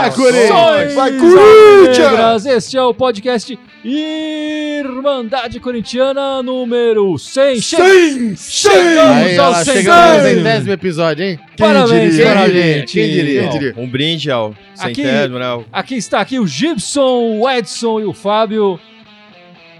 Vai, 0.00 0.10
Corinthians! 0.12 0.94
Vai, 0.94 1.12
Corinthians! 1.12 2.46
Este 2.46 2.76
é 2.78 2.82
o 2.82 2.94
podcast 2.94 3.58
Irmandade 3.84 5.60
Corintiana 5.60 6.42
número 6.42 7.18
100. 7.18 7.60
Che- 7.60 7.76
Sim! 7.76 8.34
Chegamos 8.36 9.16
Aí, 9.26 9.36
ao 9.38 9.46
olha 9.48 9.56
lá, 9.58 9.64
100. 9.64 9.74
chegamos 9.74 10.22
no 10.22 10.28
centésimo 10.38 10.72
episódio, 10.72 11.24
hein? 11.26 11.38
Parabéns 11.58 12.12
diria? 12.14 12.26
para 12.30 12.40
a 12.40 12.44
Quem 12.44 12.52
diria? 12.54 12.74
gente. 12.78 12.92
Quem 12.92 13.10
diria? 13.10 13.40
Quem 13.42 13.50
diria? 13.50 13.74
Um 13.76 13.86
brinde 13.88 14.30
ao 14.30 14.54
Aqui- 14.78 15.02
centésimo, 15.02 15.38
né? 15.38 15.52
O- 15.52 15.64
Aqui 15.70 15.94
está 15.96 16.20
aqui 16.20 16.38
o 16.38 16.46
Gibson, 16.46 17.38
o 17.38 17.50
Edson 17.50 18.00
e 18.00 18.04
o 18.04 18.14
Fábio. 18.14 18.80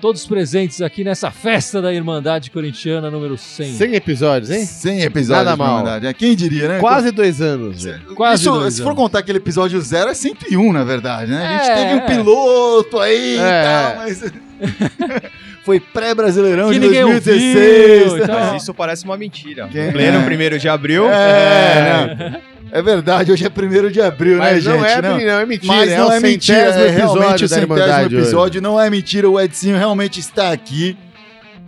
Todos 0.01 0.27
presentes 0.27 0.81
aqui 0.81 1.05
nessa 1.05 1.31
festa 1.31 1.83
da 1.83 1.93
Irmandade 1.93 2.51
Corintiana 2.51 3.11
número 3.11 3.37
100. 3.37 3.75
100 3.75 3.95
episódios, 3.97 4.51
hein? 4.51 4.65
100 4.65 5.03
episódios, 5.03 5.45
Nada 5.45 5.57
mal. 5.57 5.77
na 5.79 5.83
verdade. 5.83 6.07
É, 6.07 6.15
Quem 6.15 6.35
diria, 6.35 6.69
né? 6.69 6.79
Quase 6.81 7.11
dois 7.11 7.41
anos, 7.43 7.85
velho. 7.85 8.15
Quase 8.15 8.43
Isso, 8.43 8.51
dois 8.53 8.75
se 8.75 8.81
for 8.83 8.89
anos. 8.91 8.99
contar 9.03 9.19
aquele 9.19 9.39
episódio 9.39 9.79
zero, 9.81 10.09
é 10.11 10.15
101, 10.15 10.73
na 10.73 10.85
verdade, 10.85 11.31
né? 11.31 11.47
A 11.47 11.53
gente 11.59 11.71
É, 11.71 11.75
teve 11.75 11.95
um 11.95 11.99
é. 11.99 12.07
piloto 12.17 12.99
aí 12.99 13.37
e 13.37 13.39
É. 13.39 13.63
tal, 13.63 13.97
mas... 13.97 14.25
Foi 15.63 15.79
pré-brasileirão 15.79 16.73
de 16.73 16.79
ninguém 16.79 17.03
2016. 17.03 18.11
ouviu 18.11 18.25
e 18.25 18.27
tal. 18.27 18.41
Mas 18.53 18.63
isso 18.63 18.73
parece 18.73 19.05
uma 19.05 19.17
mentira. 19.19 19.69
Quem- 19.71 19.93
Pleno 19.93 20.19
é. 20.21 20.25
primeiro 20.25 20.59
de 20.59 20.67
abril. 20.69 21.07
É, 21.07 22.17
não. 22.33 22.41
É 22.73 22.81
verdade, 22.83 23.33
hoje 23.33 23.45
é 23.45 23.49
1 23.49 23.91
de 23.91 24.01
abril, 24.01 24.39
Mas 24.39 24.65
né, 24.65 24.73
não, 24.73 24.81
gente? 24.81 24.93
é, 24.93 25.03
não. 25.03 25.41
é 25.41 25.47
mentira, 25.47 25.75
Mas 25.75 25.91
é 25.91 25.99
não 25.99 26.13
é 26.13 26.21
mentira, 26.21 26.59
é 26.59 26.89
realmente 26.91 27.45
episódio 27.45 27.47
o 27.47 27.49
centésimo 27.49 27.75
Irmandade 27.75 28.07
hoje. 28.07 28.17
episódio, 28.17 28.63
não 28.63 28.81
é 28.81 28.91
mentira, 28.91 29.29
o 29.29 29.41
Edinho 29.41 29.77
realmente 29.77 30.21
está 30.21 30.53
aqui. 30.53 30.97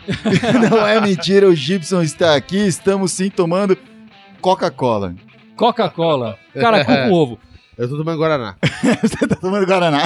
não 0.70 0.86
é 0.86 1.00
mentira, 1.00 1.48
o 1.48 1.54
Gibson 1.54 2.02
está 2.02 2.34
aqui, 2.36 2.56
estamos 2.56 3.12
sim 3.12 3.30
tomando 3.30 3.76
Coca-Cola. 4.40 5.14
Coca-Cola. 5.56 6.38
Caracu 6.54 6.92
com 6.92 7.10
ovo. 7.12 7.38
Eu 7.76 7.88
tô 7.88 7.96
tomando 7.96 8.18
Guaraná. 8.18 8.56
Você 9.02 9.26
tá 9.26 9.36
tomando 9.36 9.66
Guaraná? 9.66 10.02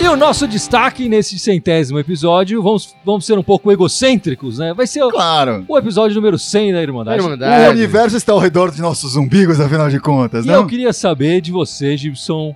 E 0.00 0.06
o 0.08 0.16
nosso 0.16 0.46
destaque 0.46 1.08
nesse 1.08 1.38
centésimo 1.38 1.98
episódio, 1.98 2.62
vamos, 2.62 2.94
vamos 3.04 3.26
ser 3.26 3.36
um 3.36 3.42
pouco 3.42 3.70
egocêntricos, 3.72 4.58
né? 4.58 4.72
Vai 4.72 4.86
ser 4.86 5.02
o, 5.02 5.10
Claro. 5.10 5.64
o 5.68 5.76
episódio 5.76 6.14
número 6.14 6.38
100 6.38 6.72
da 6.72 6.82
Irmandade. 6.82 7.22
Irmandade. 7.22 7.68
O 7.68 7.70
universo 7.72 8.16
está 8.16 8.32
ao 8.32 8.38
redor 8.38 8.70
de 8.70 8.80
nossos 8.80 9.16
umbigos, 9.16 9.60
afinal 9.60 9.88
de 9.90 9.98
contas, 9.98 10.44
E 10.44 10.48
não? 10.48 10.54
eu 10.56 10.66
queria 10.66 10.92
saber 10.92 11.40
de 11.40 11.50
você, 11.50 11.96
Gibson, 11.96 12.54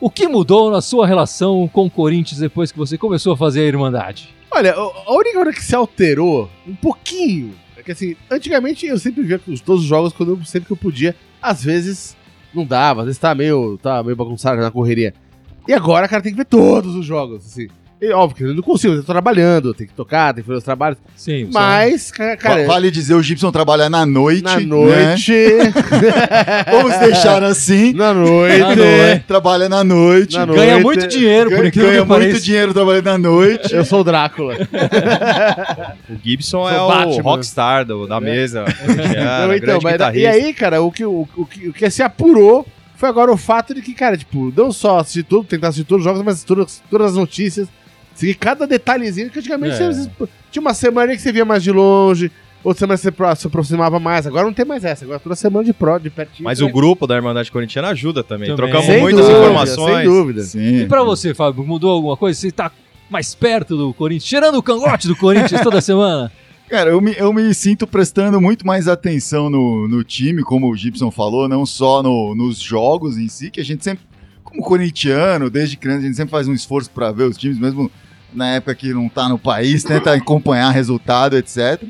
o 0.00 0.08
que 0.10 0.26
mudou 0.26 0.70
na 0.70 0.80
sua 0.80 1.06
relação 1.06 1.68
com 1.68 1.84
o 1.86 1.90
Corinthians 1.90 2.40
depois 2.40 2.72
que 2.72 2.78
você 2.78 2.96
começou 2.96 3.34
a 3.34 3.36
fazer 3.36 3.60
a 3.60 3.64
Irmandade? 3.64 4.30
Olha, 4.50 4.74
a 4.74 5.12
única 5.12 5.34
coisa 5.36 5.52
que 5.52 5.62
se 5.62 5.74
alterou 5.76 6.48
um 6.66 6.74
pouquinho 6.74 7.52
é 7.76 7.82
que 7.82 7.92
assim, 7.92 8.16
antigamente 8.30 8.86
eu 8.86 8.98
sempre 8.98 9.22
via 9.22 9.38
os- 9.46 9.60
todos 9.60 9.82
os 9.82 9.88
jogos 9.88 10.12
quando 10.14 10.30
eu, 10.30 10.44
sempre 10.44 10.66
que 10.66 10.72
eu 10.72 10.76
podia. 10.78 11.14
Às 11.42 11.62
vezes 11.62 12.16
não 12.54 12.64
dava, 12.64 13.02
às 13.02 13.06
vezes 13.06 13.20
tá 13.20 13.34
meio, 13.34 13.78
tá 13.82 14.02
meio 14.02 14.16
bagunçado 14.16 14.60
na 14.60 14.70
correria. 14.70 15.14
E 15.70 15.74
agora, 15.74 16.08
cara, 16.08 16.20
tem 16.20 16.32
que 16.32 16.38
ver 16.38 16.46
todos 16.46 16.96
os 16.96 17.06
jogos, 17.06 17.46
assim. 17.46 17.68
E, 18.02 18.10
óbvio 18.12 18.34
que 18.36 18.42
eu 18.44 18.54
não 18.54 18.62
consigo, 18.62 18.94
eu 18.94 19.04
tô 19.04 19.12
trabalhando, 19.12 19.74
tem 19.74 19.86
que 19.86 19.92
tocar, 19.92 20.32
tem 20.32 20.42
que 20.42 20.46
fazer 20.46 20.58
os 20.58 20.64
trabalhos. 20.64 20.98
Sim, 21.14 21.44
você- 21.44 21.52
Mas, 21.52 22.10
ca- 22.10 22.34
cara, 22.36 22.66
vale 22.66 22.90
dizer, 22.90 23.12
o 23.14 23.22
Gibson 23.22 23.52
trabalha 23.52 23.90
na 23.90 24.06
noite. 24.06 24.42
na 24.42 24.56
né? 24.58 24.64
noite. 24.64 25.34
Vamos 26.72 26.96
deixar 26.98 27.42
assim. 27.44 27.92
na 27.92 28.14
noite. 28.14 28.58
Na 28.58 28.74
noite. 28.74 29.24
Trabalha 29.28 29.68
na 29.68 29.84
noite. 29.84 30.34
Na 30.36 30.46
ganha 30.46 30.72
noite. 30.80 30.82
muito 30.84 31.06
dinheiro, 31.08 31.50
por 31.50 31.56
Ganha, 31.58 31.68
incrível 31.68 31.90
ganha 31.90 32.02
que 32.02 32.08
muito 32.08 32.20
pareça. 32.22 32.40
dinheiro 32.40 32.72
trabalhando 32.74 33.04
na 33.04 33.18
noite. 33.18 33.74
Eu 33.74 33.84
sou 33.84 34.00
o 34.00 34.04
Drácula. 34.04 34.56
O 36.08 36.16
Gibson 36.24 36.68
é 36.68 36.78
Batman. 36.78 37.06
o 37.16 37.20
rockstar 37.20 37.84
do- 37.84 38.06
da 38.06 38.18
mesa. 38.20 38.64
corintiana, 38.64 39.46
Não, 39.46 39.54
então, 39.54 39.78
grande 39.78 39.98
mas, 39.98 40.16
e 40.16 40.26
aí, 40.26 40.52
cara, 40.54 40.80
o 40.82 40.90
que, 40.90 41.04
o, 41.04 41.28
o 41.36 41.46
que, 41.46 41.68
o 41.68 41.72
que 41.72 41.90
se 41.90 42.02
apurou 42.02 42.66
foi 43.00 43.08
agora 43.08 43.32
o 43.32 43.36
fato 43.38 43.74
de 43.74 43.80
que, 43.80 43.94
cara, 43.94 44.14
tipo, 44.14 44.52
não 44.54 44.70
só 44.70 44.98
assistir 44.98 45.22
tudo, 45.22 45.46
tentar 45.46 45.68
assistir 45.68 45.86
todos 45.86 46.04
os 46.04 46.04
jogos, 46.04 46.22
mas 46.22 46.44
todas, 46.44 46.82
todas 46.90 47.12
as 47.12 47.16
notícias, 47.16 47.66
seguir 48.14 48.34
cada 48.34 48.66
detalhezinho, 48.66 49.30
que 49.30 49.38
antigamente 49.38 49.82
É. 49.82 49.90
você, 49.90 50.10
tinha 50.50 50.60
uma 50.60 50.74
semana 50.74 51.16
que 51.16 51.22
você 51.22 51.32
via 51.32 51.46
mais 51.46 51.62
de 51.62 51.72
longe, 51.72 52.30
outra 52.62 52.80
semana 52.80 52.98
você 52.98 53.10
se 53.40 53.46
aproximava 53.46 53.98
mais, 53.98 54.26
agora 54.26 54.44
não 54.44 54.52
tem 54.52 54.66
mais 54.66 54.84
essa, 54.84 55.06
agora 55.06 55.18
toda 55.18 55.34
semana 55.34 55.64
de 55.64 55.72
pró, 55.72 55.96
de 55.96 56.10
pertinho. 56.10 56.44
Mas 56.44 56.60
né? 56.60 56.66
o 56.66 56.70
grupo 56.70 57.06
da 57.06 57.16
Irmandade 57.16 57.50
Corintiana 57.50 57.88
ajuda 57.88 58.22
também. 58.22 58.50
Também. 58.50 58.56
Trocamos 58.56 58.84
Sem 58.84 59.00
muitas 59.00 59.24
dúvida, 59.24 59.40
informações. 59.40 59.96
Sem 59.96 60.04
dúvida. 60.04 60.42
Sim. 60.42 60.80
E 60.82 60.86
pra 60.86 61.02
você, 61.02 61.32
Fábio, 61.32 61.66
mudou 61.66 61.92
alguma 61.92 62.18
coisa? 62.18 62.38
Você 62.38 62.50
tá 62.52 62.70
mais 63.08 63.34
perto 63.34 63.78
do 63.78 63.94
Corinthians, 63.94 64.28
cheirando 64.28 64.58
o 64.58 64.62
cangote 64.62 65.08
do 65.08 65.16
Corinthians 65.16 65.62
toda 65.62 65.80
semana? 65.80 66.30
Cara, 66.70 66.90
eu 66.90 67.00
me, 67.00 67.12
eu 67.18 67.32
me 67.32 67.52
sinto 67.52 67.84
prestando 67.86 68.40
muito 68.40 68.64
mais 68.64 68.86
atenção 68.86 69.50
no, 69.50 69.88
no 69.88 70.04
time, 70.04 70.42
como 70.42 70.70
o 70.70 70.76
Gibson 70.76 71.10
falou, 71.10 71.48
não 71.48 71.66
só 71.66 72.00
no- 72.02 72.32
nos 72.34 72.58
jogos 72.60 73.18
em 73.18 73.26
si, 73.28 73.50
que 73.50 73.60
a 73.60 73.64
gente 73.64 73.82
sempre, 73.82 74.04
como 74.44 74.62
corintiano, 74.62 75.50
desde 75.50 75.76
criança, 75.76 75.98
a 75.98 76.02
gente 76.02 76.16
sempre 76.16 76.30
faz 76.30 76.46
um 76.46 76.52
esforço 76.54 76.88
para 76.90 77.10
ver 77.10 77.24
os 77.24 77.36
times, 77.36 77.58
mesmo 77.58 77.90
na 78.32 78.50
época 78.54 78.74
que 78.76 78.94
não 78.94 79.08
tá 79.08 79.28
no 79.28 79.36
país, 79.36 79.82
tenta 79.82 80.12
acompanhar 80.14 80.70
resultado, 80.70 81.36
etc. 81.36 81.82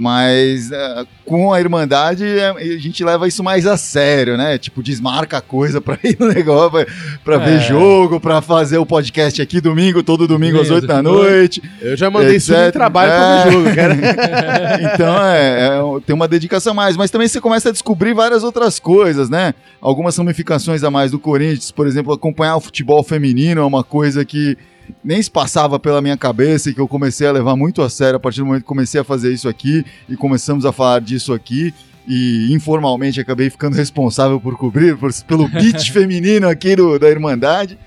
Mas 0.00 0.72
eh, 0.72 1.04
com 1.26 1.52
a 1.52 1.60
Irmandade 1.60 2.24
eh, 2.24 2.48
a 2.48 2.78
gente 2.78 3.04
leva 3.04 3.28
isso 3.28 3.44
mais 3.44 3.66
a 3.66 3.76
sério, 3.76 4.34
né? 4.38 4.56
Tipo, 4.56 4.82
desmarca 4.82 5.36
a 5.36 5.40
coisa 5.42 5.78
pra 5.78 5.98
ir 6.02 6.16
no 6.18 6.26
negócio, 6.28 6.70
pra, 6.70 6.86
pra 7.22 7.34
É. 7.34 7.38
ver 7.50 7.60
jogo, 7.60 8.18
pra 8.18 8.40
fazer 8.40 8.78
o 8.78 8.86
podcast 8.86 9.42
aqui 9.42 9.60
domingo, 9.60 10.02
todo 10.02 10.26
domingo 10.26 10.58
às 10.58 10.70
8 10.70 10.86
da 10.86 10.96
oito. 10.96 11.02
noite. 11.04 11.62
Eu 11.82 11.98
já 11.98 12.08
mandei 12.10 12.36
Etc. 12.36 12.38
isso 12.38 12.54
de 12.54 12.72
trabalho 12.72 13.12
pra 13.12 13.20
É. 13.20 13.44
ver 13.44 13.52
jogo, 13.52 13.74
cara. 13.74 13.94
então 14.94 15.22
é, 15.26 15.66
é, 15.68 16.00
tem 16.06 16.14
uma 16.16 16.26
dedicação 16.26 16.72
a 16.72 16.74
mais, 16.74 16.96
mas 16.96 17.10
também 17.10 17.28
você 17.28 17.38
começa 17.38 17.68
a 17.68 17.72
descobrir 17.72 18.14
várias 18.14 18.42
outras 18.42 18.78
coisas, 18.78 19.28
né? 19.28 19.52
Algumas 19.82 20.16
ramificações 20.16 20.82
a 20.82 20.90
mais 20.90 21.10
do 21.10 21.18
Corinthians, 21.18 21.70
por 21.70 21.86
exemplo, 21.86 22.10
acompanhar 22.12 22.56
o 22.56 22.60
futebol 22.60 23.02
feminino 23.02 23.60
é 23.60 23.64
uma 23.64 23.84
coisa 23.84 24.24
que 24.24 24.56
nem 25.02 25.22
se 25.22 25.30
passava 25.30 25.78
pela 25.78 26.00
minha 26.00 26.16
cabeça 26.16 26.70
e 26.70 26.74
que 26.74 26.80
eu 26.80 26.88
comecei 26.88 27.26
a 27.26 27.32
levar 27.32 27.56
muito 27.56 27.82
a 27.82 27.90
sério 27.90 28.16
a 28.16 28.20
partir 28.20 28.40
do 28.40 28.46
momento 28.46 28.62
que 28.62 28.68
comecei 28.68 29.00
a 29.00 29.04
fazer 29.04 29.32
isso 29.32 29.48
aqui 29.48 29.84
e 30.08 30.16
começamos 30.16 30.64
a 30.64 30.72
falar 30.72 31.00
disso 31.00 31.32
aqui. 31.32 31.74
E 32.08 32.52
informalmente 32.52 33.20
acabei 33.20 33.50
ficando 33.50 33.76
responsável 33.76 34.40
por 34.40 34.56
cobrir 34.56 34.96
por- 34.96 35.12
pelo 35.24 35.46
beat 35.50 35.90
feminino 35.92 36.48
aqui 36.48 36.74
do, 36.74 36.98
da 36.98 37.08
Irmandade. 37.10 37.78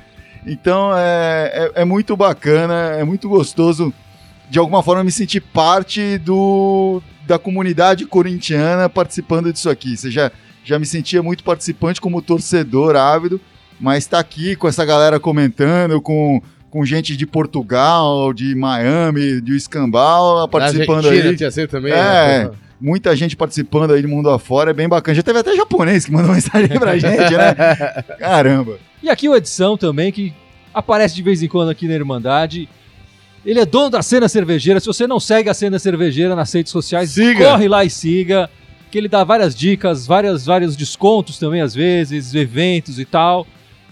Então 0.46 0.92
é, 0.96 1.72
é, 1.75 1.81
é 1.81 1.86
muito 1.86 2.16
bacana, 2.16 2.74
é 2.97 3.03
muito 3.03 3.28
gostoso 3.30 3.94
de 4.50 4.59
alguma 4.59 4.84
forma 4.84 5.03
me 5.03 5.12
sentir 5.12 5.42
parte 5.42 6.18
do, 6.19 7.02
da 7.25 7.40
comunidade 7.40 8.06
corintiana 8.06 8.88
participando 8.90 9.52
disso 9.52 9.69
aqui. 9.69 9.97
Você 9.97 10.12
já, 10.12 10.31
já 10.63 10.78
me 10.78 10.86
sentia 10.86 11.24
muito 11.24 11.44
participante 11.44 12.00
como 12.00 12.22
torcedor 12.22 12.96
ávido, 12.96 13.42
mas 13.80 14.06
tá 14.06 14.19
aqui 14.19 14.56
com 14.56 14.68
essa 14.68 14.86
galera 14.86 15.19
comentando, 15.19 16.00
com, 16.02 16.42
com 16.73 16.84
gente 16.84 17.16
de 17.16 17.28
Portugal, 17.28 18.34
de 18.34 18.56
Miami, 18.56 19.39
de 19.41 19.56
Escambau 19.56 20.47
participando 20.47 21.06
Argentina 21.06 21.29
aí. 21.29 21.38
tinha 21.38 21.51
sido 21.51 21.69
também. 21.69 21.94
É. 21.94 22.45
né? 22.45 22.51
Muita 22.81 23.16
gente 23.16 23.35
participando 23.35 23.94
aí 23.94 24.01
do 24.01 24.07
mundo 24.07 24.28
afora, 24.28 24.72
é 24.72 24.73
bem 24.73 24.89
bacana. 24.89 25.13
Já 25.13 25.22
teve 25.22 25.38
até 25.38 25.56
japonês 25.56 26.03
que 26.03 26.12
mandou 26.12 26.33
mensagem 26.33 26.79
pra 26.79 26.97
gente, 26.97 27.31
né? 27.38 27.53
Caramba. 28.17 28.79
E 29.03 29.07
aqui 29.07 29.29
o 29.29 29.35
Edição 29.35 29.78
também, 29.78 30.12
que 30.12 30.33
aparece 30.73 31.13
de 31.13 31.22
vez 31.22 31.44
em 31.44 31.47
quando 31.47 31.69
aqui 31.69 31.88
na 31.88 31.94
Irmandade. 31.94 32.67
Ele 33.45 33.59
é 33.59 33.67
dono 33.67 33.91
da 33.91 34.01
cena 34.01 34.28
cervejeira. 34.28 34.79
Se 34.79 34.88
você 34.88 35.06
não 35.06 35.19
segue 35.19 35.51
a 35.51 35.53
cena 35.53 35.78
cervejeira 35.78 36.35
nas 36.35 36.51
redes 36.51 36.72
sociais, 36.72 37.12
Siga. 37.12 37.51
corre 37.51 37.67
lá 37.67 37.85
e 37.85 37.89
siga. 37.91 38.50
Que 38.89 38.97
ele 38.97 39.07
dá 39.07 39.23
várias 39.23 39.53
dicas, 39.53 40.07
várias, 40.07 40.47
vários 40.47 40.75
descontos 40.75 41.38
também, 41.38 41.62
às 41.62 41.75
vezes, 41.75 42.33
eventos 42.33 42.97
e 42.97 43.06
tal. 43.06 43.45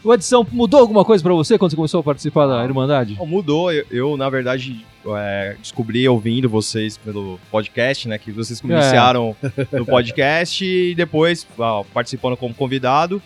O 0.03 0.13
Edição 0.13 0.45
mudou 0.51 0.79
alguma 0.79 1.05
coisa 1.05 1.23
pra 1.23 1.33
você 1.33 1.57
quando 1.57 1.69
você 1.71 1.75
começou 1.75 1.99
a 1.99 2.03
participar 2.03 2.47
da 2.47 2.63
Irmandade? 2.63 3.13
Bom, 3.15 3.25
Mudou, 3.27 3.71
eu, 3.71 3.85
eu, 3.91 4.17
na 4.17 4.29
verdade 4.29 4.83
é, 5.15 5.55
descobri 5.59 6.07
ouvindo 6.09 6.49
vocês 6.49 6.97
pelo 6.97 7.39
podcast, 7.51 8.07
né? 8.07 8.17
Que 8.17 8.31
vocês 8.31 8.61
É. 8.63 8.67
iniciaram 8.67 9.35
no 9.71 9.85
podcast 9.85 10.65
e 10.65 10.95
depois 10.95 11.45
ó, 11.57 11.83
participando 11.93 12.35
como 12.35 12.53
convidado 12.53 13.21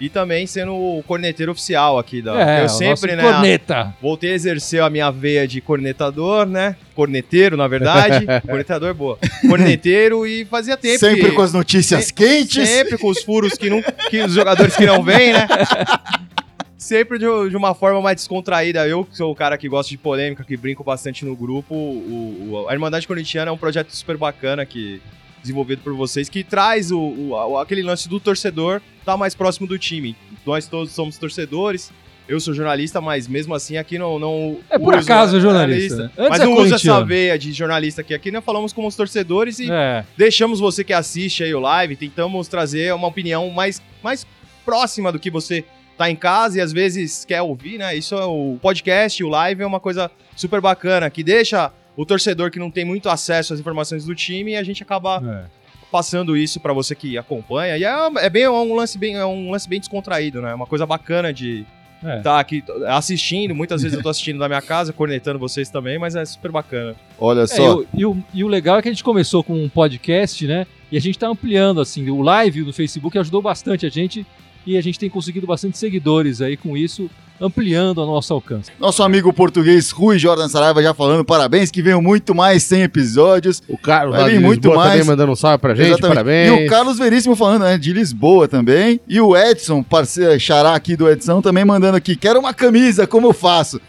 e 0.00 0.08
também 0.08 0.46
sendo 0.46 0.72
o 0.74 1.02
corneteiro 1.06 1.52
oficial 1.52 1.98
aqui 1.98 2.22
da. 2.22 2.40
É, 2.40 2.64
eu 2.64 2.68
sempre, 2.68 2.90
nosso 2.90 3.06
né? 3.06 3.22
Corneta. 3.32 3.94
Voltei 4.00 4.30
a 4.32 4.34
exercer 4.34 4.80
a 4.82 4.88
minha 4.90 5.10
veia 5.10 5.46
de 5.46 5.60
cornetador, 5.60 6.46
né? 6.46 6.76
Corneteiro, 6.94 7.56
na 7.56 7.66
verdade. 7.68 8.24
Cornetador, 8.46 8.94
boa. 8.94 9.18
Corneteiro 9.48 10.26
e 10.26 10.44
fazia 10.44 10.76
tempo. 10.76 10.98
Sempre 10.98 11.30
que- 11.30 11.32
com 11.32 11.42
as 11.42 11.52
notícias 11.52 12.06
Se- 12.06 12.12
quentes. 12.14 12.68
Sempre 12.68 12.98
com 12.98 13.08
os 13.08 13.22
furos 13.22 13.54
que, 13.54 13.68
não, 13.70 13.82
que 14.10 14.20
os 14.22 14.32
jogadores 14.32 14.76
que 14.76 14.86
não 14.86 15.02
vêm, 15.02 15.32
né? 15.32 15.46
Sempre 16.76 17.18
de, 17.18 17.24
de 17.50 17.56
uma 17.56 17.74
forma 17.74 18.00
mais 18.00 18.16
descontraída. 18.16 18.86
Eu, 18.86 19.04
que 19.04 19.16
sou 19.16 19.32
o 19.32 19.34
cara 19.34 19.58
que 19.58 19.68
gosta 19.68 19.90
de 19.90 19.98
polêmica, 19.98 20.44
que 20.44 20.56
brinco 20.56 20.84
bastante 20.84 21.24
no 21.24 21.34
grupo. 21.34 21.74
O, 21.74 22.50
o- 22.52 22.68
a 22.68 22.72
Irmandade 22.72 23.06
Corintiana 23.06 23.50
é 23.50 23.52
um 23.52 23.58
projeto 23.58 23.90
super 23.90 24.16
bacana 24.16 24.64
que 24.64 25.02
desenvolvido 25.48 25.82
por 25.82 25.94
vocês, 25.94 26.28
que 26.28 26.44
traz 26.44 26.90
o, 26.90 26.98
o- 27.00 27.58
aquele 27.58 27.82
lance 27.82 28.08
do 28.08 28.20
torcedor 28.20 28.80
estar 29.00 29.16
mais 29.16 29.34
próximo 29.34 29.66
do 29.66 29.78
time. 29.78 30.14
Nós 30.46 30.66
todos 30.68 30.92
somos 30.92 31.16
torcedores 31.18 31.90
Eu 32.28 32.38
sou 32.40 32.52
jornalista, 32.52 33.00
mas 33.00 33.26
mesmo 33.26 33.54
assim 33.54 33.78
aqui 33.78 33.96
não. 33.98 34.18
não 34.18 34.58
É 34.68 34.78
por 34.78 34.94
acaso 34.94 35.36
né, 35.36 35.40
jornalista, 35.40 35.96
né? 36.04 36.28
Mas 36.28 36.40
é 36.40 36.44
não 36.44 36.52
usa 36.54 36.74
essa 36.76 37.02
veia 37.02 37.38
de 37.38 37.52
jornalista 37.54 38.02
aqui. 38.02 38.12
Aqui 38.12 38.30
nós 38.30 38.44
falamos 38.44 38.70
como 38.70 38.86
os 38.86 38.94
torcedores 38.94 39.58
e 39.58 39.70
É. 39.72 40.04
deixamos 40.14 40.60
você 40.60 40.84
que 40.84 40.92
assiste 40.92 41.42
aí 41.42 41.54
o 41.54 41.60
live, 41.60 41.96
tentamos 41.96 42.46
trazer 42.46 42.92
uma 42.94 43.08
opinião 43.08 43.48
mais, 43.50 43.80
mais 44.02 44.26
próxima 44.62 45.10
do 45.10 45.18
que 45.18 45.30
você 45.30 45.64
tá 45.96 46.10
em 46.10 46.14
casa 46.16 46.58
e 46.58 46.60
às 46.60 46.70
vezes 46.70 47.24
quer 47.24 47.40
ouvir, 47.40 47.78
né? 47.78 47.96
Isso 47.96 48.14
é 48.14 48.24
o 48.26 48.58
podcast, 48.60 49.24
o 49.24 49.28
live 49.28 49.62
é 49.62 49.66
uma 49.66 49.80
coisa 49.80 50.10
super 50.36 50.60
bacana, 50.60 51.08
que 51.08 51.22
deixa 51.24 51.72
o 52.00 52.06
torcedor 52.06 52.50
que 52.50 52.58
não 52.58 52.70
tem 52.70 52.84
muito 52.84 53.08
acesso 53.08 53.52
às 53.52 53.60
informações 53.60 54.04
do 54.04 54.14
time 54.14 54.52
e 54.52 54.56
a 54.56 54.62
gente 54.62 54.82
acaba 54.82 55.20
é. 55.24 55.44
passando 55.90 56.36
isso 56.36 56.60
pra 56.60 56.72
você 56.72 56.94
que 56.94 57.18
acompanha. 57.18 57.76
E 57.76 57.84
é, 57.84 57.90
é 58.18 58.30
bem 58.30 58.42
é 58.44 58.50
um 58.50 58.74
lance 58.74 58.96
bem 58.96 59.16
é 59.16 59.26
um 59.26 59.50
lance 59.50 59.68
bem 59.68 59.80
descontraído, 59.80 60.40
né? 60.40 60.52
É 60.52 60.54
uma 60.54 60.66
coisa 60.66 60.86
bacana 60.86 61.32
de 61.32 61.66
É. 62.04 62.18
estar 62.18 62.38
aqui 62.38 62.62
assistindo. 62.86 63.54
Muitas 63.54 63.82
vezes 63.82 63.96
eu 63.96 64.02
tô 64.02 64.08
assistindo 64.08 64.38
da 64.38 64.46
minha 64.48 64.62
casa, 64.62 64.92
cornetando 64.92 65.38
vocês 65.38 65.68
também, 65.68 65.98
mas 65.98 66.14
é 66.14 66.24
super 66.24 66.52
bacana. 66.52 66.94
Olha 67.18 67.40
É, 67.40 67.46
só. 67.48 67.62
e, 67.62 67.66
o, 67.68 67.86
e 67.94 68.06
o- 68.06 68.24
e 68.34 68.44
o 68.44 68.48
legal 68.48 68.78
é 68.78 68.82
que 68.82 68.88
a 68.88 68.92
gente 68.92 69.02
começou 69.02 69.42
com 69.42 69.54
um 69.54 69.68
podcast, 69.68 70.46
né? 70.46 70.64
E 70.92 70.96
a 70.96 71.00
gente 71.00 71.18
tá 71.18 71.26
ampliando, 71.28 71.80
assim, 71.80 72.08
o 72.08 72.22
live 72.22 72.62
no 72.62 72.72
Facebook 72.72 73.18
ajudou 73.18 73.42
bastante 73.42 73.84
a 73.84 73.88
gente 73.90 74.24
e 74.68 74.76
a 74.76 74.82
gente 74.82 74.98
tem 74.98 75.08
conseguido 75.08 75.46
bastante 75.46 75.78
seguidores 75.78 76.42
aí 76.42 76.54
com 76.56 76.76
isso, 76.76 77.08
ampliando 77.40 77.98
o 77.98 78.06
nosso 78.06 78.34
alcance. 78.34 78.70
Nosso 78.78 79.02
amigo 79.02 79.32
português 79.32 79.90
Rui 79.90 80.18
Jordan 80.18 80.46
Saraiva 80.48 80.82
já 80.82 80.92
falando 80.92 81.24
parabéns, 81.24 81.70
que 81.70 81.80
venham 81.80 82.02
muito 82.02 82.34
mais 82.34 82.64
100 82.64 82.82
episódios. 82.82 83.62
O 83.66 83.78
Carlos 83.78 84.14
Vai 84.14 84.28
vir 84.30 84.38
de 84.38 84.44
muito 84.44 84.66
Lisboa 84.68 84.76
mais. 84.76 84.92
também 84.92 85.06
mandando 85.06 85.32
um 85.32 85.36
salve 85.36 85.58
pra 85.58 85.74
gente, 85.74 85.86
Exatamente. 85.88 86.08
parabéns. 86.14 86.60
E 86.60 86.66
o 86.66 86.68
Carlos 86.68 86.98
Veríssimo 86.98 87.34
falando, 87.34 87.62
né, 87.62 87.78
de 87.78 87.94
Lisboa 87.94 88.46
também. 88.46 89.00
E 89.08 89.18
o 89.20 89.34
Edson, 89.34 89.82
parceiro, 89.82 90.38
xará 90.38 90.74
aqui 90.74 90.96
do 90.96 91.08
Edson, 91.08 91.40
também 91.40 91.64
mandando 91.64 91.96
aqui, 91.96 92.14
quero 92.14 92.38
uma 92.38 92.52
camisa, 92.52 93.06
como 93.06 93.28
eu 93.28 93.32
faço? 93.32 93.80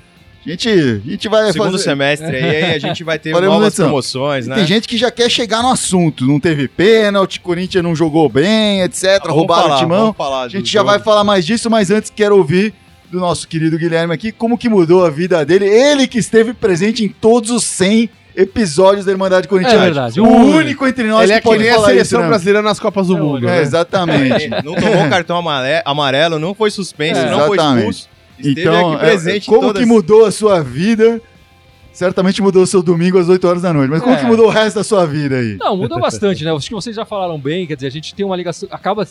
A 0.45 0.49
gente, 0.49 0.69
a 0.69 1.09
gente 1.11 1.27
vai 1.27 1.51
Segundo 1.51 1.71
fazer... 1.71 1.83
semestre 1.83 2.35
aí, 2.35 2.43
aí 2.65 2.73
a 2.75 2.79
gente 2.79 3.03
vai 3.03 3.19
ter 3.19 3.31
Faremos 3.33 3.53
novas 3.55 3.67
edição. 3.69 3.85
promoções, 3.87 4.45
E 4.45 4.49
né? 4.49 4.55
Tem 4.55 4.65
gente 4.65 4.87
que 4.87 4.97
já 4.97 5.11
quer 5.11 5.29
chegar 5.29 5.61
no 5.61 5.69
assunto, 5.69 6.25
não 6.25 6.39
teve 6.39 6.67
pênalti, 6.67 7.39
Corinthians 7.41 7.83
não 7.83 7.95
jogou 7.95 8.27
bem, 8.29 8.81
etc, 8.81 9.19
Vamos 9.21 9.35
roubaram 9.35 9.63
falar, 9.63 9.75
o 9.75 9.79
timão. 9.79 10.13
falar 10.13 10.41
A 10.43 10.47
gente 10.49 10.71
já 10.71 10.79
jogo. 10.79 10.91
vai 10.91 10.99
falar 10.99 11.23
mais 11.23 11.45
disso, 11.45 11.69
mas 11.69 11.91
antes 11.91 12.09
quero 12.15 12.37
ouvir 12.37 12.73
do 13.11 13.19
nosso 13.19 13.47
querido 13.47 13.77
Guilherme 13.77 14.13
aqui 14.13 14.31
como 14.31 14.57
que 14.57 14.69
mudou 14.69 15.05
a 15.05 15.09
vida 15.09 15.43
dele. 15.45 15.65
Ele 15.65 16.07
que 16.07 16.17
esteve 16.19 16.53
presente 16.53 17.03
em 17.03 17.09
todos 17.09 17.49
os 17.51 17.63
100 17.65 18.09
episódios 18.35 19.03
da 19.05 19.11
Irmandade 19.11 19.47
Corintiana. 19.47 19.81
É 19.81 19.85
verdade, 19.85 20.21
O 20.21 20.23
único. 20.27 20.57
único 20.57 20.87
entre 20.87 21.03
nós 21.05 21.23
Ele 21.23 21.31
que 21.33 21.37
é 21.37 21.41
que 21.41 21.43
pode 21.47 21.61
nem 21.63 21.71
a 21.71 21.75
falar 21.75 21.87
seleção 21.87 22.19
isso, 22.19 22.23
né? 22.23 22.27
brasileira 22.29 22.61
nas 22.61 22.79
Copas 22.79 23.07
do 23.07 23.17
É, 23.17 23.19
Mundo. 23.19 23.49
É, 23.49 23.51
né? 23.57 23.61
exatamente. 23.61 24.45
É, 24.45 24.61
não 24.63 24.75
tomou 24.75 25.09
cartão 25.09 25.37
amare- 25.37 25.81
amarelo, 25.83 26.39
não 26.39 26.53
foi 26.53 26.71
suspenso, 26.71 27.19
É, 27.19 27.29
não 27.29 27.45
foi 27.47 27.57
expulso. 27.57 28.07
Esteve 28.39 28.61
Então, 28.61 28.93
aqui 28.93 29.05
é, 29.05 29.07
presente 29.09 29.43
em 29.47 29.49
como 29.53 29.67
todas. 29.67 29.81
que 29.81 29.87
mudou 29.87 30.25
a 30.25 30.31
sua 30.31 30.61
vida? 30.61 31.21
Certamente 31.91 32.41
mudou 32.41 32.63
o 32.63 32.67
seu 32.67 32.81
domingo 32.81 33.17
às 33.17 33.27
8 33.27 33.45
horas 33.47 33.61
da 33.61 33.73
noite, 33.73 33.89
mas 33.89 34.01
como 34.01 34.15
É. 34.15 34.19
que 34.19 34.25
mudou 34.25 34.47
o 34.47 34.49
resto 34.49 34.75
da 34.77 34.83
sua 34.83 35.05
vida 35.05 35.37
aí? 35.37 35.57
Não, 35.59 35.75
mudou 35.75 35.99
bastante, 35.99 36.43
né? 36.45 36.51
Acho 36.53 36.67
que 36.69 36.73
vocês 36.75 36.95
já 36.95 37.03
falaram 37.03 37.37
bem, 37.39 37.67
quer 37.67 37.75
dizer, 37.75 37.87
a 37.87 37.91
gente 37.91 38.13
tem 38.15 38.25
uma 38.25 38.35
ligação, 38.35 38.69
acaba 38.71 39.05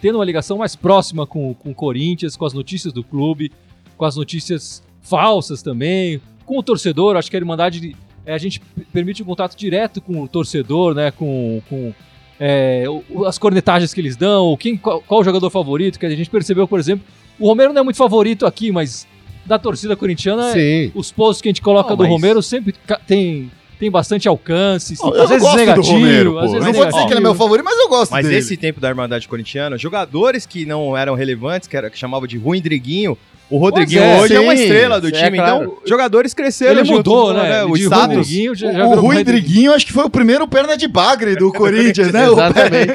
tendo 0.00 0.16
uma 0.16 0.24
ligação 0.24 0.58
mais 0.58 0.76
próxima 0.76 1.26
com, 1.26 1.54
com 1.54 1.70
o 1.70 1.74
Corinthians, 1.74 2.36
com 2.36 2.44
as 2.44 2.52
notícias 2.52 2.92
do 2.92 3.02
clube, 3.02 3.50
com 3.96 4.04
as 4.04 4.16
notícias 4.16 4.82
falsas 5.02 5.62
também, 5.62 6.20
com 6.46 6.58
o 6.58 6.62
torcedor, 6.62 7.16
acho 7.16 7.30
que 7.30 7.36
a 7.36 7.40
Irmandade, 7.40 7.96
é, 8.24 8.32
a 8.34 8.38
gente 8.38 8.60
permite 8.92 9.22
um 9.22 9.26
contato 9.26 9.56
direto 9.56 10.00
com 10.00 10.22
o 10.22 10.28
torcedor, 10.28 10.94
né? 10.94 11.10
Com, 11.10 11.60
com 11.68 11.92
é, 12.38 12.84
as 13.26 13.38
cornetagens 13.38 13.92
que 13.92 14.00
eles 14.00 14.16
dão, 14.16 14.56
quem, 14.56 14.76
qual, 14.76 15.00
qual 15.02 15.20
o 15.20 15.24
jogador 15.24 15.50
favorito, 15.50 15.98
que 15.98 16.06
a 16.06 16.10
gente 16.10 16.30
percebeu, 16.30 16.68
por 16.68 16.78
exemplo, 16.78 17.04
o 17.40 17.48
Romero 17.48 17.72
não 17.72 17.80
é 17.80 17.84
muito 17.84 17.96
favorito 17.96 18.46
aqui, 18.46 18.70
mas 18.70 19.06
da 19.46 19.58
torcida 19.58 19.96
corintiana, 19.96 20.52
Sim. 20.52 20.92
os 20.94 21.10
posts 21.10 21.40
que 21.42 21.48
a 21.48 21.50
gente 21.50 21.62
coloca 21.62 21.90
Não, 21.90 21.96
do 21.96 22.02
mas- 22.04 22.12
Romero 22.12 22.42
sempre 22.42 22.74
tem, 23.06 23.50
tem 23.78 23.90
bastante 23.90 24.28
alcance, 24.28 24.94
Não, 25.02 25.14
eu 25.14 25.22
às 25.22 25.28
vezes 25.30 25.42
gosto 25.42 25.56
negativo, 25.56 25.86
do 25.86 25.92
Romero, 25.92 26.38
às 26.38 26.46
pô. 26.46 26.52
vezes 26.52 26.54
Não 26.54 26.60
vou 26.60 26.72
dizer 26.72 26.78
negativo. 26.84 27.06
que 27.06 27.12
ele 27.12 27.20
é 27.20 27.22
meu 27.22 27.34
favorito, 27.34 27.64
mas 27.64 27.78
eu 27.78 27.88
gosto 27.88 28.12
Mas 28.12 28.24
dele. 28.24 28.36
nesse 28.36 28.56
tempo 28.56 28.78
da 28.80 28.88
Irmandade 28.88 29.26
Corintiana, 29.26 29.76
jogadores 29.78 30.46
que 30.46 30.64
não 30.66 30.96
eram 30.96 31.14
relevantes, 31.14 31.66
que, 31.66 31.76
era, 31.76 31.90
que 31.90 31.98
chamava 31.98 32.28
de 32.28 32.36
Rui 32.38 32.60
Driguinho, 32.60 33.16
o 33.50 33.58
Rodriguinho 33.58 34.02
é, 34.02 34.20
hoje 34.20 34.34
é 34.36 34.40
uma 34.40 34.56
sim, 34.56 34.62
estrela 34.62 35.00
do 35.00 35.08
é 35.08 35.10
time. 35.10 35.36
claro. 35.38 35.62
Então, 35.64 35.76
jogadores 35.86 36.32
cresceram 36.34 36.72
Ele 36.80 36.84
junto, 36.84 36.96
mudou, 37.10 37.34
né? 37.34 37.64
O 37.64 37.74
De 37.74 37.82
status. 37.82 38.16
Rodriguinho 38.16 38.54
já, 38.54 38.72
já 38.72 38.86
O 38.86 38.94
Rodriguinho. 38.94 39.24
Driguinho 39.24 39.72
acho 39.74 39.86
que 39.86 39.92
foi 39.92 40.04
o 40.04 40.10
primeiro 40.10 40.46
perna 40.48 40.76
de 40.76 40.86
bagre 40.88 41.36
do 41.36 41.52
Corinthians, 41.52 42.12
né? 42.12 42.28
O- 42.28 42.32
Exatamente. 42.34 42.92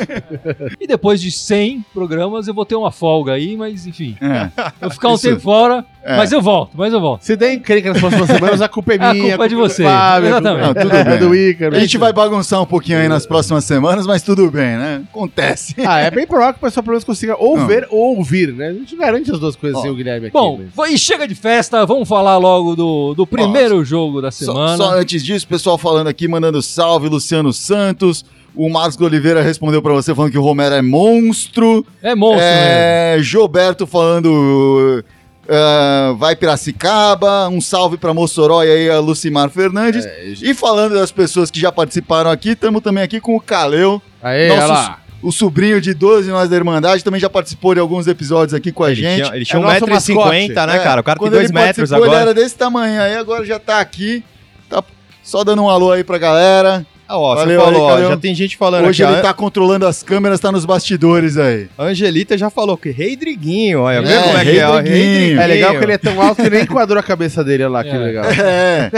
E 0.80 0.88
depois 0.88 1.20
de 1.22 1.32
100 1.32 1.84
programas 1.94 2.48
eu 2.48 2.54
vou 2.54 2.66
ter 2.66 2.76
uma 2.76 2.92
folga 2.92 3.34
aí, 3.34 3.56
mas 3.58 3.86
enfim. 3.88 4.16
É. 4.22 4.50
Eu 4.58 4.72
vou 4.82 4.90
ficar 4.92 5.10
um 5.10 5.16
Isso. 5.16 5.28
tempo 5.28 5.42
fora, 5.42 5.86
É. 6.04 6.16
mas 6.18 6.32
eu 6.32 6.42
volto, 6.42 6.72
mas 6.76 6.94
eu 6.94 7.00
volto. 7.02 7.24
Se 7.24 7.36
der 7.36 7.54
encrenca 7.54 7.90
nas 7.90 8.00
próximas 8.00 8.28
semanas, 8.30 8.62
a 8.62 8.68
culpa 8.70 8.94
é 8.94 8.98
A 9.02 9.14
minha. 9.14 9.30
culpa 9.30 9.46
é 9.46 9.48
de 9.48 9.56
do 9.56 9.62
vocês, 9.62 9.88
Fábio, 9.88 10.30
exatamente. 10.30 10.62
a 10.62 10.66
culpa 10.66 10.80
Não, 10.84 10.90
tudo 10.90 10.96
é 10.98 11.04
bem. 11.18 11.20
do 11.30 11.36
Ícaro. 11.36 11.76
A 11.76 11.80
gente 11.80 11.98
vai 11.98 12.14
bagunçar 12.14 12.62
um 12.62 12.66
pouquinho 12.66 13.00
aí 13.00 13.08
nas 13.08 13.26
próximas 13.26 13.64
semanas, 13.66 14.06
mas 14.06 14.22
tudo 14.22 14.50
bem, 14.52 14.78
né? 14.78 15.02
Acontece. 15.12 15.76
Ah, 15.86 16.00
é 16.00 16.12
bem 16.12 16.28
provável 16.28 16.54
que 16.54 16.60
o 16.60 16.62
pessoal 16.62 16.84
pelo 16.84 16.94
menos 16.94 17.04
consiga 17.04 17.36
ou 17.38 17.58
ver 17.66 17.88
ou 17.90 18.18
ouvir, 18.18 18.54
né? 18.54 18.68
A 18.70 18.74
gente 18.74 18.96
garante 18.96 19.32
as 19.32 19.40
duas 19.40 19.56
coisas 19.56 19.82
sem 19.82 19.90
o 19.90 19.96
Guilherme 19.96 20.28
aqui. 20.28 20.34
Bom, 20.34 20.45
mas- 20.76 20.92
e 20.94 20.98
chega 20.98 21.28
de 21.28 21.36
festa, 21.36 21.86
vamos 21.86 22.08
falar 22.08 22.38
logo 22.38 22.76
do, 22.76 23.14
do 23.14 23.26
primeiro 23.28 23.84
jogo 23.84 24.22
da 24.22 24.32
Só, 24.32 24.46
semana. 24.46 24.78
só 24.78 24.92
antes 24.98 25.24
disso, 25.24 25.48
pessoal 25.48 25.78
falando 25.78 26.08
aqui, 26.08 26.28
mandando 26.28 26.62
salve, 26.62 27.08
Luciano 27.10 27.52
Santos. 27.54 28.24
O 28.56 28.70
Marcos 28.70 29.00
Oliveira 29.02 29.42
respondeu 29.42 29.82
pra 29.82 29.92
você 29.94 30.16
falando 30.16 30.32
que 30.32 30.38
o 30.38 30.42
Romero 30.42 30.76
é 30.76 30.82
monstro. 30.82 31.86
É 32.02 32.16
monstro 32.16 32.40
mesmo. 32.46 32.50
É, 32.64 33.18
Gilberto 33.20 33.86
falando. 33.86 35.04
ah, 35.50 36.16
vai 36.18 36.36
Piracicaba, 36.36 37.48
um 37.50 37.60
salve 37.62 37.98
pra 37.98 38.14
Mossoró 38.14 38.64
e 38.64 38.70
aí 38.72 38.90
a 38.90 39.00
Lucimar 39.00 39.50
Fernandes. 39.50 40.06
É, 40.06 40.34
E 40.42 40.54
falando 40.54 40.94
das 40.96 41.12
pessoas 41.12 41.52
que 41.52 41.60
já 41.60 41.72
participaram 41.72 42.32
aqui, 42.32 42.50
estamos 42.52 42.82
também 42.82 43.04
aqui 43.04 43.20
com 43.20 43.36
o 43.36 43.42
Caleu, 43.42 44.02
Aê, 44.24 44.48
Nossos- 44.48 44.64
olha 44.64 44.74
lá. 44.74 45.00
O 45.22 45.32
sobrinho 45.32 45.82
de 45.82 45.94
12 45.94 46.30
nós 46.30 46.50
da 46.50 46.56
Irmandade, 46.56 47.04
também 47.04 47.20
já 47.20 47.30
participou 47.30 47.74
de 47.74 47.80
alguns 47.80 48.08
episódios 48.08 48.54
aqui 48.54 48.72
com 48.72 48.84
a 48.84 48.92
Ele 48.92 49.02
gente. 49.02 49.24
tinha, 49.24 49.36
ele 49.36 49.46
tinha 49.46 49.58
É 49.58 49.60
o 49.60 49.64
nosso 49.64 49.86
1,50m, 49.86 50.16
mascote. 50.16 50.50
né, 50.68 50.76
É, 50.76 50.80
cara? 50.80 51.02
O 51.02 51.04
cara 51.04 51.20
tem 51.20 51.26
quando 51.28 51.34
2 51.34 51.46
ele 51.46 51.54
metros 51.54 51.92
agora. 51.94 52.12
Ele 52.12 52.22
era 52.22 52.34
desse 52.34 52.56
tamanho, 52.56 53.02
aí 53.02 53.16
agora 53.16 53.44
já 53.46 53.58
tá 53.60 53.80
aqui. 53.80 54.24
Tá 54.70 54.84
só 55.24 55.44
dando 55.44 55.64
um 55.64 55.70
alô 55.70 55.92
aí 55.92 56.04
pra 56.04 56.18
galera. 56.18 56.86
Ah, 57.08 57.20
ó, 57.20 57.36
Valeu 57.36 57.60
você 57.60 57.66
falou, 57.66 57.94
aí, 57.96 58.04
ó, 58.06 58.10
já 58.10 58.18
tem 58.18 58.34
gente 58.34 58.58
falando 58.58 58.88
Hoje 58.88 59.04
aqui. 59.04 59.12
ele 59.14 59.20
a 59.20 59.24
tá 59.24 59.32
controlando 59.32 59.86
as 59.86 60.02
câmeras, 60.02 60.40
tá 60.40 60.52
nos 60.52 60.66
bastidores 60.66 61.38
aí. 61.38 61.68
A 61.78 61.84
Angelita 61.84 62.36
já 62.36 62.50
falou 62.50 62.76
que 62.76 62.90
Rei 62.90 63.16
Driguinho, 63.16 63.82
olha, 63.82 64.02
vê 64.02 64.12
É, 64.12 64.22
como 64.24 64.38
é 64.40 64.44
que 64.44 64.58
é, 64.58 64.68
ó, 64.68 64.82
Driguinho. 64.82 65.40
É 65.40 65.46
legal 65.46 65.78
que 65.78 65.84
ele 65.84 65.92
é 65.94 65.98
tão 66.00 66.20
alto 66.20 66.42
que 66.42 66.50
nem 66.50 66.64
enquadrou 66.64 67.00
a 67.00 67.04
cabeça 67.04 67.44
dele, 67.44 67.64
olha 67.64 67.72
lá, 67.74 67.84
que 67.84 67.92
É. 67.92 67.98
legal. 68.00 68.26
É. 68.42 68.92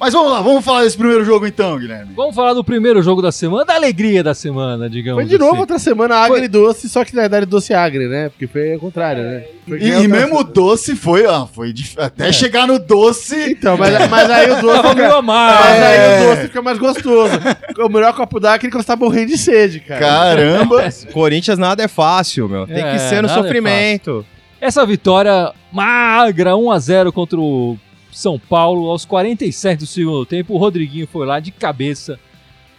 Mas 0.00 0.14
vamos 0.14 0.32
lá, 0.32 0.40
vamos 0.40 0.64
falar 0.64 0.82
desse 0.84 0.96
primeiro 0.96 1.22
jogo 1.26 1.46
então, 1.46 1.78
Guilherme. 1.78 2.14
Vamos 2.16 2.34
falar 2.34 2.54
do 2.54 2.64
primeiro 2.64 3.02
jogo 3.02 3.20
da 3.20 3.30
semana, 3.30 3.66
da 3.66 3.74
alegria 3.74 4.22
da 4.24 4.32
semana, 4.32 4.88
digamos 4.88 5.20
Foi 5.22 5.28
de 5.30 5.36
novo 5.36 5.50
assim. 5.52 5.60
outra 5.60 5.78
semana 5.78 6.16
agri 6.16 6.48
doce, 6.48 6.88
só 6.88 7.04
que 7.04 7.14
na 7.14 7.20
verdade 7.22 7.44
doce 7.44 7.74
agri, 7.74 8.08
né? 8.08 8.30
Porque 8.30 8.46
foi 8.46 8.72
ao 8.72 8.78
contrário, 8.80 9.22
né? 9.22 9.44
Foi 9.68 9.78
E, 9.78 9.88
e 10.04 10.08
mesmo 10.08 10.40
o 10.40 10.42
doce 10.44 10.96
foi, 10.96 11.26
ó, 11.26 11.46
foi 11.46 11.70
dif- 11.72 11.98
até 12.00 12.32
chegar 12.32 12.66
no 12.66 12.78
doce. 12.78 13.50
Então, 13.50 13.76
mas, 13.76 14.08
mas 14.08 14.30
aí 14.30 14.50
o 14.50 14.62
doce 14.62 14.88
fica... 14.88 15.14
amargo. 15.16 15.64
Mas 15.68 15.82
aí 15.82 15.96
É. 15.98 16.20
o 16.22 16.30
doce 16.30 16.42
fica 16.48 16.62
mais 16.62 16.78
gostoso. 16.78 17.34
O 17.78 17.88
melhor 17.90 18.14
copo 18.14 18.40
d'água 18.40 18.54
é 18.54 18.56
aquele 18.56 18.72
que 18.72 18.78
você 18.78 18.86
tá 18.86 18.96
morrendo 18.96 19.26
de 19.28 19.36
sede, 19.38 19.80
cara. 19.80 20.00
Caramba. 20.00 20.88
Corinthians 21.12 21.58
nada 21.58 21.82
é 21.82 21.88
fácil, 21.88 22.48
meu. 22.48 22.66
Tem 22.66 22.82
É, 22.82 22.92
que 22.92 22.98
ser 23.00 23.22
no 23.22 23.28
é 23.28 23.34
sofrimento. 23.34 24.24
Essa 24.60 24.84
vitória 24.86 25.52
magra, 25.70 26.52
1x0 26.52 27.12
contra 27.12 27.38
o 27.38 27.76
São 28.12 28.38
Paulo, 28.38 28.88
aos 28.90 29.04
47 29.04 29.80
do 29.80 29.86
segundo 29.86 30.24
tempo, 30.26 30.54
o 30.54 30.56
Rodriguinho 30.58 31.06
foi 31.10 31.26
lá 31.26 31.38
de 31.40 31.50
cabeça, 31.50 32.18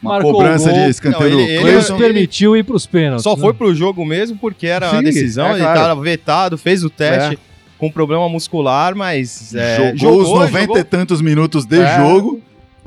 Uma 0.02 0.14
marcou 0.14 0.34
cobrança 0.34 0.70
o 0.70 0.74
gol, 0.74 0.84
de 0.84 0.90
escanteio 0.90 1.30
Não, 1.32 1.40
ele- 1.40 1.52
ele- 1.54 1.72
nos 1.74 1.92
permitiu 1.92 2.58
ir 2.58 2.64
pros 2.64 2.86
pênaltis. 2.86 3.24
Só 3.24 3.36
né? 3.36 3.42
foi 3.42 3.54
pro 3.54 3.74
jogo 3.74 4.04
mesmo 4.06 4.38
porque 4.38 4.68
era 4.68 4.88
a 4.90 4.98
Sim, 4.98 5.04
decisão, 5.04 5.48
é 5.48 5.52
ele 5.54 5.60
claro. 5.62 5.80
tava 5.80 6.02
vetado, 6.02 6.58
fez 6.58 6.84
o 6.84 6.90
teste 6.90 7.36
É. 7.36 7.38
com 7.78 7.92
problema 7.92 8.28
muscular, 8.28 8.96
mas 8.96 9.54
é, 9.56 9.94
jogou, 9.96 10.22
os 10.22 10.30
90 10.30 10.80
e 10.80 10.84
tantos 10.84 11.22
minutos 11.22 11.66
de 11.66 11.80
É. 11.80 11.98
jogo. 11.98 12.42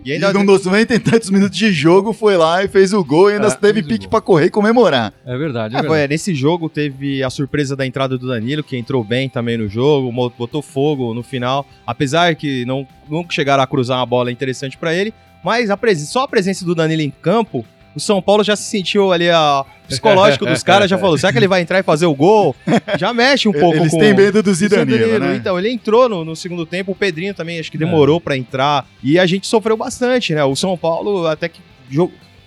E 0.04 0.10
E 0.10 0.12
ainda 0.12 0.32
nos 0.32 0.64
90 0.64 0.94
e 0.94 0.98
tantos 0.98 1.30
minutos 1.30 1.56
de 1.56 1.72
jogo 1.72 2.12
foi 2.12 2.36
lá 2.36 2.62
e 2.62 2.68
fez 2.68 2.92
o 2.92 3.02
gol 3.04 3.30
e 3.30 3.34
ainda 3.34 3.48
É, 3.48 3.50
teve 3.54 3.82
pique 3.82 4.06
pra 4.08 4.20
correr 4.20 4.46
e 4.46 4.50
comemorar. 4.50 5.12
É 5.24 5.36
verdade, 5.36 5.74
é 5.74 5.78
Ah, 5.78 5.82
verdade. 5.82 5.86
foi, 6.02 6.08
nesse 6.08 6.34
jogo 6.34 6.68
teve 6.68 7.22
a 7.22 7.30
surpresa 7.30 7.74
da 7.74 7.86
entrada 7.86 8.18
do 8.18 8.28
Danilo, 8.28 8.62
que 8.62 8.76
entrou 8.76 9.02
bem 9.02 9.28
também 9.28 9.56
no 9.56 9.68
jogo, 9.68 10.12
botou 10.36 10.60
fogo 10.62 11.14
no 11.14 11.22
final, 11.22 11.66
apesar 11.86 12.34
que 12.34 12.64
não, 12.64 12.86
nunca 13.08 13.32
chegaram 13.32 13.62
a 13.62 13.66
cruzar 13.66 13.98
uma 13.98 14.06
bola 14.06 14.30
interessante 14.30 14.76
pra 14.76 14.94
ele, 14.94 15.12
mas 15.42 15.70
a 15.70 15.78
só 16.06 16.22
a 16.22 16.28
presença 16.28 16.64
do 16.64 16.74
Danilo 16.74 17.02
em 17.02 17.10
campo, 17.10 17.64
o 17.94 18.00
São 18.00 18.20
Paulo 18.20 18.42
já 18.42 18.56
se 18.56 18.64
sentiu 18.64 19.12
ali, 19.12 19.30
a 19.30 19.64
psicológico 19.86 20.46
dos 20.46 20.62
caras 20.62 20.88
já 20.88 20.98
falou, 20.98 21.16
será 21.18 21.30
que 21.32 21.38
ele 21.38 21.48
vai 21.48 21.60
entrar 21.60 21.78
e 21.78 21.82
fazer 21.82 22.06
o 22.06 22.14
gol? 22.14 22.56
Já 22.98 23.12
mexe 23.12 23.48
um 23.48 23.52
pouco 23.54 23.76
Eles 23.76 23.90
com 23.90 23.98
têm 23.98 24.14
medo 24.14 24.42
do 24.42 24.50
é 24.50 24.54
Zidanilo, 24.54 24.98
Danilo, 24.98 25.18
né? 25.18 25.36
Então, 25.36 25.58
ele 25.58 25.70
entrou 25.70 26.08
no, 26.08 26.24
no 26.24 26.34
segundo 26.34 26.64
tempo, 26.64 26.92
o 26.92 26.94
Pedrinho 26.94 27.34
também 27.34 27.60
acho 27.60 27.70
que 27.70 27.78
demorou 27.78 28.20
pra 28.20 28.36
entrar. 28.36 28.86
E 29.02 29.18
a 29.18 29.26
gente 29.26 29.46
sofreu 29.46 29.76
bastante, 29.76 30.34
né? 30.34 30.44
O 30.44 30.56
São 30.56 30.76
Paulo 30.76 31.26
até 31.26 31.48
que 31.48 31.60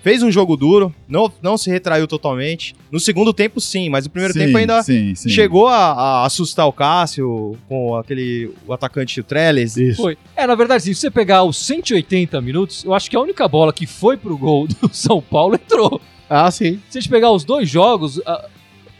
fez 0.07 0.23
um 0.23 0.31
jogo 0.31 0.55
duro, 0.55 0.95
não, 1.05 1.29
não 1.41 1.57
se 1.57 1.69
retraiu 1.69 2.07
totalmente. 2.07 2.73
No 2.89 2.97
segundo 2.97 3.33
tempo, 3.33 3.59
sim, 3.59 3.89
mas 3.89 4.05
no 4.05 4.09
primeiro 4.09 4.33
Sim, 4.33 4.39
tempo 4.39 4.57
ainda 4.57 4.81
sim, 4.81 5.13
sim. 5.13 5.27
chegou 5.27 5.67
a, 5.67 5.75
a 5.91 6.25
assustar 6.25 6.65
o 6.65 6.71
Cássio 6.71 7.57
com 7.67 7.93
aquele 7.93 8.49
o 8.65 8.71
atacante 8.71 9.19
o 9.19 9.23
Trellis. 9.25 9.75
Isso. 9.75 10.01
Foi. 10.01 10.17
É, 10.33 10.47
na 10.47 10.55
verdade, 10.55 10.81
se 10.83 10.95
você 10.95 11.11
pegar 11.11 11.43
os 11.43 11.57
180 11.57 12.39
minutos, 12.39 12.85
eu 12.85 12.93
acho 12.93 13.09
que 13.09 13.17
a 13.17 13.19
única 13.19 13.45
bola 13.49 13.73
que 13.73 13.85
foi 13.85 14.15
pro 14.15 14.37
gol 14.37 14.65
do 14.81 14.89
São 14.93 15.21
Paulo 15.21 15.55
entrou. 15.55 15.99
Ah, 16.29 16.49
sim. 16.51 16.79
Se 16.89 16.99
a 16.99 17.01
gente 17.01 17.09
pegar 17.09 17.29
os 17.31 17.43
dois 17.43 17.67
jogos, 17.69 18.21
a- 18.25 18.47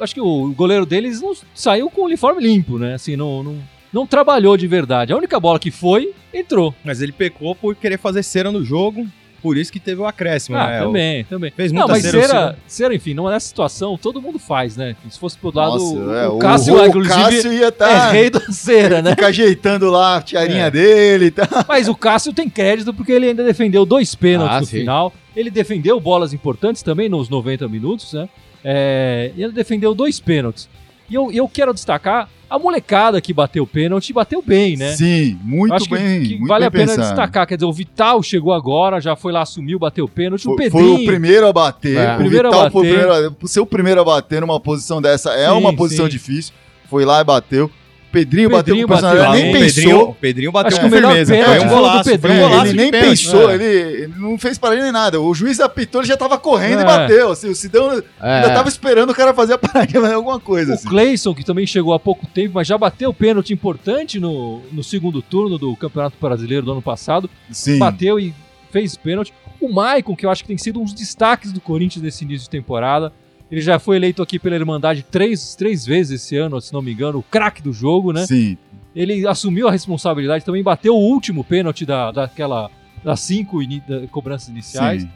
acho 0.01 0.13
que 0.13 0.19
o 0.19 0.51
goleiro 0.53 0.85
deles 0.85 1.21
não 1.21 1.33
saiu 1.55 1.89
com 1.89 2.01
o 2.01 2.05
uniforme 2.05 2.43
limpo, 2.43 2.77
né? 2.77 2.95
Assim, 2.95 3.15
não, 3.15 3.41
não, 3.43 3.57
não 3.93 4.05
trabalhou 4.05 4.57
de 4.57 4.67
verdade. 4.67 5.13
A 5.13 5.17
única 5.17 5.39
bola 5.39 5.57
que 5.57 5.71
foi, 5.71 6.11
entrou. 6.33 6.75
Mas 6.83 7.01
ele 7.01 7.13
pecou 7.13 7.55
por 7.55 7.77
querer 7.77 7.97
fazer 7.97 8.23
cera 8.23 8.51
no 8.51 8.61
jogo, 8.65 9.07
por 9.41 9.58
isso 9.58 9.72
que 9.72 9.79
teve 9.79 10.01
o 10.01 10.06
acréscimo, 10.06 10.58
Ah, 10.58 10.67
né? 10.67 10.79
também, 10.82 11.24
também. 11.25 11.51
Fez 11.51 11.72
Não, 11.72 11.82
muita 11.82 11.94
mas 11.94 12.03
cera, 12.03 12.17
o 12.17 12.22
cera, 12.27 12.58
cera, 12.67 12.96
enfim, 12.96 13.13
não 13.13 13.25
nessa 13.29 13.48
situação, 13.48 13.98
todo 13.98 14.22
mundo 14.22 14.38
faz, 14.39 14.75
né? 14.75 14.96
Se 15.10 15.20
fosse 15.20 15.38
pro 15.38 15.51
lado, 15.56 15.77
Nossa, 15.77 16.15
é, 16.20 16.27
o 16.27 16.38
Cássio, 16.38 16.75
o, 16.75 16.86
inclusive, 16.86 17.15
Cássio 17.15 17.53
ia 17.53 17.65
é 17.65 17.67
estar. 17.70 18.10
rei 18.12 18.29
da 18.29 18.39
cera, 18.51 19.01
né? 19.01 19.12
Fica 19.12 19.27
ajeitando 19.27 19.89
lá 19.89 20.17
a 20.17 20.22
tiarinha 20.22 20.65
É. 20.65 20.72
dele 20.72 21.25
e 21.25 21.32
tal. 21.32 21.48
Mas 21.67 21.88
o 21.88 21.96
Cássio 21.96 22.34
tem 22.34 22.50
crédito 22.50 22.94
porque 22.94 23.12
ele 23.12 23.27
ainda 23.27 23.44
defendeu 23.44 23.86
dois 23.86 24.15
pênaltis 24.15 24.56
Ah, 24.58 24.60
no 24.62 24.65
sim. 24.65 24.79
final. 24.79 25.13
Ele 25.36 25.51
defendeu 25.51 26.00
bolas 26.00 26.34
importantes 26.34 26.82
também 26.82 27.08
nos 27.08 27.29
90 27.29 27.67
minutos, 27.67 28.13
né? 28.13 28.27
É, 28.63 29.32
e 29.38 29.44
ele 29.44 29.51
defendeu 29.53 29.94
dois 29.94 30.20
pênaltis. 30.20 30.67
E 31.09 31.15
eu, 31.15 31.31
eu 31.31 31.47
quero 31.47 31.73
destacar 31.73 32.29
a 32.49 32.57
molecada 32.57 33.19
que 33.19 33.33
bateu 33.33 33.63
o 33.63 33.67
pênalti 33.67 34.13
bateu 34.13 34.41
bem, 34.41 34.77
né? 34.77 34.93
Sim, 34.93 35.37
muito 35.43 35.73
Acho 35.73 35.85
que- 35.85 35.95
bem. 35.97 36.23
que, 36.23 36.35
muito 36.37 36.47
vale 36.47 36.61
bem 36.61 36.67
a 36.67 36.71
pena 36.71 36.87
pensado. 36.87 37.07
destacar. 37.07 37.45
Quer 37.47 37.55
dizer, 37.55 37.65
o 37.65 37.73
Vital 37.73 38.23
chegou 38.23 38.53
agora, 38.53 39.01
já 39.01 39.15
foi 39.15 39.31
lá, 39.33 39.41
assumiu, 39.41 39.77
bateu 39.79 40.05
o 40.05 40.09
pênalti. 40.09 40.47
o 40.47 40.55
Foi, 40.55 40.69
foi 40.69 40.81
Pedrinho. 40.81 41.01
o 41.01 41.05
primeiro 41.05 41.47
a 41.47 41.53
bater. 41.53 41.97
É. 41.97 42.13
O 42.13 42.17
Primeiro 42.17 42.47
a 42.47 42.51
Vital 42.51 42.71
foi 42.71 42.81
o 42.81 42.83
bater. 42.83 42.99
primeiro 43.07 43.35
a, 43.43 43.47
ser 43.47 43.59
o 43.59 43.65
primeiro 43.65 44.01
a 44.01 44.03
bater 44.05 44.41
numa 44.41 44.59
posição 44.59 45.01
dessa 45.01 45.31
é 45.33 45.47
Sim, 45.49 45.55
uma 45.57 45.73
posição 45.75 46.05
sim. 46.05 46.11
difícil. 46.11 46.53
Foi 46.89 47.03
lá 47.03 47.19
e 47.19 47.23
bateu. 47.23 47.69
Pedrinho, 48.17 48.50
Pedrinho 48.50 48.50
bateu 48.50 48.75
com 48.75 48.88
bateu 48.88 49.09
personalidade, 49.09 49.31
bem. 49.33 49.41
nem 49.41 49.50
o 49.50 49.65
Pedrinho, 49.65 49.89
pensou. 49.97 50.09
o 50.09 50.13
Pedrinho 50.15 50.51
bateu 50.51 50.67
Acho 50.67 50.79
com 50.81 50.88
o 50.88 50.89
firmeza. 50.89 51.36
Foi 51.36 51.43
um 51.43 51.62
o 51.62 51.63
do 51.63 51.69
golaço, 51.69 52.19
foi 52.19 52.31
um 52.31 52.39
golaço 52.39 52.65
ele 52.67 52.77
nem 52.81 52.91
pênalti. 52.91 53.09
pensou, 53.25 53.50
É. 53.51 53.53
ele, 53.55 53.63
ele 53.65 54.13
não 54.17 54.38
fez 54.38 54.57
para 54.57 54.74
ele 54.74 54.83
nem 54.83 54.91
nada. 54.91 55.19
O 55.21 55.33
juiz 55.33 55.59
apitou, 55.59 56.01
ele 56.01 56.07
já 56.07 56.17
tava 56.17 56.38
correndo 56.38 56.79
É. 56.79 56.81
e 56.81 56.86
bateu. 56.86 57.31
Assim, 57.31 57.50
o 57.50 57.55
Sidão 57.55 57.91
É. 58.21 58.36
ainda 58.36 58.53
tava 58.53 58.69
esperando 58.69 59.09
o 59.09 59.15
cara 59.15 59.33
fazer 59.33 59.53
a 59.53 59.57
fazer 59.59 60.13
alguma 60.13 60.39
coisa. 60.39 60.71
O 60.71 60.75
Assim. 60.75 60.88
Cleison, 60.89 61.33
que 61.33 61.43
também 61.43 61.65
chegou 61.67 61.93
há 61.93 62.00
pouco 62.00 62.25
tempo, 62.27 62.51
mas 62.55 62.67
já 62.67 62.77
bateu 62.77 63.13
pênalti 63.13 63.53
importante 63.53 64.19
no, 64.19 64.62
no 64.71 64.83
segundo 64.83 65.21
turno 65.21 65.57
do 65.57 65.75
Campeonato 65.75 66.15
Brasileiro 66.19 66.65
do 66.65 66.71
ano 66.71 66.81
passado. 66.81 67.29
Sim. 67.51 67.77
bateu 67.79 68.19
e 68.19 68.33
fez 68.71 68.95
pênalti. 68.97 69.33
O 69.59 69.71
Maicon, 69.74 70.15
que 70.15 70.25
eu 70.25 70.29
acho 70.29 70.43
que 70.43 70.47
tem 70.47 70.57
sido 70.57 70.79
um 70.79 70.83
dos 70.83 70.93
destaques 70.93 71.51
do 71.51 71.59
Corinthians 71.59 72.03
nesse 72.03 72.24
início 72.24 72.43
de 72.43 72.50
temporada. 72.50 73.12
Ele 73.51 73.61
já 73.61 73.79
foi 73.79 73.95
eleito 73.95 74.21
aqui 74.21 74.37
pela 74.37 74.55
Irmandade 74.55 75.03
três, 75.09 75.55
três 75.55 75.85
vezes 75.85 76.21
esse 76.21 76.35
ano, 76.35 76.59
se 76.59 76.73
não 76.73 76.81
me 76.81 76.91
engano, 76.91 77.19
o 77.19 77.23
craque 77.23 77.61
do 77.61 77.71
jogo, 77.71 78.11
né? 78.11 78.25
Sim. 78.25 78.57
Ele 78.95 79.25
assumiu 79.27 79.67
a 79.67 79.71
responsabilidade, 79.71 80.43
também 80.43 80.61
bateu 80.63 80.95
o 80.95 80.99
último 80.99 81.43
pênalti 81.43 81.85
da, 81.85 82.11
daquela, 82.11 82.69
das 83.03 83.19
cinco 83.21 83.61
ini- 83.61 83.81
da- 83.87 84.05
cobranças 84.07 84.49
iniciais. 84.49 85.03
Sim. 85.03 85.09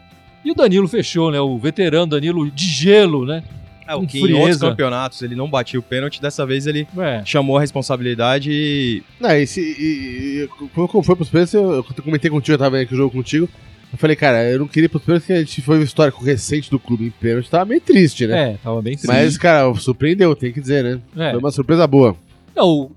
E 0.45 0.51
o 0.51 0.55
Danilo 0.55 0.87
fechou, 0.87 1.29
né? 1.31 1.39
O 1.41 1.57
veterano 1.57 2.07
Danilo 2.07 2.49
de 2.49 2.65
gelo, 2.65 3.25
né? 3.25 3.43
É, 3.87 3.95
o 3.95 4.05
que 4.07 4.19
em 4.19 4.21
outros 4.21 4.41
frieza. 4.43 4.69
campeonatos 4.69 5.21
ele 5.21 5.35
não 5.35 5.49
batia 5.49 5.79
o 5.79 5.83
pênalti, 5.83 6.21
dessa 6.21 6.45
vez 6.45 6.65
ele 6.67 6.87
É. 6.97 7.21
chamou 7.25 7.57
a 7.57 7.59
responsabilidade 7.61 8.49
e 8.51 9.03
Não, 9.19 9.31
e, 9.31 9.45
se, 9.45 9.59
e, 9.59 10.43
e 10.43 10.49
quando 10.73 11.03
foi 11.03 11.15
pros 11.15 11.29
pênaltis, 11.29 11.53
eu, 11.55 11.73
eu 11.73 11.83
comentei 12.01 12.31
contigo, 12.31 12.53
eu 12.53 12.57
tava 12.59 12.71
vendo 12.77 12.83
aqui 12.85 12.93
o 12.93 12.97
jogo 12.97 13.11
contigo. 13.11 13.49
Eu 13.91 13.97
falei, 13.97 14.15
cara, 14.15 14.49
eu 14.49 14.59
não 14.59 14.67
queria 14.67 14.87
pênaltis 14.87 15.19
porque 15.27 15.33
a 15.33 15.39
gente 15.39 15.61
foi 15.61 15.77
um 15.79 15.83
histórico 15.83 16.23
recente 16.23 16.69
do 16.71 16.79
clube 16.79 17.05
em 17.07 17.09
pênalti, 17.11 17.49
tava 17.49 17.65
meio 17.65 17.81
triste, 17.81 18.25
né? 18.25 18.51
É, 18.51 18.57
tava 18.63 18.81
bem 18.81 18.93
triste. 18.93 19.07
Mas, 19.07 19.37
cara, 19.37 19.73
surpreendeu, 19.75 20.33
tem 20.35 20.53
que 20.53 20.61
dizer, 20.61 20.83
né? 20.83 21.01
É. 21.17 21.31
Foi 21.31 21.39
uma 21.39 21.51
surpresa 21.51 21.85
boa. 21.85 22.15
Não, 22.55 22.89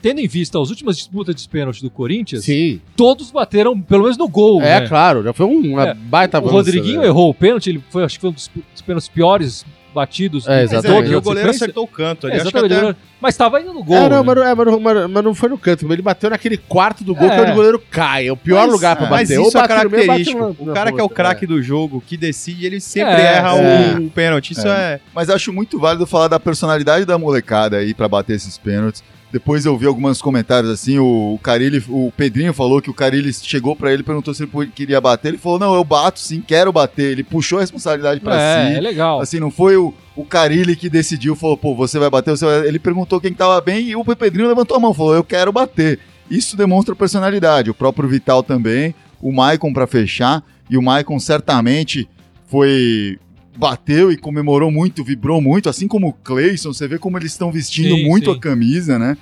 tendo 0.00 0.20
em 0.20 0.28
vista 0.28 0.60
as 0.62 0.70
últimas 0.70 0.96
disputas 0.96 1.34
de 1.34 1.48
pênalti 1.48 1.82
do 1.82 1.90
Corinthians, 1.90 2.44
Sim. 2.44 2.80
todos 2.94 3.32
bateram 3.32 3.80
pelo 3.80 4.02
menos 4.04 4.16
no 4.16 4.28
gol. 4.28 4.62
É, 4.62 4.80
né? 4.80 4.86
claro, 4.88 5.24
já 5.24 5.32
foi 5.32 5.46
um- 5.46 5.72
uma 5.72 5.88
É, 5.88 5.94
baita 5.94 6.36
O 6.36 6.40
avanço, 6.40 6.54
Rodriguinho 6.54 7.00
né? 7.00 7.06
errou 7.08 7.30
o 7.30 7.34
pênalti, 7.34 7.70
ele 7.70 7.82
foi, 7.90 8.04
acho 8.04 8.14
que 8.16 8.20
foi 8.20 8.30
um 8.30 8.32
dos, 8.32 8.48
dos 8.72 8.82
pênaltis 8.82 9.08
piores 9.08 9.66
batidos. 9.96 10.46
É, 10.46 10.50
Mas 10.62 10.72
é, 10.72 10.76
Exatamente. 10.76 11.10
e 11.10 11.16
o 11.16 11.22
goleiro 11.22 11.50
acertou 11.50 11.84
o 11.84 11.88
canto 11.88 12.26
ali. 12.26 12.36
É, 12.36 12.40
Acho 12.42 12.50
que 12.52 12.56
exatamente, 12.58 12.90
até- 12.90 12.98
mas 13.20 13.34
estava 13.34 13.60
indo 13.60 13.72
no 13.72 13.82
gol. 13.82 13.96
É, 13.96 14.08
não, 14.08 14.18
né? 14.18 14.22
mas, 14.22 14.36
não- 14.36 14.42
é, 14.44 14.54
mas, 14.54 14.80
mas- 14.80 15.10
mas 15.10 15.24
não 15.24 15.34
foi 15.34 15.48
no 15.48 15.58
canto, 15.58 15.90
ele 15.92 16.02
bateu 16.02 16.28
naquele 16.30 16.56
quarto 16.56 17.02
do 17.02 17.14
gol 17.14 17.26
É. 17.28 17.30
que 17.30 17.36
é 17.38 17.42
onde 17.42 17.52
o 17.52 17.54
goleiro 17.54 17.82
cai. 17.90 18.28
É 18.28 18.32
o 18.32 18.36
pior 18.36 18.62
Mas- 18.64 18.72
lugar 18.72 18.94
pra 18.96 19.06
Mas 19.08 19.28
bater. 19.28 19.40
isso 19.40 19.56
é 19.58 19.60
no 19.60 19.66
meio, 19.68 20.06
característico. 20.06 20.38
na- 20.60 20.70
o 20.72 20.74
cara 20.74 20.92
que 20.92 21.00
é 21.00 21.02
o 21.02 21.08
craque 21.08 21.46
do 21.46 21.62
jogo, 21.62 22.02
que 22.06 22.16
decide, 22.16 22.66
ele 22.66 22.80
sempre 22.80 23.14
É, 23.22 23.36
erra 23.36 23.56
é. 23.56 23.96
o, 23.98 24.10
pênalti. 24.10 24.50
Isso 24.52 24.68
é. 24.68 25.00
Mas 25.14 25.30
acho 25.30 25.52
muito 25.52 25.78
válido 25.78 26.06
falar 26.06 26.28
da 26.28 26.38
personalidade 26.38 27.04
da 27.04 27.18
molecada 27.18 27.78
aí 27.78 27.94
pra 27.94 28.06
bater 28.06 28.36
esses 28.36 28.58
pênaltis. 28.58 29.02
Depois 29.36 29.66
eu 29.66 29.76
vi 29.76 29.84
alguns 29.84 30.22
comentários 30.22 30.72
assim, 30.72 30.98
o, 30.98 31.34
o 31.34 31.38
Carilli, 31.38 31.84
o 31.90 32.10
Pedrinho 32.16 32.54
falou 32.54 32.80
que 32.80 32.88
o 32.88 32.94
Carilli 32.94 33.30
chegou 33.34 33.76
pra 33.76 33.92
ele, 33.92 34.02
perguntou 34.02 34.32
se 34.32 34.44
ele 34.44 34.66
queria 34.74 34.98
bater, 34.98 35.28
ele 35.28 35.36
falou, 35.36 35.58
não, 35.58 35.74
eu 35.74 35.84
bato 35.84 36.18
sim, 36.18 36.40
quero 36.40 36.72
bater. 36.72 37.10
Ele 37.12 37.22
puxou 37.22 37.58
a 37.58 37.60
responsabilidade 37.60 38.18
pra 38.18 38.40
é, 38.40 38.70
si. 38.70 38.76
é 38.78 38.80
legal. 38.80 39.20
Assim, 39.20 39.38
não 39.38 39.50
foi 39.50 39.76
o, 39.76 39.92
o 40.16 40.24
Carilli 40.24 40.74
que 40.74 40.88
decidiu, 40.88 41.36
falou, 41.36 41.54
pô, 41.54 41.74
você 41.74 41.98
vai 41.98 42.08
bater, 42.08 42.30
você 42.30 42.46
vai... 42.46 42.66
ele 42.66 42.78
perguntou 42.78 43.20
quem 43.20 43.34
tava 43.34 43.60
bem 43.60 43.90
e 43.90 43.94
o 43.94 44.02
Pedrinho 44.02 44.48
levantou 44.48 44.78
a 44.78 44.80
mão, 44.80 44.94
falou, 44.94 45.14
eu 45.14 45.22
quero 45.22 45.52
bater. 45.52 46.00
Isso 46.30 46.56
demonstra 46.56 46.96
personalidade. 46.96 47.68
O 47.68 47.74
próprio 47.74 48.08
Vital 48.08 48.42
também, 48.42 48.94
o 49.20 49.30
Maicon 49.30 49.70
pra 49.70 49.86
fechar, 49.86 50.42
e 50.70 50.78
o 50.78 50.82
Maicon 50.82 51.20
certamente 51.20 52.08
foi 52.46 53.18
bateu 53.56 54.10
e 54.12 54.16
comemorou 54.16 54.70
muito, 54.70 55.02
vibrou 55.04 55.40
muito, 55.40 55.68
assim 55.68 55.88
como 55.88 56.08
o 56.08 56.12
Cleison, 56.12 56.72
você 56.72 56.86
vê 56.86 56.98
como 56.98 57.18
eles 57.18 57.32
estão 57.32 57.50
vestindo 57.50 57.94
Sim, 57.96 58.04
muito 58.04 58.30
sim. 58.30 58.36
a 58.36 58.40
camisa, 58.40 58.98
né? 58.98 59.16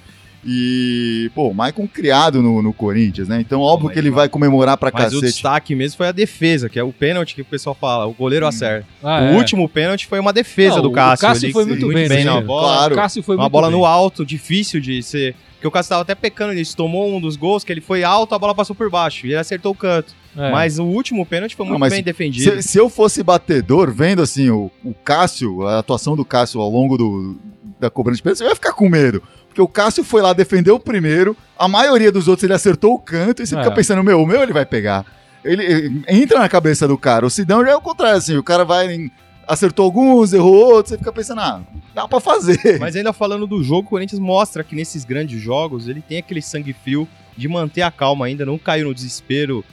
E, 0.46 1.30
pô, 1.34 1.48
o 1.48 1.54
Maicon 1.54 1.88
criado 1.88 2.42
no, 2.42 2.60
no 2.60 2.70
Corinthians, 2.72 3.28
né? 3.28 3.40
Então, 3.40 3.60
óbvio 3.62 3.86
mas- 3.86 3.94
que 3.94 3.98
ele 3.98 4.10
vai 4.10 4.28
comemorar 4.28 4.76
pra 4.76 4.90
Mas 4.92 5.04
o 5.12 5.16
cacete. 5.16 5.32
destaque 5.32 5.74
mesmo 5.74 5.96
foi 5.96 6.08
a 6.08 6.12
defesa, 6.12 6.68
que 6.68 6.78
é 6.78 6.82
o 6.82 6.92
pênalti 6.92 7.34
que 7.34 7.40
o 7.40 7.44
pessoal 7.46 7.74
fala. 7.74 8.06
O 8.06 8.12
goleiro 8.12 8.46
acerta. 8.46 8.86
Ah, 9.02 9.22
o 9.22 9.24
é. 9.24 9.36
último 9.36 9.66
pênalti 9.66 10.06
foi 10.06 10.20
uma 10.20 10.34
defesa 10.34 10.76
Não, 10.76 10.82
do 10.82 10.88
o 10.90 10.92
Cássio. 10.92 11.26
Cássio 11.26 11.46
ali, 11.46 11.52
foi 11.54 11.64
que- 11.64 11.70
muito 11.70 11.88
bem, 12.08 12.24
na 12.24 12.40
bola. 12.42 12.74
Claro. 12.76 12.92
O 12.92 12.96
Cássio 12.96 13.22
foi 13.22 13.36
Uma 13.36 13.44
muito 13.44 13.52
bola 13.52 13.68
bem. 13.70 13.78
no 13.78 13.86
alto, 13.86 14.24
difícil 14.24 14.80
de 14.80 15.02
ser. 15.02 15.34
Porque 15.64 15.68
o 15.68 15.70
Cássio 15.70 15.88
tava 15.88 16.02
até 16.02 16.14
pecando 16.14 16.52
nisso. 16.52 16.76
Tomou 16.76 17.08
um 17.16 17.18
dos 17.18 17.36
gols 17.36 17.64
que 17.64 17.72
ele 17.72 17.80
foi 17.80 18.04
alto, 18.04 18.34
a 18.34 18.38
bola 18.38 18.54
passou 18.54 18.76
por 18.76 18.90
baixo. 18.90 19.26
E 19.26 19.30
ele 19.30 19.38
acertou 19.38 19.72
o 19.72 19.74
canto. 19.74 20.12
É. 20.36 20.50
Mas 20.50 20.78
o 20.78 20.84
último 20.84 21.24
pênalti 21.24 21.56
foi 21.56 21.64
Não, 21.64 21.70
muito 21.70 21.80
mas 21.80 21.92
bem 21.94 22.02
defendido. 22.02 22.60
Se, 22.60 22.68
se 22.68 22.78
eu 22.78 22.90
fosse 22.90 23.22
batedor, 23.22 23.90
vendo 23.90 24.20
assim 24.20 24.50
o, 24.50 24.70
o 24.84 24.92
Cássio, 24.92 25.66
a 25.66 25.78
atuação 25.78 26.14
do 26.14 26.22
Cássio 26.24 26.60
ao 26.60 26.68
longo 26.68 26.98
do, 26.98 27.38
da 27.80 27.88
cobrança 27.88 28.18
de 28.18 28.22
pênalti, 28.24 28.40
eu 28.42 28.48
ia 28.48 28.54
ficar 28.54 28.74
com 28.74 28.90
medo. 28.90 29.22
Porque 29.48 29.62
o 29.62 29.66
Cássio 29.68 30.04
foi 30.04 30.20
lá 30.20 30.34
defender 30.34 30.70
o 30.70 30.78
primeiro, 30.78 31.34
a 31.58 31.66
maioria 31.66 32.12
dos 32.12 32.28
outros 32.28 32.44
ele 32.44 32.52
acertou 32.52 32.92
o 32.92 32.98
canto, 32.98 33.42
e 33.42 33.46
você 33.46 33.54
É. 33.56 33.58
fica 33.62 33.74
pensando, 33.74 34.02
meu, 34.04 34.20
o 34.20 34.26
meu 34.26 34.42
ele 34.42 34.52
vai 34.52 34.66
pegar. 34.66 35.06
Ele, 35.42 35.64
ele 35.64 36.02
entra 36.08 36.40
na 36.40 36.48
cabeça 36.48 36.86
do 36.86 36.98
cara. 36.98 37.24
O 37.24 37.30
Sidão 37.30 37.64
já 37.64 37.70
é 37.70 37.76
o 37.76 37.80
contrário, 37.80 38.18
assim, 38.18 38.36
o 38.36 38.42
cara 38.42 38.66
vai. 38.66 38.92
em- 38.92 39.10
acertou 39.46 39.84
alguns, 39.84 40.32
errou 40.32 40.54
outros, 40.54 40.90
você 40.90 40.98
fica 40.98 41.12
pensando, 41.12 41.40
ah, 41.40 41.62
dá 41.94 42.08
pra 42.08 42.20
fazer. 42.20 42.78
Mas 42.78 42.96
ainda 42.96 43.12
falando 43.12 43.46
do 43.46 43.62
jogo, 43.62 43.86
o 43.86 43.90
Corinthians 43.90 44.20
mostra 44.20 44.64
que 44.64 44.74
nesses 44.74 45.04
grandes 45.04 45.40
jogos 45.40 45.88
ele 45.88 46.00
tem 46.00 46.18
aquele 46.18 46.42
sangue 46.42 46.72
frio 46.72 47.08
de 47.36 47.48
manter 47.48 47.82
a 47.82 47.90
calma 47.90 48.26
ainda, 48.26 48.44
não 48.46 48.58
caiu 48.58 48.88
no 48.88 48.94
desespero. 48.94 49.64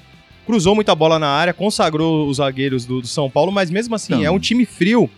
Cruzou 0.46 0.74
muita 0.74 0.96
bola 0.96 1.20
na 1.20 1.28
área, 1.30 1.54
consagrou 1.54 2.28
os 2.28 2.38
zagueiros 2.38 2.86
do, 2.86 3.02
do 3.02 3.08
São 3.08 3.30
Paulo, 3.30 3.52
mas 3.52 3.70
mesmo 3.70 3.94
assim 3.96 4.14
Então. 4.14 4.26
é 4.26 4.32
um 4.32 4.40
time 4.40 4.66
frio 4.66 5.10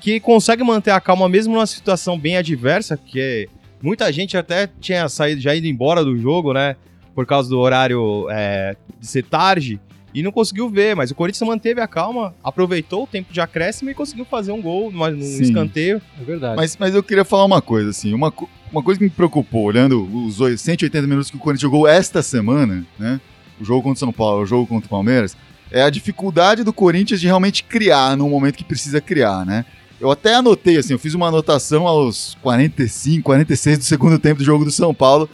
que 0.00 0.20
consegue 0.20 0.62
manter 0.62 0.90
a 0.90 1.00
calma 1.00 1.28
mesmo 1.28 1.54
numa 1.54 1.66
situação 1.66 2.18
bem 2.18 2.36
adversa, 2.36 2.96
que 2.96 3.48
muita 3.82 4.12
gente 4.12 4.36
até 4.36 4.68
tinha 4.80 5.08
saído, 5.08 5.40
já 5.40 5.54
ido 5.54 5.66
embora 5.66 6.04
do 6.04 6.16
jogo, 6.16 6.52
né? 6.52 6.76
Por 7.14 7.24
causa 7.26 7.48
do 7.48 7.58
horário 7.58 8.26
é, 8.30 8.76
de 9.00 9.06
ser 9.06 9.24
tarde. 9.24 9.80
E 10.16 10.22
não 10.22 10.32
conseguiu 10.32 10.70
ver, 10.70 10.96
mas 10.96 11.10
o 11.10 11.14
Corinthians 11.14 11.46
manteve 11.46 11.78
a 11.78 11.86
calma, 11.86 12.34
aproveitou 12.42 13.02
o 13.04 13.06
tempo 13.06 13.30
de 13.30 13.38
acréscimo 13.38 13.90
e 13.90 13.94
conseguiu 13.94 14.24
fazer 14.24 14.50
um 14.50 14.62
gol 14.62 14.90
numa- 14.90 15.10
num 15.10 15.20
Sim. 15.20 15.42
escanteio. 15.42 16.00
É 16.18 16.24
verdade. 16.24 16.56
Mas, 16.56 16.74
mas 16.80 16.94
eu 16.94 17.02
queria 17.02 17.22
falar 17.22 17.44
uma 17.44 17.60
coisa, 17.60 17.90
assim, 17.90 18.14
uma, 18.14 18.32
uma 18.72 18.82
coisa 18.82 18.96
que 18.98 19.04
me 19.04 19.10
preocupou, 19.10 19.64
olhando 19.64 20.08
os 20.26 20.40
oito- 20.40 20.56
180 20.56 21.06
minutos 21.06 21.30
que 21.30 21.36
o 21.36 21.38
Corinthians 21.38 21.60
jogou 21.70 21.86
esta 21.86 22.22
semana, 22.22 22.82
né? 22.98 23.20
O 23.60 23.64
jogo 23.64 23.82
contra 23.82 23.96
o 23.96 23.98
São 24.00 24.10
Paulo, 24.12 24.42
o 24.42 24.46
jogo 24.46 24.66
contra 24.66 24.86
o 24.86 24.90
Palmeiras, 24.90 25.36
é 25.70 25.82
a 25.82 25.90
dificuldade 25.90 26.64
do 26.64 26.72
Corinthians 26.72 27.20
de 27.20 27.26
realmente 27.26 27.62
criar 27.64 28.16
no 28.16 28.26
momento 28.26 28.56
que 28.56 28.64
precisa 28.64 29.02
criar, 29.02 29.44
né? 29.44 29.66
Eu 30.00 30.10
até 30.10 30.34
anotei, 30.34 30.78
assim, 30.78 30.94
eu 30.94 30.98
fiz 30.98 31.12
uma 31.12 31.28
anotação 31.28 31.86
aos 31.86 32.38
45, 32.42 33.22
46 33.22 33.78
do 33.78 33.84
segundo 33.84 34.18
tempo 34.18 34.38
do 34.38 34.44
jogo 34.44 34.64
do 34.64 34.70
São 34.70 34.94
Paulo, 34.94 35.28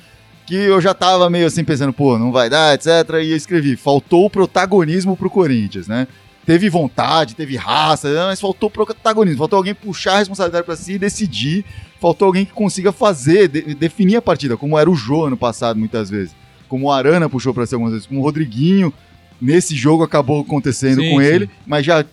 que 0.46 0.54
eu 0.54 0.80
já 0.80 0.92
tava 0.94 1.28
meio 1.30 1.46
assim 1.46 1.64
pensando, 1.64 1.92
pô, 1.92 2.18
não 2.18 2.32
vai 2.32 2.50
dar, 2.50 2.74
etc. 2.74 2.86
E 3.22 3.30
eu 3.30 3.36
escrevi, 3.36 3.76
faltou 3.76 4.26
o 4.26 4.30
protagonismo 4.30 5.16
pro 5.16 5.30
Corinthians, 5.30 5.86
né? 5.88 6.06
Teve 6.44 6.68
vontade, 6.68 7.36
teve 7.36 7.56
raça, 7.56 8.08
mas 8.26 8.40
faltou 8.40 8.68
protagonismo, 8.68 9.38
faltou 9.38 9.56
alguém 9.58 9.74
puxar 9.74 10.14
a 10.14 10.18
responsabilidade 10.18 10.66
pra 10.66 10.74
si 10.74 10.94
e 10.94 10.98
decidir, 10.98 11.64
faltou 12.00 12.26
alguém 12.26 12.44
que 12.44 12.52
consiga 12.52 12.90
fazer, 12.90 13.46
de- 13.46 13.74
definir 13.76 14.16
a 14.16 14.22
partida, 14.22 14.56
como 14.56 14.76
era 14.76 14.90
o 14.90 14.94
Jô 14.96 15.24
ano 15.26 15.36
passado, 15.36 15.78
muitas 15.78 16.10
vezes, 16.10 16.34
como 16.68 16.86
o 16.86 16.90
Arana 16.90 17.28
puxou 17.28 17.54
pra 17.54 17.64
si 17.64 17.74
algumas 17.74 17.92
vezes, 17.92 18.08
como 18.08 18.18
o 18.18 18.24
Rodriguinho, 18.24 18.92
nesse 19.40 19.76
jogo 19.76 20.02
acabou 20.02 20.40
acontecendo 20.40 21.00
Sim, 21.00 21.10
com 21.10 21.20
sim. 21.20 21.26
ele, 21.26 21.50
mas 21.64 21.86
já 21.86 22.04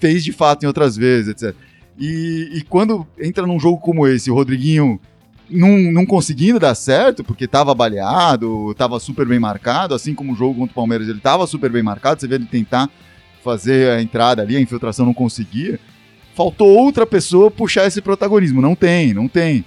fez 0.00 0.24
de 0.24 0.32
fato 0.32 0.62
em 0.62 0.66
outras 0.66 0.96
vezes, 0.96 1.28
etc. 1.28 1.54
E, 1.98 2.48
e 2.54 2.62
quando 2.62 3.06
entra 3.20 3.46
num 3.46 3.60
jogo 3.60 3.76
como 3.78 4.06
esse, 4.06 4.30
o 4.30 4.34
Rodriguinho 4.34 4.98
não, 5.50 5.68
não 5.92 6.06
conseguindo 6.06 6.58
dar 6.58 6.74
certo, 6.74 7.22
porque 7.24 7.46
tava 7.46 7.74
baleado, 7.74 8.74
tava 8.74 8.98
super 9.00 9.26
bem 9.26 9.38
marcado, 9.38 9.94
assim 9.94 10.14
como 10.14 10.32
o 10.32 10.36
jogo 10.36 10.54
contra 10.60 10.72
o 10.72 10.74
Palmeiras, 10.74 11.08
ele 11.08 11.20
tava 11.20 11.46
super 11.46 11.70
bem 11.70 11.82
marcado, 11.82 12.20
você 12.20 12.26
vê 12.26 12.36
ele 12.36 12.46
tentar 12.46 12.88
fazer 13.42 13.90
a 13.90 14.00
entrada 14.02 14.42
ali, 14.42 14.56
a 14.56 14.60
infiltração 14.60 15.04
não 15.04 15.14
conseguia. 15.14 15.78
Faltou 16.34 16.68
outra 16.68 17.06
pessoa 17.06 17.50
puxar 17.50 17.86
esse 17.86 18.00
protagonismo. 18.00 18.60
Não 18.60 18.74
tem, 18.74 19.14
não 19.14 19.28
tem. 19.28 19.64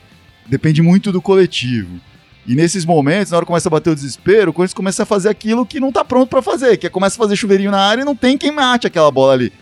Depende 0.47 0.81
muito 0.81 1.11
do 1.11 1.21
coletivo. 1.21 1.99
E 2.45 2.55
nesses 2.55 2.85
momentos, 2.85 3.31
na 3.31 3.37
hora 3.37 3.45
que 3.45 3.47
começa 3.47 3.69
a 3.69 3.71
bater 3.71 3.91
o 3.91 3.95
desespero, 3.95 4.51
o 4.51 4.53
Corinthians 4.53 4.73
começa 4.73 5.03
a 5.03 5.05
fazer 5.05 5.29
aquilo 5.29 5.65
que 5.65 5.79
não 5.79 5.91
tá 5.91 6.03
pronto 6.03 6.29
pra 6.29 6.41
fazer, 6.41 6.77
que 6.77 6.87
é 6.87 6.89
começa 6.89 7.15
a 7.15 7.23
fazer 7.23 7.35
chuveirinho 7.35 7.71
na 7.71 7.79
área 7.79 8.01
e 8.01 8.05
não 8.05 8.15
tem 8.15 8.37
quem 8.37 8.51
mate 8.51 8.87
aquela 8.87 9.11
bola 9.11 9.33
ali. 9.33 9.53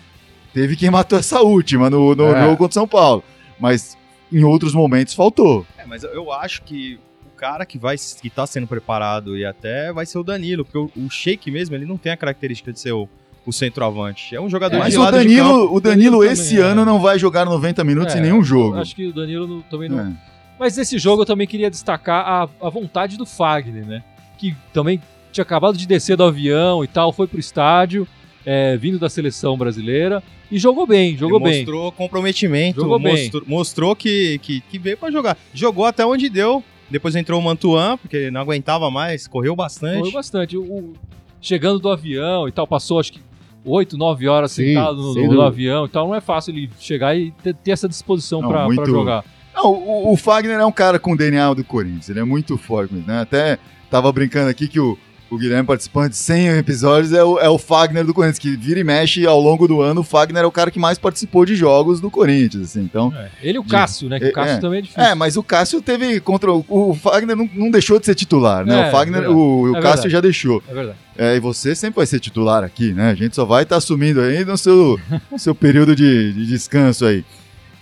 Teve 0.53 0.75
quem 0.75 0.89
matou 0.89 1.19
essa 1.19 1.41
última 1.41 1.89
no, 1.89 2.15
no 2.15 2.25
É. 2.27 2.43
jogo 2.43 2.57
contra 2.57 2.72
o 2.72 2.74
São 2.74 2.88
Paulo. 2.88 3.24
Mas 3.60 3.98
em 4.31 4.43
outros 4.43 4.74
momentos 4.74 5.13
faltou. 5.13 5.65
É, 6.04 6.08
mas 6.08 6.16
eu- 6.16 6.32
acho 6.32 6.62
que 6.64 7.00
o 7.25 7.36
cara 7.38 7.66
que 7.66 7.78
vai 7.78 7.96
que 8.22 8.30
tá 8.30 8.46
sendo 8.48 8.68
preparado 8.68 9.38
e 9.38 9.46
até 9.46 9.92
vai 9.92 10.06
ser 10.06 10.18
o 10.18 10.24
Danilo, 10.24 10.64
porque 10.66 10.78
o, 10.78 11.06
o 11.06 11.10
Sheik 11.10 11.50
mesmo, 11.52 11.75
ele 11.75 11.86
não 11.86 11.98
tem 11.98 12.12
a 12.12 12.18
característica 12.18 12.72
de 12.72 12.80
ser 12.80 12.92
o, 12.94 13.10
o 13.46 13.52
centroavante. 13.52 14.36
É 14.36 14.42
um 14.42 14.50
jogador 14.50 14.78
Mas 14.80 14.94
de 14.94 15.00
o 15.00 15.02
de 15.02 15.06
campo. 15.06 15.18
Danilo, 15.18 15.48
o 15.75 15.80
Danilo 15.82 15.82
Danilo 15.82 16.24
esse 16.24 16.56
também, 16.56 16.72
ano 16.72 16.82
é. 16.82 16.86
não 16.86 17.00
vai 17.00 17.20
jogar 17.20 17.46
90 17.46 17.84
minutos 17.84 18.16
É, 18.16 18.20
em 18.20 18.22
nenhum 18.22 18.44
jogo. 18.44 18.78
Acho 18.78 18.96
que 18.96 19.08
o 19.08 19.14
Danilo 19.14 19.48
não- 19.48 19.62
também 19.64 19.90
não. 19.90 20.00
É. 20.00 20.14
Mas 20.60 20.78
nesse 20.78 20.98
jogo 20.98 21.24
eu 21.24 21.25
também 21.25 21.46
queria 21.46 21.70
destacar 21.70 22.25
a, 22.25 22.68
a 22.68 22.70
vontade 22.70 23.18
do 23.18 23.25
Fagner, 23.25 23.86
né? 23.86 24.04
Que 24.38 24.56
também 24.74 25.02
tinha 25.32 25.44
acabado 25.44 25.78
de 25.78 25.86
descer 25.86 26.16
do 26.16 26.24
avião 26.24 26.82
e 26.84 26.88
tal, 26.88 27.12
foi 27.12 27.28
pro 27.28 27.40
estádio, 27.40 28.08
é, 28.46 28.78
vindo 28.78 29.00
da 29.00 29.10
seleção 29.10 29.58
brasileira 29.58 30.22
e 30.52 30.58
jogou 30.60 30.86
bem, 30.86 31.18
jogou 31.18 31.38
Ele 31.40 31.46
bem. 31.50 31.58
Mostrou 31.60 31.92
comprometimento, 31.92 32.82
Jogou 32.82 33.00
bem. 33.00 33.24
mostrou, 33.24 33.44
mostrou 33.48 33.96
que, 33.96 34.38
que, 34.40 34.62
que 34.62 34.78
veio 34.80 34.98
pra 34.98 35.10
jogar. 35.12 35.38
Jogou 35.54 35.86
até 35.86 36.06
onde 36.06 36.30
deu. 36.30 36.64
Depois 36.90 37.16
entrou 37.16 37.40
o 37.40 37.44
Mantuan, 37.44 37.98
porque 37.98 38.30
não 38.30 38.42
aguentava 38.42 38.92
mais, 38.92 39.25
correu 39.28 39.56
bastante. 39.56 40.02
Foi 40.02 40.12
bastante. 40.12 40.56
O- 40.56 40.62
o- 40.64 40.94
chegando 41.42 41.80
do 41.80 41.90
avião 41.90 42.48
e 42.48 42.52
tal, 42.52 42.68
passou 42.68 43.00
acho 43.00 43.14
que 43.14 43.20
8, 43.64 43.98
9 43.98 44.28
horas 44.28 44.52
Sim, 44.52 44.68
sentado 44.68 44.98
no, 45.02 45.34
no 45.34 45.42
avião 45.42 45.86
e 45.86 45.90
tal. 45.90 46.08
Não 46.08 46.14
é 46.16 46.22
fácil 46.22 46.52
ele 46.54 46.70
chegar 46.80 47.18
e 47.18 47.32
ter, 47.44 47.56
ter 47.56 47.72
essa 47.72 47.90
disposição 47.90 48.48
pra, 48.48 48.66
muito- 48.66 48.86
jogar. 48.86 49.24
Não, 49.56 49.72
o, 49.72 50.12
o 50.14 50.18
Fagner 50.18 50.60
é 50.60 50.66
um 50.66 50.72
cara 50.72 51.00
com 51.00 51.14
o 51.14 51.18
DNA 51.18 51.54
do 51.56 51.64
Corinthians, 51.64 52.10
ele 52.10 52.20
é 52.20 52.24
muito 52.24 52.58
forte, 52.58 52.94
né? 52.94 53.22
Até 53.22 53.58
tava 53.90 54.12
brincando 54.12 54.50
aqui 54.50 54.68
que 54.68 54.80
o, 54.80 54.98
o 55.29 55.38
Guilherme 55.38 55.65
participando 55.65 56.10
de 56.12 56.17
100 56.17 56.58
episódios 56.58 57.12
é 57.12 57.24
o, 57.24 57.39
é 57.39 57.50
o 57.50 57.58
Fagner 57.58 58.05
do 58.05 58.13
Corinthians, 58.13 58.39
que 58.39 58.55
vira 58.55 58.79
e 58.79 58.84
mexe 58.84 59.25
ao 59.25 59.39
longo 59.39 59.67
do 59.67 59.82
ano, 59.82 60.01
o 60.01 60.03
Fagner 60.03 60.44
é 60.44 60.46
o 60.46 60.51
cara 60.51 60.70
que 60.70 60.79
mais 60.79 60.98
participou 60.98 61.46
de 61.46 61.55
jogos 61.55 62.00
do 62.00 62.12
Corinthians, 62.12 62.63
assim, 62.63 62.82
então... 62.82 63.13
É. 63.15 63.29
Ele 63.41 63.58
e 63.58 63.60
o 63.60 63.63
Cássio, 63.63 64.08
né? 64.10 64.20
Que 64.20 64.25
É, 64.25 64.29
o 64.29 64.34
Cássio 64.34 64.58
é. 64.58 64.60
também 64.62 64.79
é 64.79 64.82
difícil. 64.82 65.03
É, 65.03 65.15
mas 65.15 65.36
o 65.36 65.44
Cássio 65.44 65.82
teve 65.82 66.20
contra 66.20 66.51
o, 66.51 66.63
o 66.70 66.94
Fagner 66.94 67.36
não, 67.36 67.50
não 67.53 67.72
deixou 67.72 68.00
de 68.00 68.05
ser 68.05 68.15
titular, 68.15 68.65
né? 68.65 68.86
É, 68.86 68.88
o 68.88 68.91
Fagner, 68.91 69.22
verdade. 69.22 69.39
o, 69.39 69.62
o 69.62 69.77
É 69.77 69.82
Cássio 69.82 70.03
verdade. 70.03 70.10
já 70.12 70.22
deixou. 70.22 70.63
É 70.70 70.74
verdade. 70.74 70.98
É, 71.17 71.36
e 71.36 71.39
você 71.39 71.74
sempre 71.75 71.96
vai 71.98 72.05
ser 72.05 72.20
titular 72.20 72.63
aqui, 72.63 72.94
né? 72.94 73.10
A 73.10 73.15
gente 73.15 73.36
só 73.36 73.46
vai 73.46 73.63
estar 73.63 73.77
assumindo 73.77 74.20
aí 74.22 74.44
no 74.44 74.58
seu, 74.58 75.00
seu 75.38 75.55
período 75.55 75.96
de, 75.96 76.34
de 76.34 76.46
descanso 76.46 77.05
aí. 77.05 77.24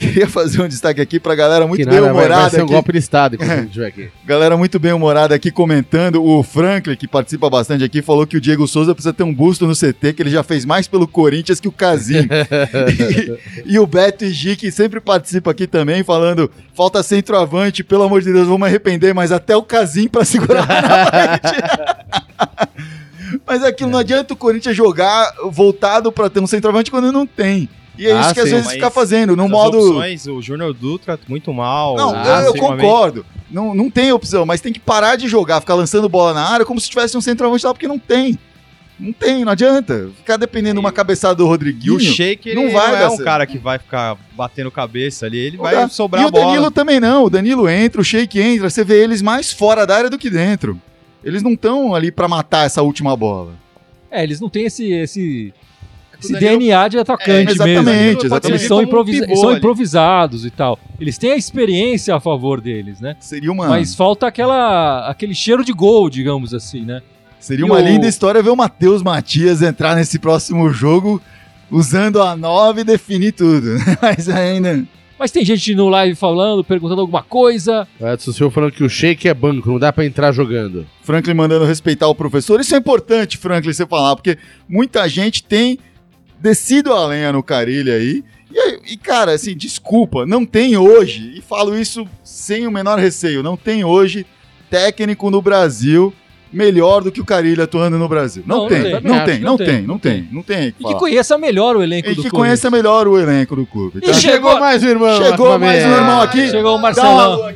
Queria 0.13 0.27
fazer 0.27 0.61
um 0.61 0.67
destaque 0.67 0.99
aqui 0.99 1.19
pra 1.19 1.33
galera 1.33 1.65
muito 1.65 1.79
que 1.79 1.89
bem 1.89 2.01
nada, 2.01 2.13
vai, 2.13 2.49
ser 2.49 2.61
um 2.61 2.65
aqui. 2.65 2.73
golpe 2.73 2.91
de 2.91 2.97
Estado 2.97 3.35
enquanto 3.35 3.49
a 3.81 3.87
aqui. 3.87 4.09
Galera 4.25 4.57
muito 4.57 4.77
bem 4.79 4.91
humorada 4.91 5.33
aqui 5.33 5.49
comentando. 5.49 6.21
O 6.21 6.43
Franklin, 6.43 6.95
que 6.95 7.07
participa 7.07 7.49
bastante 7.49 7.83
aqui, 7.83 8.01
falou 8.01 8.27
que 8.27 8.35
o 8.35 8.41
Diego 8.41 8.67
Souza 8.67 8.93
precisa 8.93 9.13
ter 9.13 9.23
um 9.23 9.33
busto 9.33 9.65
no 9.65 9.73
CT, 9.73 10.13
que 10.13 10.21
ele 10.21 10.29
já 10.29 10.43
fez 10.43 10.65
mais 10.65 10.87
pelo 10.87 11.07
Corinthians 11.07 11.59
que 11.59 11.67
o 11.67 11.71
Casim. 11.71 12.27
e, 13.65 13.73
e 13.73 13.79
o 13.79 13.87
Beto 13.87 14.25
Igi, 14.25 14.55
que 14.55 14.71
sempre 14.71 14.99
participa 14.99 15.51
aqui 15.51 15.65
também, 15.65 16.03
falando: 16.03 16.51
falta 16.73 17.01
centroavante, 17.01 17.83
pelo 17.83 18.03
amor 18.03 18.21
de 18.21 18.33
Deus, 18.33 18.47
vamos 18.47 18.67
arrepender, 18.67 19.13
mas 19.13 19.31
até 19.31 19.55
o 19.55 19.63
Casim 19.63 20.09
pra 20.09 20.25
segurar 20.25 20.67
na 20.67 21.05
frente. 21.05 22.59
mas 23.47 23.63
aquilo 23.63 23.89
não 23.89 23.99
adianta 23.99 24.33
o 24.33 24.37
Corinthians 24.37 24.75
jogar 24.75 25.31
voltado 25.49 26.11
pra 26.11 26.29
ter 26.29 26.41
um 26.41 26.47
centroavante 26.47 26.91
quando 26.91 27.11
não 27.11 27.25
tem. 27.25 27.69
E 27.97 28.07
é 28.07 28.11
Ah, 28.13 28.21
isso 28.21 28.33
que 28.33 28.39
às 28.39 28.45
sim, 28.47 28.51
vezes 28.55 28.65
mas 28.65 28.73
fica 28.75 28.89
fazendo, 28.89 29.35
no 29.35 29.43
As 29.45 29.49
modo. 29.51 29.77
opções, 29.77 30.25
o 30.27 30.41
Júnior 30.41 30.73
Dutra, 30.73 31.19
muito 31.27 31.53
mal. 31.53 31.95
Não, 31.95 32.13
Ah, 32.15 32.39
eu, 32.41 32.45
eu 32.47 32.51
sim, 32.53 32.57
concordo. 32.59 33.25
Não, 33.51 33.75
não 33.75 33.89
tem 33.89 34.11
opção, 34.11 34.45
mas 34.45 34.61
tem 34.61 34.73
que 34.73 34.79
parar 34.79 35.15
de 35.15 35.27
jogar, 35.27 35.59
ficar 35.61 35.75
lançando 35.75 36.09
bola 36.09 36.33
na 36.33 36.41
área 36.47 36.65
como 36.65 36.79
se 36.79 36.89
tivesse 36.89 37.15
um 37.15 37.21
centroavante 37.21 37.65
lá, 37.65 37.73
porque 37.73 37.87
não 37.87 37.99
tem. 37.99 38.37
Não 38.99 39.11
tem, 39.11 39.43
não 39.43 39.51
adianta. 39.51 40.09
Ficar 40.17 40.37
dependendo 40.37 40.75
de 40.75 40.79
uma 40.79 40.91
cabeçada 40.91 41.35
do 41.35 41.43
E 41.43 41.47
Rodriguinho. 41.47 41.95
o 41.95 41.99
Sheik, 41.99 42.49
ele 42.49 42.55
não 42.55 42.65
não, 42.65 42.71
vai 42.71 42.95
é 42.95 42.99
dar 42.99 43.07
um 43.07 43.15
certo. 43.15 43.23
cara 43.23 43.45
que 43.45 43.57
vai 43.57 43.77
ficar 43.79 44.15
batendo 44.33 44.69
cabeça 44.71 45.25
ali, 45.25 45.37
ele 45.37 45.57
não 45.57 45.63
vai 45.63 45.75
dá. 45.75 45.87
sobrar 45.89 46.21
e 46.23 46.25
a 46.25 46.27
o 46.29 46.31
bola. 46.31 46.45
Danilo 46.45 46.71
também 46.71 46.99
não. 46.99 47.25
O 47.25 47.29
Danilo 47.29 47.67
entra, 47.67 47.99
o 47.99 48.03
Sheik 48.03 48.39
entra. 48.39 48.69
Você 48.69 48.83
vê 48.83 49.03
eles 49.03 49.21
mais 49.21 49.51
fora 49.51 49.85
da 49.85 49.95
área 49.97 50.09
do 50.09 50.17
que 50.17 50.29
dentro. 50.29 50.79
Eles 51.23 51.41
não 51.41 51.53
estão 51.53 51.93
ali 51.95 52.11
pra 52.11 52.27
matar 52.27 52.65
essa 52.65 52.81
última 52.81 53.15
bola. 53.17 53.53
É, 54.11 54.23
eles 54.23 54.39
não 54.39 54.47
têm 54.47 54.65
esse, 54.65 54.91
esse, 54.93 55.53
esse 56.23 56.33
Danilo- 56.33 56.57
DNA 56.59 56.87
de 56.87 56.97
atacante 56.99 57.29
É, 57.31 57.45
mesmo. 57.45 57.51
exatamente, 57.51 58.09
Eles 58.11 58.23
exatamente. 58.25 58.63
são, 58.67 58.77
um 58.79 59.35
são 59.35 59.53
improvisados 59.53 60.45
e 60.45 60.49
tal. 60.49 60.79
Eles 60.99 61.17
têm 61.17 61.31
a 61.31 61.35
experiência 61.37 62.15
a 62.15 62.19
favor 62.19 62.59
deles, 62.61 62.99
né? 62.99 63.15
Seria 63.19 63.51
uma, 63.51 63.67
Mas 63.67 63.95
falta 63.95 64.27
aquela, 64.27 65.07
aquele 65.09 65.33
cheiro 65.35 65.63
de 65.63 65.73
gol, 65.73 66.09
digamos 66.09 66.53
assim, 66.53 66.81
né? 66.85 67.01
seria 67.39 67.65
e 67.65 67.69
uma 67.69 67.75
o- 67.75 67.81
linda 67.85 68.07
história 68.07 68.41
ver 68.41 68.49
o 68.51 68.55
Matheus 68.55 69.03
Matias 69.03 69.61
entrar 69.61 69.95
nesse 69.97 70.17
próximo 70.17 70.69
jogo 70.69 71.21
usando 71.69 72.21
a 72.21 72.35
9 72.37 72.81
e 72.81 72.83
definir 72.85 73.33
tudo. 73.33 73.75
Mas 74.01 74.29
ainda. 74.29 74.85
Mas 75.19 75.31
tem 75.31 75.45
gente 75.45 75.73
no 75.75 75.87
live 75.89 76.15
falando, 76.15 76.63
perguntando 76.63 77.01
alguma 77.01 77.21
coisa. 77.23 77.87
O 77.99 78.07
Edson 78.07 78.31
Silva 78.31 78.53
falando 78.53 78.71
que 78.71 78.83
o 78.83 78.89
shake 78.89 79.27
é 79.27 79.33
banco, 79.33 79.69
não 79.69 79.79
dá 79.79 79.91
pra 79.93 80.05
entrar 80.05 80.31
jogando. 80.31 80.85
Franklin 81.01 81.33
mandando 81.33 81.65
respeitar 81.65 82.07
o 82.07 82.15
professor. 82.15 82.59
Isso 82.59 82.75
é 82.75 82.77
importante, 82.77 83.37
Franklin, 83.37 83.71
você 83.73 83.85
falar, 83.85 84.15
porque 84.15 84.37
muita 84.67 85.07
gente 85.07 85.43
tem 85.43 85.77
descido 86.43 86.91
a 86.93 87.07
lenha 87.07 87.31
no 87.31 87.41
Carilho 87.41 87.93
aí. 87.93 88.21
E, 88.53 88.93
e, 88.93 88.97
cara, 88.97 89.31
assim, 89.31 89.55
desculpa, 89.55 90.25
não 90.25 90.45
tem 90.45 90.77
hoje, 90.77 91.33
e 91.37 91.41
falo 91.41 91.75
isso 91.79 92.05
sem 92.23 92.67
o 92.67 92.71
menor 92.71 92.99
receio, 92.99 93.41
não 93.41 93.55
tem 93.57 93.83
hoje 93.83 94.25
técnico 94.69 95.31
no 95.31 95.41
Brasil 95.41 96.13
melhor 96.51 97.01
do 97.01 97.11
que 97.11 97.19
o 97.19 97.25
Carilho 97.25 97.63
atuando 97.63 97.97
no 97.97 98.07
Brasil. 98.07 98.43
Não, 98.45 98.57
Não, 98.57 98.61
não 98.63 98.69
tem, 98.69 98.83
tem, 98.83 98.91
não, 98.91 99.01
tem, 99.01 99.39
não 99.39 99.51
não 99.51 99.57
tem, 99.57 99.65
tem, 99.67 99.81
não 99.81 99.97
tem, 99.97 100.27
não 100.31 100.43
tem. 100.43 100.67
E 100.67 100.71
que 100.73 100.83
que 100.83 100.95
conheça 100.99 101.35
melhor 101.37 101.75
o 101.75 101.81
elenco 101.81 102.09
E 102.09 102.13
do 102.13 102.21
que 102.21 102.29
Corinthians. 102.29 102.39
conheça 102.39 102.69
melhor 102.69 103.07
o 103.07 103.17
elenco 103.17 103.55
do 103.55 103.65
clube. 103.65 104.01
E 104.03 104.13
chegou- 104.13 104.59
mais 104.59 104.83
um 104.83 104.87
irmão. 104.87 105.17
Chegou 105.17 105.57
mais 105.57 105.83
um 105.83 105.89
irmão 105.95 106.21
aqui. 106.21 106.47
Chegou 106.49 106.73
o 106.73 106.75
Dá 106.75 106.81
Marcelão. 106.81 107.53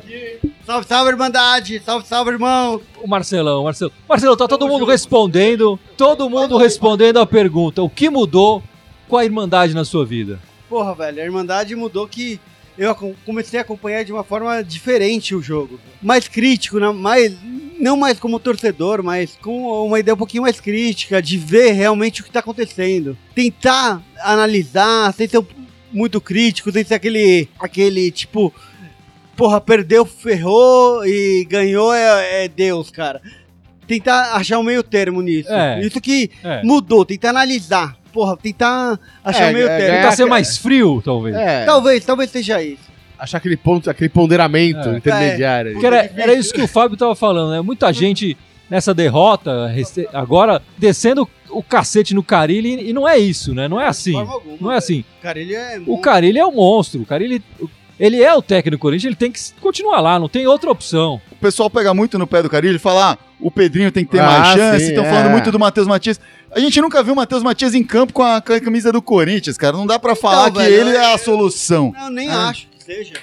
Salve, 0.65 0.85
salve, 0.87 1.11
Irmandade! 1.11 1.81
Salve, 1.85 2.07
salve, 2.07 2.31
irmão! 2.31 2.81
O 3.01 3.07
Marcelão, 3.07 3.63
Marcelo. 3.63 3.91
Marcelo, 4.09 4.35
tá 4.35 4.47
todo 4.47 4.67
mundo 4.67 4.83
respondendo, 4.83 5.79
todo 5.95 6.29
mundo 6.29 6.57
respondendo 6.57 7.19
a 7.19 7.25
pergunta. 7.25 7.81
O 7.83 7.89
que 7.89 8.09
mudou 8.09 8.61
com 9.07 9.17
a 9.17 9.25
Irmandade 9.25 9.73
na 9.73 9.85
sua 9.85 10.05
vida? 10.05 10.39
Porra, 10.69 10.93
velho, 10.93 11.21
a 11.21 11.25
Irmandade 11.25 11.75
mudou 11.75 12.07
que 12.07 12.39
eu 12.77 12.93
comecei 13.25 13.57
a 13.57 13.63
acompanhar 13.63 14.03
de 14.03 14.11
uma 14.11 14.23
forma 14.23 14.63
diferente 14.63 15.33
o 15.33 15.41
jogo. 15.41 15.79
Mais 16.01 16.27
crítico, 16.27 16.79
né? 16.79 16.91
mais, 16.91 17.33
não 17.79 17.97
mais 17.97 18.19
como 18.19 18.39
torcedor, 18.39 19.01
mas 19.01 19.37
com 19.41 19.85
uma 19.85 19.99
ideia 19.99 20.13
um 20.13 20.17
pouquinho 20.17 20.43
mais 20.43 20.59
crítica, 20.59 21.21
de 21.21 21.37
ver 21.37 21.71
realmente 21.71 22.21
o 22.21 22.23
que 22.23 22.29
tá 22.31 22.39
acontecendo. 22.39 23.17
Tentar 23.33 24.01
analisar, 24.19 25.11
sem 25.13 25.27
ser 25.27 25.43
muito 25.91 26.21
crítico, 26.21 26.71
sem 26.71 26.83
ser 26.83 26.93
aquele, 26.95 27.49
aquele 27.59 28.11
tipo, 28.11 28.53
porra, 29.35 29.59
perdeu, 29.59 30.05
ferrou 30.05 31.03
e 31.05 31.45
ganhou 31.49 31.93
é, 31.93 32.45
é 32.45 32.47
Deus, 32.47 32.91
cara. 32.91 33.21
Tentar 33.87 34.33
achar 34.35 34.59
um 34.59 34.63
meio 34.63 34.83
termo 34.83 35.21
nisso. 35.21 35.51
É. 35.51 35.79
Isso 35.81 35.99
que 36.01 36.29
É. 36.43 36.61
mudou, 36.63 37.05
tentar 37.05 37.29
analisar. 37.29 37.97
Porra, 38.17 38.35
tentar 38.35 38.99
achar 39.23 39.51
É, 39.51 39.53
meio 39.53 39.67
é, 39.69 39.77
termo. 39.77 39.93
é, 39.93 39.97
Tentar 39.97 40.11
ser 40.13 40.25
mais 40.25 40.57
frio, 40.57 41.03
talvez. 41.05 41.35
É, 41.35 41.65
Talvez, 41.65 42.03
talvez 42.03 42.31
seja 42.31 42.59
isso. 42.63 42.81
achar 43.19 43.37
aquele 43.37 43.55
ponto, 43.55 43.87
aquele 43.91 44.09
ponderamento 44.09 44.89
É. 44.89 44.97
intermediário. 44.97 45.73
Porque 45.73 45.85
era, 45.85 46.11
era 46.15 46.33
isso 46.33 46.51
que 46.51 46.61
o 46.61 46.67
Fábio 46.67 46.97
tava 46.97 47.15
falando, 47.15 47.51
né? 47.51 47.61
Muita 47.61 47.93
gente 47.93 48.35
nessa 48.67 48.91
derrota, 48.91 49.71
agora 50.11 50.63
descendo 50.79 51.29
o 51.51 51.61
cacete 51.61 52.15
no 52.15 52.23
Carilli, 52.23 52.89
e 52.89 52.91
não 52.91 53.07
é 53.07 53.19
isso, 53.19 53.53
né? 53.53 53.67
Não 53.67 53.79
é 53.79 53.85
assim. 53.85 54.15
Alguma, 54.17 54.57
Não 54.59 54.71
é 54.71 54.77
assim. 54.77 55.03
Cara, 55.21 55.39
ele 55.39 55.53
é. 55.53 55.79
O 55.85 55.99
Carilli 55.99 56.39
é 56.39 56.45
um 56.45 56.53
monstro. 56.55 57.01
O 57.03 57.05
Carilli, 57.05 57.39
ele 57.99 58.23
é 58.23 58.33
o 58.33 58.41
técnico 58.41 58.77
do 58.77 58.81
Corinthians, 58.81 59.05
ele 59.05 59.15
tem 59.15 59.31
que 59.31 59.39
continuar 59.61 60.01
lá, 60.01 60.17
não 60.19 60.27
tem 60.27 60.47
outra 60.47 60.71
opção. 60.71 61.21
O 61.37 61.39
pessoal 61.39 61.69
pega 61.69 61.93
muito 61.93 62.17
no 62.17 62.25
pé 62.25 62.41
do 62.41 62.49
Carilho 62.49 62.75
e 62.75 62.79
fala: 62.79 63.11
ah, 63.13 63.17
o 63.39 63.51
Pedrinho 63.51 63.91
tem 63.91 64.03
que 64.03 64.11
ter 64.11 64.19
Ah, 64.19 64.25
mais 64.25 64.59
chance. 64.59 64.85
Estão 64.85 65.05
é. 65.05 65.09
falando 65.09 65.29
muito 65.31 65.51
do 65.51 65.59
Matheus 65.59 65.87
Matias. 65.87 66.19
A 66.51 66.59
gente 66.59 66.81
nunca 66.81 67.03
viu 67.03 67.13
o 67.13 67.15
Matheus 67.15 67.43
Matias 67.43 67.75
em 67.75 67.83
campo 67.83 68.11
com 68.13 68.23
a, 68.23 68.41
camisa 68.41 68.91
do 68.91 69.01
Corinthians, 69.01 69.57
cara. 69.57 69.77
Não 69.77 69.85
dá 69.85 69.99
pra 69.99 70.15
falar 70.15 70.49
que 70.49 70.57
velho, 70.57 70.73
ele 70.73 70.95
é 70.95 71.05
a 71.05 71.11
eu- 71.13 71.17
solução. 71.19 71.93
Não, 71.95 72.09
nem 72.09 72.29
Ah. 72.29 72.49
acho 72.49 72.67
que 72.67 72.83
seja. 72.83 73.13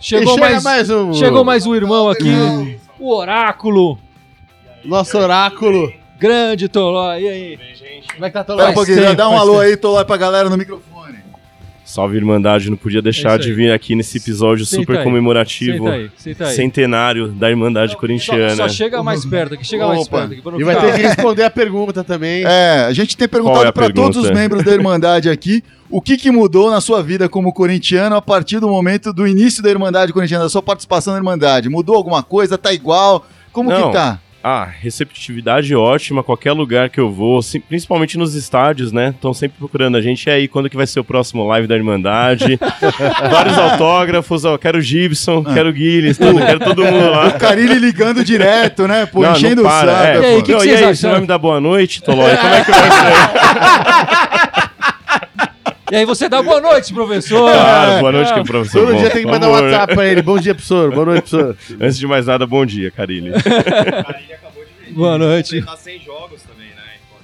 Chegou 0.00 0.34
chega 0.34 0.50
mais, 0.50 0.62
mais 0.62 0.90
um. 0.90 1.12
chegou 1.12 1.44
mais 1.44 1.66
um 1.66 1.74
irmão 1.74 2.08
aqui, 2.08 2.30
o 2.98 3.12
Oráculo. 3.12 3.98
Nosso 4.84 5.18
oráculo. 5.18 5.92
Grande 6.20 6.68
Tolói, 6.68 7.22
e 7.22 7.28
aí? 7.28 7.58
Como 8.12 8.24
é 8.24 8.28
que 8.28 8.34
tá 8.34 8.44
Pera 8.44 8.70
um 8.70 8.74
pouquinho, 8.74 9.14
dá 9.16 9.28
um 9.28 9.36
alô 9.38 9.60
aí, 9.60 9.78
lá 9.82 10.04
pra 10.04 10.16
galera 10.16 10.48
no 10.48 10.56
microfone. 10.56 10.97
Salve 11.88 12.16
Irmandade, 12.18 12.68
não 12.68 12.76
podia 12.76 12.98
É 12.98 13.02
deixar 13.02 13.38
isso 13.40 13.48
de 13.48 13.54
vir 13.54 13.72
aqui 13.72 13.94
nesse 13.94 14.18
episódio 14.18 14.66
Senta 14.66 14.82
super 14.82 14.98
aí. 14.98 15.04
comemorativo, 15.04 15.84
Senta 15.84 15.90
aí, 15.96 16.10
senta 16.18 16.46
aí. 16.46 16.54
centenário 16.54 17.28
da 17.28 17.48
Irmandade 17.48 17.96
Corintiana. 17.96 18.50
Só, 18.56 18.68
só 18.68 18.68
chega 18.68 19.02
mais 19.02 19.24
perto 19.24 19.54
aqui, 19.54 19.66
chega 19.66 19.86
mais 19.86 20.00
Opa. 20.06 20.18
perto 20.18 20.32
aqui. 20.32 20.42
pra 20.42 20.52
não 20.52 20.60
E 20.60 20.64
vai 20.64 20.74
ficar- 20.74 20.86
ter 20.88 20.96
que 21.00 21.06
responder 21.06 21.42
a 21.44 21.50
pergunta 21.50 22.04
também. 22.04 22.44
É, 22.44 22.84
a 22.86 22.92
gente 22.92 23.16
tem 23.16 23.24
é 23.24 23.28
perguntado 23.28 23.68
a 23.68 23.72
pra 23.72 23.90
todos 23.90 24.18
os 24.18 24.30
membros 24.30 24.62
da 24.62 24.72
Irmandade 24.72 25.30
aqui 25.30 25.64
o 25.90 26.02
que, 26.02 26.18
que 26.18 26.30
mudou 26.30 26.70
na 26.70 26.82
sua 26.82 27.02
vida 27.02 27.26
como 27.28 27.50
corintiano 27.54 28.14
a 28.14 28.20
partir 28.20 28.60
do 28.60 28.68
momento 28.68 29.10
do 29.10 29.26
início 29.26 29.62
da 29.62 29.70
Irmandade 29.70 30.12
Corintiana, 30.12 30.44
da 30.44 30.50
sua 30.50 30.60
participação 30.62 31.14
na 31.14 31.18
Irmandade. 31.18 31.70
Mudou 31.70 31.96
alguma 31.96 32.22
coisa? 32.22 32.58
Tá 32.58 32.70
igual? 32.70 33.26
Como 33.50 33.70
Não. 33.70 33.86
que 33.88 33.92
tá? 33.94 34.20
Ah, 34.50 34.66
receptividade 34.80 35.74
ótima, 35.74 36.22
qualquer 36.22 36.52
lugar 36.52 36.88
que 36.88 36.98
eu 36.98 37.10
vou, 37.12 37.42
sim- 37.42 37.60
principalmente 37.60 38.16
nos 38.16 38.34
estádios, 38.34 38.92
né? 38.92 39.10
Estão 39.10 39.34
sempre 39.34 39.58
procurando 39.58 39.96
a 39.98 40.00
gente. 40.00 40.24
E 40.26 40.30
aí, 40.30 40.48
quando 40.48 40.70
que 40.70 40.76
vai 40.76 40.86
ser 40.86 41.00
o 41.00 41.04
próximo 41.04 41.46
live 41.46 41.66
da 41.66 41.76
Irmandade? 41.76 42.58
Vários 43.30 43.58
autógrafos, 43.58 44.46
ó, 44.46 44.56
quero 44.56 44.80
Gibson, 44.80 45.44
Ah. 45.46 45.52
quero 45.52 45.70
Guilherme, 45.70 46.14
todo- 46.14 46.38
quero 46.38 46.60
todo 46.60 46.82
mundo 46.82 47.10
lá. 47.10 47.26
O 47.28 47.32
Carilli 47.38 47.74
ligando 47.78 48.24
direto, 48.24 48.88
né? 48.88 49.04
Pô, 49.04 49.20
Não, 49.22 49.32
enchendo 49.32 49.62
não 49.62 49.68
o 49.68 49.72
para, 49.72 49.92
saco. 49.92 50.06
é. 50.06 50.20
E 50.22 50.24
aí, 50.24 50.36
pô. 50.38 50.42
que 50.44 50.52
Não, 50.52 50.58
vocês 50.60 50.72
e 50.72 50.76
aí, 50.76 50.82
acham? 50.84 50.94
você 50.94 51.08
vai 51.10 51.20
me 51.20 51.26
dar 51.26 51.38
boa 51.38 51.60
noite, 51.60 52.02
Tolói? 52.02 52.34
Como 52.36 52.54
é 52.54 52.64
que 52.64 52.70
vai 52.70 52.90
ser? 52.90 54.68
E 55.90 55.96
aí 55.96 56.04
você 56.04 56.28
dá 56.28 56.42
boa 56.42 56.60
noite, 56.60 56.92
professor. 56.92 57.50
Claro, 57.50 58.00
boa 58.00 58.12
noite, 58.12 58.34
que 58.34 58.40
o 58.40 58.44
professor. 58.44 58.80
Todo 58.80 58.92
bom, 58.92 58.98
dia 59.00 59.08
tem 59.10 59.22
que 59.24 59.30
mandar 59.30 59.48
um? 59.48 59.52
WhatsApp 59.52 59.94
pra 59.94 60.06
ele. 60.06 60.20
Bom 60.20 60.38
dia, 60.38 60.54
professor. 60.54 60.92
Boa 60.92 61.06
noite, 61.06 61.30
professor. 61.30 61.56
Antes 61.80 61.98
de 61.98 62.06
mais 62.06 62.26
nada, 62.26 62.46
bom 62.46 62.66
dia, 62.66 62.90
Carilli. 62.90 63.30
O 63.30 63.32
Carilli 63.42 64.32
Boa 64.98 65.16
noite. 65.16 65.56
Ele 65.56 65.66
tá 65.66 65.76
sem 65.76 66.00
jogos 66.00 66.42
também, 66.42 66.66
né? 66.68 66.74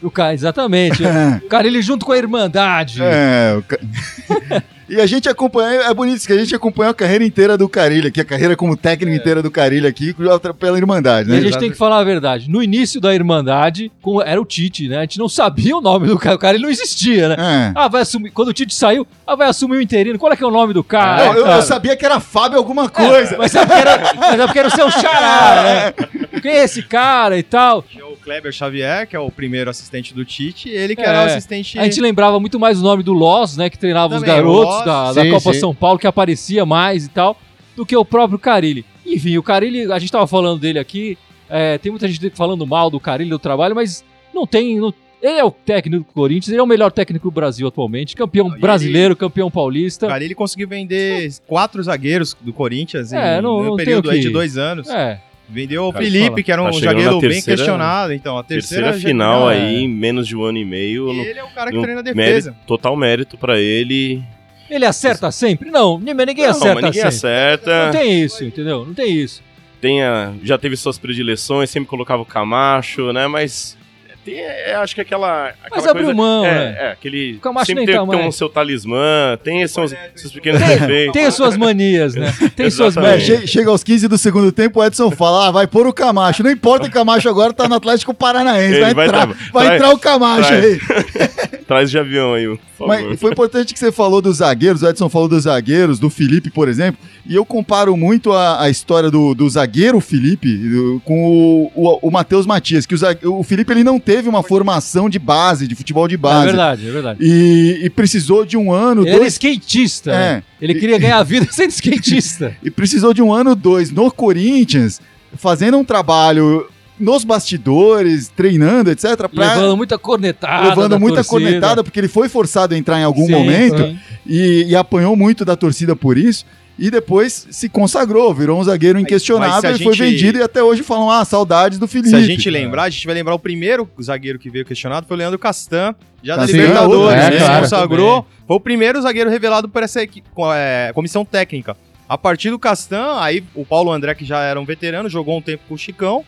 O 0.03 0.11
cara, 0.11 0.33
exatamente. 0.35 1.03
O 1.45 1.49
cara, 1.49 1.67
ele 1.67 1.83
junto 1.83 2.07
com 2.07 2.13
a 2.13 2.17
Irmandade. 2.19 3.01
É, 3.03 3.55
o 3.59 3.63
ca- 3.63 3.79
E 4.95 5.01
a 5.01 5.07
gente 5.07 5.29
acompanha, 5.29 5.83
é 5.83 5.93
bonito 5.93 6.19
isso, 6.19 6.27
que 6.27 6.33
a 6.33 6.39
gente 6.39 6.55
acompanhou 6.55 6.93
a 6.93 6.95
carreira 6.95 7.25
inteira 7.25 7.59
do 7.59 7.69
Carilli 7.69 8.07
aqui, 8.07 8.21
a 8.21 8.25
carreira 8.25 8.55
como 8.55 8.77
técnico 8.77 9.17
inteira 9.17 9.43
do 9.43 9.51
Carilli 9.51 9.89
aqui, 9.89 10.15
pela 10.57 10.79
Irmandade, 10.79 11.29
E 11.29 11.33
a 11.33 11.37
né? 11.37 11.43
gente 11.43 11.59
tem 11.59 11.69
que 11.69 11.77
falar 11.77 11.99
a 11.99 12.05
verdade. 12.05 12.49
No 12.49 12.63
início 12.63 13.01
da 13.01 13.13
Irmandade, 13.13 13.91
era 14.25 14.41
o 14.41 14.45
Tite, 14.45 14.87
né? 14.87 14.99
A 14.99 15.01
gente 15.01 15.19
não 15.19 15.29
sabia 15.29 15.77
o 15.77 15.81
nome 15.81 16.07
do 16.07 16.17
cara. 16.17 16.37
O 16.37 16.39
cara 16.39 16.55
ele 16.57 16.63
não 16.63 16.71
existia, 16.71 17.31
né? 17.31 17.37
É. 17.37 17.73
Ah, 17.75 17.89
vai 17.89 18.03
assumir. 18.03 18.31
Quando 18.31 18.49
o 18.49 18.53
Tite 18.53 18.73
saiu, 18.73 19.05
ah, 19.27 19.35
vai 19.35 19.49
assumir 19.49 19.79
o 19.79 19.83
interino. 19.83 20.17
Qual 20.17 20.33
é 20.33 20.37
que 20.37 20.45
é 20.45 20.47
o 20.47 20.51
nome 20.51 20.73
do 20.73 20.85
cara? 20.85 21.25
Não, 21.25 21.33
eu, 21.33 21.39
eu 21.41 21.45
cara? 21.45 21.63
sabia 21.63 21.97
que 21.97 22.05
era 22.07 22.21
Fábio 22.21 22.57
alguma 22.57 22.89
coisa. 22.89 23.37
Mas 23.37 23.53
é 23.53 23.67
porque 23.67 23.81
era, 23.81 24.15
mas 24.17 24.41
é 24.41 24.47
porque 24.47 24.59
era 24.61 24.69
o 24.69 24.71
seu 24.71 24.91
xará, 24.93 25.63
né? 25.99 26.41
Quem 26.41 26.53
é 26.53 26.65
esse 26.65 26.83
cara 26.85 27.37
e 27.37 27.43
tal? 27.43 27.85
Kleber 28.25 28.53
Xavier, 28.53 29.07
que 29.07 29.15
é 29.15 29.19
o 29.21 29.31
primeiro 29.31 29.69
assistente 29.71 30.15
do 30.15 30.25
Tite, 30.25 30.69
e 30.69 30.73
ele 30.73 30.97
que 30.97 31.03
É, 31.03 31.07
era 31.07 31.23
o 31.23 31.25
assistente. 31.27 31.79
A 31.79 31.85
gente 31.85 32.01
lembrava 32.01 32.41
muito 32.41 32.59
mais 32.59 32.81
o 32.81 32.83
nome 32.83 33.03
do 33.03 33.13
Loss, 33.13 33.57
né? 33.57 33.69
Que 33.71 33.79
treinava 33.79 34.15
os 34.15 34.21
Também, 34.21 34.35
garotos 34.37 34.75
o 34.75 34.77
Loss. 34.79 34.85
da, 34.85 35.13
da 35.13 35.23
Sim, 35.23 35.31
Copa 35.31 35.53
sim. 35.53 35.61
São 35.61 35.75
Paulo, 35.75 35.99
que 35.99 36.07
aparecia 36.07 36.65
mais 36.65 37.05
e 37.07 37.11
tal, 37.11 37.37
do 37.77 37.85
que 37.85 37.97
o 37.97 38.05
próprio 38.05 38.39
Carilli. 38.39 38.85
Enfim, 39.07 39.37
o 39.37 39.43
Carilli, 39.43 39.93
a 39.93 39.99
gente 39.99 40.11
tava 40.11 40.27
falando 40.27 40.59
dele 40.59 40.79
aqui, 40.79 41.19
é, 41.49 41.77
tem 41.79 41.93
muita 41.93 42.09
gente 42.09 42.31
falando 42.31 42.67
mal 42.67 42.89
do 42.91 42.99
Carilli, 42.99 43.31
do 43.31 43.39
trabalho, 43.39 43.75
mas 43.75 44.03
não 44.33 44.47
tem... 44.47 44.79
não- 44.81 44.95
ele 45.23 45.39
é 45.39 45.45
o 45.45 45.51
técnico 45.51 46.05
do 46.05 46.13
Corinthians, 46.13 46.49
ele 46.51 46.61
é 46.61 46.63
o 46.63 46.67
melhor 46.67 46.93
técnico 46.93 47.29
do 47.29 47.31
Brasil 47.31 47.67
atualmente, 47.67 48.15
campeão 48.15 48.49
Não, 48.51 48.59
brasileiro, 48.59 49.17
campeão 49.17 49.51
paulista. 49.51 50.05
O 50.05 50.09
Carilli 50.11 50.35
conseguiu 50.35 50.69
vender 50.69 51.33
quatro 51.47 51.83
zagueiros 51.83 52.37
do 52.43 52.53
Corinthians 52.53 53.11
em 53.11 53.17
É, 53.17 53.41
não 53.41 53.75
tem 53.75 53.87
período 53.87 54.11
de 54.11 54.29
dois 54.29 54.59
anos. 54.59 54.87
É, 54.91 55.19
Vendeu 55.49 55.87
o 55.89 55.93
Cara, 55.93 56.05
Felipe, 56.05 56.27
fala. 56.27 56.43
que 56.43 56.53
era 56.53 56.63
um 56.63 56.67
Tá 56.67 56.73
chegando 56.73 57.03
zagueiro 57.03 57.21
bem 57.21 57.43
questionado. 57.43 58.13
Então, 58.15 58.39
a 58.39 58.43
terceira. 58.43 58.87
Terceira 58.93 59.09
final 59.09 59.51
é. 59.51 59.57
aí, 59.57 59.85
em 59.85 59.89
menos 59.89 60.27
de 60.27 60.35
um 60.37 60.43
ano 60.43 60.57
e 60.59 60.65
meio. 60.65 61.13
E 61.13 61.17
no- 61.17 61.23
ele 61.23 61.39
é 61.39 61.45
o 61.45 61.49
cara 61.51 61.71
que 61.71 61.81
treina 61.81 62.01
a 62.01 62.05
mérito- 62.05 62.15
defesa. 62.17 62.57
total 62.67 62.97
mérito 62.97 63.37
pra 63.37 63.59
ele. 63.61 64.23
ele 64.71 64.87
acerta 64.87 65.31
sempre? 65.31 65.71
Não, 65.71 65.99
ninguém 65.99 66.15
Não, 66.45 66.51
acerta 66.51 66.75
mas 66.75 66.85
ninguém 66.85 66.93
sempre. 66.95 67.09
acerta. 67.09 67.85
Não 67.87 67.93
tem 67.93 68.23
isso, 68.25 68.45
entendeu? 68.45 68.85
Não 68.87 68.95
tem 68.95 69.15
isso. 69.15 69.43
Tem 69.81 70.03
a- 70.03 70.33
já 70.43 70.57
teve 70.57 70.77
suas 70.77 70.97
predileções, 70.99 71.69
sempre 71.69 71.89
colocava 71.91 72.23
o 72.23 72.27
Camacho, 72.27 73.13
né? 73.13 73.27
Mas 73.29 73.77
tem, 74.25 74.39
é, 74.41 74.75
acho 74.77 74.95
que 74.95 75.01
aquela. 75.01 75.49
aquela 75.49 75.77
Mas 75.77 75.87
abriu 75.87 76.07
coisa- 76.07 76.17
mão, 76.17 76.45
é, 76.45 76.51
né? 76.55 76.77
É, 76.79 76.91
aquele. 76.93 77.39
Camacho 77.43 77.67
sempre 77.67 77.87
tem, 77.87 77.95
tá 77.95 78.07
tem 78.07 78.27
um 78.27 78.33
seu 78.33 78.49
talismã, 78.49 79.39
tem 79.43 79.63
esses, 79.63 79.95
esses 80.17 80.33
pequenos 80.33 80.61
defeitos. 80.61 81.13
Tem 81.13 81.25
as 81.27 81.35
suas 81.35 81.57
manias, 81.57 82.15
né? 82.15 82.33
Tem 82.57 82.71
suas 82.71 82.97
manias. 82.97 83.23
che- 83.23 83.47
chega 83.47 83.71
aos 83.71 83.83
15 83.85 84.09
do 84.09 84.17
segundo 84.19 84.51
tempo, 84.53 84.81
o 84.81 84.85
Edson 84.85 85.11
fala: 85.11 85.49
ah, 85.49 85.51
vai 85.51 85.67
pôr 85.67 85.87
o 85.87 85.93
Camacho. 85.93 86.43
Não 86.43 86.51
importa 86.51 86.85
que 86.85 86.91
o 86.91 86.95
Camacho 86.95 87.29
agora 87.29 87.53
tá 87.53 87.69
no 87.69 87.75
Atlético 87.75 88.15
Paranaense. 88.15 88.81
Vai, 88.81 88.95
vai 88.95 89.07
entrar, 89.07 89.27
tra- 89.27 89.37
vai 89.53 89.65
traz- 89.67 89.83
entrar 89.83 89.95
o 89.95 89.99
Camacho 89.99 90.53
aí. 90.53 90.81
Traz 91.67 91.91
de 91.91 91.99
avião 91.99 92.35
aí, 92.35 92.47
por 92.47 92.59
favor. 92.79 92.89
Mas 92.89 93.21
foi 93.21 93.31
importante 93.33 93.73
que 93.73 93.79
você 93.79 93.91
falou 93.91 94.21
dos 94.21 94.37
zagueiros, 94.39 94.83
o 94.83 94.89
Edson 94.89 95.09
falou 95.09 95.29
dos 95.29 95.45
zagueiros, 95.45 95.99
do 95.99 96.11
Felipe, 96.11 96.51
por 96.51 96.69
exemplo, 96.69 97.01
e 97.27 97.35
eu 97.35 97.45
comparo 97.45 97.97
muito 97.97 98.33
a, 98.33 98.63
a 98.63 98.69
história 98.69 99.11
do, 99.11 99.35
do 99.35 99.49
zagueiro 99.49 99.99
Felipe 100.01 100.55
do- 100.57 101.01
com 101.05 101.25
o, 101.25 101.73
o, 101.75 102.09
o 102.09 102.11
Matheus 102.11 102.45
Matias, 102.47 102.85
que 102.85 102.95
o, 102.95 102.99
zague- 102.99 103.27
o 103.27 103.43
Felipe 103.43 103.73
ele 103.73 103.83
não 103.85 103.99
teve 103.99 104.29
uma 104.29 104.43
formação 104.43 105.09
de 105.09 105.19
base, 105.19 105.67
de 105.67 105.75
futebol 105.75 106.07
de 106.07 106.17
É 106.17 106.19
base. 106.19 106.47
verdade, 106.47 106.89
é 106.89 106.91
verdade. 106.93 107.19
E, 107.23 107.81
e 107.85 107.91
precisou 107.91 108.45
de 108.45 108.57
um 108.57 108.71
ano, 108.73 109.03
Ele 109.03 109.11
era 109.11 109.19
dois. 109.21 109.33
skatista, 109.33 110.11
É. 110.11 110.15
né? 110.37 110.43
Ele 110.61 110.75
queria 110.75 110.99
ganhar 110.99 111.19
a 111.19 111.23
vida 111.23 111.47
sendo 111.53 111.71
skatista. 111.71 112.57
E 112.63 112.71
precisou 112.71 113.15
de 113.15 113.23
um 113.23 113.33
ano, 113.33 113.55
dois 113.55 113.91
no 113.91 114.11
Corinthians, 114.11 115.01
fazendo 115.37 115.79
um 115.79 115.85
trabalho 115.85 116.67
nos 117.05 117.23
bastidores, 117.25 118.29
treinando, 118.29 118.91
etc. 118.91 119.29
Pra, 119.29 119.55
levando 119.55 119.77
muita 119.77 119.99
cornetada. 119.99 120.69
levando 120.71 120.91
da 120.91 120.99
muita 120.99 121.17
torcida. 121.23 121.31
cornetada, 121.45 121.85
porque 121.85 122.01
ele 122.01 122.09
foi 122.09 122.29
forçado 122.29 122.75
a 122.75 122.79
entrar 122.79 122.99
em 122.99 123.05
algum 123.05 123.27
Sim, 123.27 123.33
momento. 123.33 123.97
e, 124.27 124.65
e 124.69 124.75
apanhou 124.77 125.15
muito 125.15 125.45
da 125.45 125.55
torcida 125.55 125.95
por 125.95 126.17
isso. 126.19 126.45
E 126.77 126.91
depois 126.91 127.47
se 127.51 127.69
consagrou, 127.69 128.35
virou 128.35 128.59
um 128.59 128.65
zagueiro 128.65 128.99
inquestionável 128.99 129.71
a 129.71 129.75
e 129.75 129.83
foi 129.83 129.95
gente- 129.95 130.11
vendido. 130.11 130.39
E 130.39 130.43
até 130.43 130.61
hoje 130.61 130.83
falam, 130.83 131.09
ah, 131.09 131.25
saudades 131.25 131.79
do 131.79 131.87
Felipe. 131.87 132.09
Se 132.09 132.17
a 132.17 132.21
gente 132.23 132.51
lembrar, 132.51 132.85
a 132.85 132.91
gente 132.91 133.07
vai 133.07 133.15
lembrar 133.15 133.33
o 133.35 133.39
primeiro 133.39 133.89
zagueiro 134.03 134.41
que 134.41 134.51
veio 134.51 134.65
questionado 134.65 135.07
foi 135.07 135.17
o 135.17 135.19
Leandro 135.19 135.39
Castan, 135.39 135.95
já 136.21 136.35
da 136.35 136.43
Castan, 136.43 136.57
Libertadores, 136.57 137.23
é, 137.23 137.31
né? 137.31 137.39
claro. 137.39 137.65
Se 137.67 137.71
consagrou. 137.71 138.27
Foi 138.47 138.57
o 138.57 138.61
primeiro 138.61 139.01
zagueiro 139.01 139.31
revelado 139.31 139.69
por 139.69 139.85
essa 139.85 140.01
é, 140.03 140.91
comissão 140.93 141.25
técnica. 141.25 141.77
A 142.09 142.19
partir 142.19 142.51
do 142.51 142.59
Castan, 142.59 143.21
aí 143.21 143.45
o 143.55 143.65
Paulo 143.65 143.93
André, 143.93 144.15
que 144.15 144.25
já 144.25 144.41
era 144.41 144.61
um 144.61 144.65
veterano, 144.65 145.09
jogou 145.09 145.39
um 145.39 145.43
tempo 145.43 145.63
com 145.69 145.75
o 145.75 145.79
Chicão. 145.79 146.25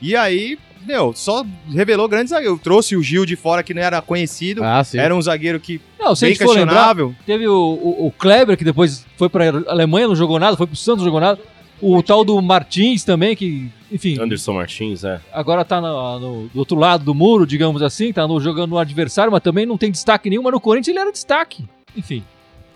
E 0.00 0.14
aí, 0.14 0.58
meu, 0.86 1.12
só 1.14 1.44
revelou 1.72 2.08
grandes 2.08 2.30
zagueiros. 2.30 2.60
Trouxe 2.60 2.96
o 2.96 3.02
Gil 3.02 3.24
de 3.26 3.34
fora, 3.36 3.62
que 3.62 3.74
não 3.74 3.82
era 3.82 4.00
conhecido. 4.02 4.62
Ah, 4.62 4.82
sim. 4.84 4.98
Era 4.98 5.14
um 5.14 5.20
zagueiro 5.22 5.58
que 5.58 5.80
Não, 5.98 6.14
se 6.14 6.24
a 6.24 6.28
bem 6.28 6.36
for 6.36 6.48
lembrar, 6.54 6.64
questionável. 6.74 7.14
teve 7.24 7.46
o, 7.48 7.52
o, 7.54 8.06
o 8.06 8.12
Kleber, 8.12 8.56
que 8.56 8.64
depois 8.64 9.04
foi 9.16 9.28
pra 9.28 9.44
Alemanha, 9.66 10.08
não 10.08 10.16
jogou 10.16 10.38
nada, 10.38 10.56
foi 10.56 10.66
pro 10.66 10.76
Santos, 10.76 10.98
não 10.98 11.06
jogou 11.06 11.20
nada. 11.20 11.40
O 11.80 12.02
tal 12.02 12.24
do 12.24 12.40
Martins 12.40 13.04
também, 13.04 13.36
que, 13.36 13.68
enfim, 13.92 14.18
Anderson 14.18 14.54
Martins, 14.54 15.04
é. 15.04 15.20
agora 15.30 15.62
tá 15.62 15.78
no, 15.78 16.18
no- 16.18 16.48
do 16.48 16.58
outro 16.58 16.74
lado 16.78 17.04
do 17.04 17.14
muro, 17.14 17.46
digamos 17.46 17.82
assim, 17.82 18.14
tá 18.14 18.26
no, 18.26 18.40
jogando 18.40 18.70
no 18.70 18.78
adversário, 18.78 19.30
mas 19.30 19.42
também 19.42 19.66
não 19.66 19.76
tem 19.76 19.90
destaque 19.90 20.30
nenhum, 20.30 20.42
mas 20.42 20.52
no 20.52 20.60
Corinthians 20.60 20.88
ele 20.96 21.00
era 21.02 21.12
destaque. 21.12 21.66
Enfim, 21.94 22.22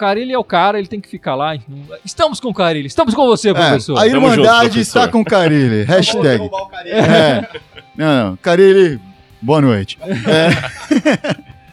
Carilli 0.00 0.32
é 0.32 0.38
o 0.38 0.42
cara, 0.44 0.78
ele 0.78 0.88
tem 0.88 0.98
que 0.98 1.08
ficar 1.08 1.34
lá. 1.34 1.54
Estamos 2.02 2.40
com 2.40 2.48
o 2.48 2.54
Carilli, 2.54 2.86
estamos 2.86 3.14
com 3.14 3.26
você, 3.26 3.50
É, 3.50 3.54
professor. 3.54 3.98
a 3.98 4.00
Tamo 4.00 4.10
junto, 4.10 4.16
Irmandade 4.16 4.68
professor. 4.70 4.80
está 4.80 5.08
com 5.08 5.22
Carilli. 5.22 5.82
Hashtag. 5.84 6.50
É. 6.86 7.46
Não, 7.94 8.30
não. 8.30 8.36
Carilli, 8.36 8.98
boa 9.42 9.60
noite. 9.60 9.98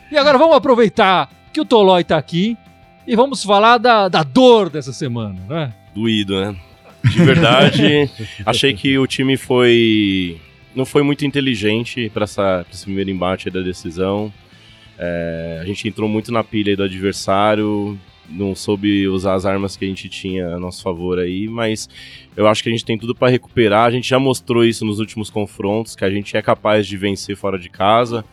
E 0.09 0.17
agora 0.17 0.37
vamos 0.37 0.55
aproveitar 0.55 1.29
que 1.51 1.59
o 1.59 1.65
Tolói 1.65 2.01
tá 2.01 2.17
aqui 2.17 2.57
e 3.05 3.13
vamos 3.13 3.43
falar 3.43 3.77
da, 3.77 4.07
da 4.07 4.23
dor 4.23 4.69
dessa 4.69 4.93
semana, 4.93 5.35
né? 5.49 5.73
doído, 5.93 6.39
né? 6.39 6.55
De 7.03 7.23
verdade, 7.25 8.09
achei 8.45 8.73
que 8.73 8.97
o 8.97 9.05
time 9.05 9.35
foi. 9.35 10.39
Não 10.73 10.85
foi 10.85 11.03
muito 11.03 11.25
inteligente 11.25 12.09
para 12.13 12.23
esse 12.23 12.83
primeiro 12.85 13.09
embate 13.09 13.49
da 13.49 13.59
decisão. 13.59 14.31
É, 14.97 15.59
a 15.61 15.65
gente 15.65 15.87
entrou 15.89 16.07
muito 16.07 16.31
na 16.31 16.41
pilha 16.41 16.75
do 16.77 16.83
adversário, 16.83 17.99
não 18.29 18.55
soube 18.55 19.07
usar 19.07 19.35
as 19.35 19.45
armas 19.45 19.75
que 19.75 19.85
a 19.85 19.87
gente 19.87 20.09
tinha 20.09 20.55
a 20.55 20.59
nosso 20.59 20.81
favor 20.81 21.19
aí, 21.19 21.47
mas 21.47 21.89
eu 22.35 22.47
acho 22.47 22.61
que 22.61 22.69
a 22.69 22.71
gente 22.71 22.85
tem 22.85 22.97
tudo 22.97 23.15
para 23.15 23.29
recuperar. 23.29 23.87
A 23.87 23.91
gente 23.91 24.07
já 24.07 24.19
mostrou 24.19 24.63
isso 24.63 24.85
nos 24.85 24.99
últimos 24.99 25.29
confrontos, 25.29 25.95
que 25.95 26.03
a 26.03 26.09
gente 26.09 26.35
é 26.35 26.41
capaz 26.41 26.87
de 26.87 26.97
vencer 26.97 27.35
fora 27.35 27.57
de 27.57 27.69
casa, 27.69 28.25